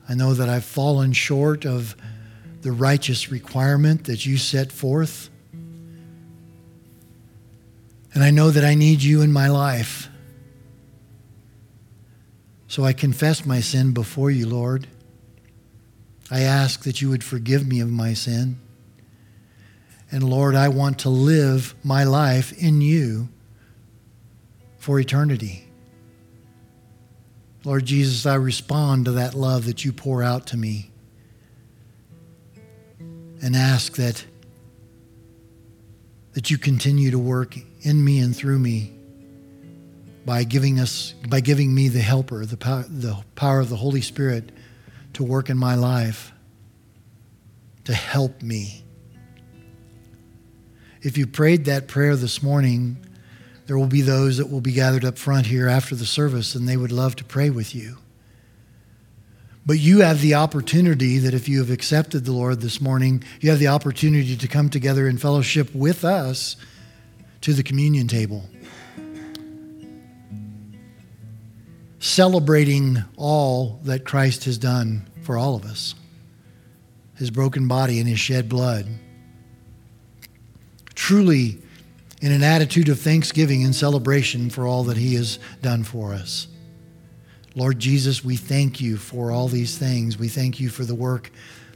I 0.10 0.14
know 0.14 0.34
that 0.34 0.50
I've 0.50 0.66
fallen 0.66 1.14
short 1.14 1.66
of 1.66 1.96
the 2.62 2.72
righteous 2.72 3.32
requirement 3.32 4.06
that 4.06 4.26
you 4.26 4.38
set 4.38 4.72
forth. 4.72 5.31
And 8.14 8.24
I 8.24 8.32
know 8.32 8.50
that 8.50 8.66
I 8.66 8.76
need 8.76 9.02
you 9.02 9.22
in 9.22 9.32
my 9.32 9.48
life. 9.48 10.10
So 12.68 12.84
I 12.84 12.94
confess 12.94 13.46
my 13.46 13.60
sin 13.60 13.92
before 13.94 14.32
you, 14.32 14.48
Lord. 14.48 14.88
I 16.30 16.42
ask 16.42 16.84
that 16.84 17.02
you 17.02 17.10
would 17.10 17.24
forgive 17.24 17.68
me 17.68 17.82
of 17.82 17.90
my 17.90 18.14
sin. 18.14 18.60
And 20.12 20.24
Lord, 20.24 20.56
I 20.56 20.70
want 20.70 21.00
to 21.00 21.10
live 21.10 21.76
my 21.84 22.04
life 22.04 22.52
in 22.62 22.82
you 22.82 23.30
for 24.78 25.00
eternity. 25.00 25.68
Lord 27.64 27.86
Jesus, 27.86 28.26
I 28.26 28.36
respond 28.36 29.06
to 29.06 29.12
that 29.12 29.36
love 29.36 29.66
that 29.66 29.86
you 29.86 29.94
pour 29.94 30.24
out 30.24 30.48
to 30.48 30.58
me 30.58 30.92
and 33.42 33.56
ask 33.56 33.96
that, 33.98 34.26
that 36.34 36.50
you 36.50 36.58
continue 36.58 37.12
to 37.12 37.20
work 37.20 37.58
in 37.82 38.04
me 38.04 38.20
and 38.20 38.36
through 38.36 38.60
me 38.60 38.94
by 40.26 40.44
giving 40.44 40.80
us 40.80 41.14
by 41.30 41.40
giving 41.40 41.74
me 41.74 41.88
the 41.88 42.00
helper 42.00 42.46
the 42.46 42.58
power, 42.58 42.86
the 42.88 43.18
power 43.36 43.60
of 43.60 43.70
the 43.70 43.76
holy 43.76 44.02
spirit 44.02 44.52
to 45.14 45.24
work 45.24 45.50
in 45.50 45.58
my 45.58 45.76
life 45.76 46.32
to 47.86 47.94
help 47.94 48.42
me. 48.42 48.84
If 51.02 51.18
you 51.18 51.26
prayed 51.26 51.66
that 51.66 51.88
prayer 51.88 52.16
this 52.16 52.44
morning 52.44 52.98
there 53.66 53.78
will 53.78 53.88
be 53.88 54.02
those 54.02 54.38
that 54.38 54.52
will 54.52 54.62
be 54.62 54.74
gathered 54.74 55.06
up 55.06 55.18
front 55.18 55.48
here 55.48 55.68
after 55.68 55.96
the 55.96 56.06
service 56.06 56.56
and 56.56 56.68
they 56.68 56.78
would 56.78 56.92
love 56.92 57.16
to 57.16 57.24
pray 57.24 57.50
with 57.50 57.74
you. 57.74 57.98
But 59.66 59.80
you 59.80 60.02
have 60.02 60.22
the 60.22 60.36
opportunity 60.36 61.20
that 61.20 61.34
if 61.34 61.48
you 61.48 61.60
have 61.60 61.72
accepted 61.72 62.26
the 62.26 62.32
lord 62.32 62.62
this 62.62 62.80
morning 62.80 63.24
you 63.40 63.50
have 63.50 63.60
the 63.60 63.68
opportunity 63.68 64.38
to 64.38 64.48
come 64.48 64.70
together 64.70 65.08
in 65.08 65.18
fellowship 65.18 65.74
with 65.74 66.06
us 66.06 66.56
to 67.42 67.54
the 67.54 67.64
communion 67.64 68.08
table, 68.08 68.44
celebrating 72.00 73.04
all 73.18 73.80
that 73.84 74.06
Christ 74.06 74.46
has 74.46 74.58
done 74.58 75.08
for 75.24 75.38
all 75.38 75.56
of 75.56 75.66
us 75.66 75.96
his 77.22 77.30
broken 77.30 77.68
body 77.68 78.00
and 78.00 78.10
his 78.10 78.20
shed 78.20 78.50
blood. 78.50 78.88
Truly, 80.96 81.62
in 82.20 82.32
an 82.32 82.42
attitude 82.42 82.90
of 82.90 83.00
thanksgiving 83.00 83.64
and 83.64 83.76
celebration 83.76 84.50
for 84.50 84.66
all 84.66 84.84
that 84.86 84.98
he 84.98 85.14
has 85.14 85.38
done 85.62 85.84
for 85.84 86.14
us. 86.14 86.48
Lord 87.54 87.78
Jesus, 87.78 88.24
we 88.24 88.38
thank 88.38 88.82
you 88.82 88.98
for 88.98 89.32
all 89.32 89.48
these 89.48 89.78
things. 89.78 90.18
We 90.18 90.30
thank 90.30 90.60
you 90.60 90.70
for 90.70 90.84
the 90.84 90.96
work 90.96 91.32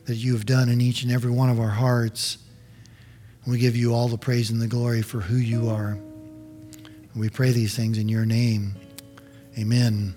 that 0.06 0.16
you 0.16 0.34
have 0.34 0.48
done 0.48 0.68
in 0.68 0.82
each 0.82 1.04
and 1.04 1.12
every 1.12 1.32
one 1.32 1.52
of 1.52 1.60
our 1.60 1.70
hearts. 1.70 2.40
We 3.48 3.60
give 3.60 3.76
you 3.76 3.94
all 3.94 4.08
the 4.08 4.18
praise 4.18 4.50
and 4.50 4.62
the 4.62 4.68
glory 4.68 5.02
for 5.02 5.20
who 5.20 5.38
you 5.38 5.70
are. 5.70 5.98
We 7.16 7.30
pray 7.30 7.52
these 7.52 7.76
things 7.76 7.98
in 7.98 8.10
your 8.10 8.26
name. 8.26 8.76
Amen. 9.58 10.16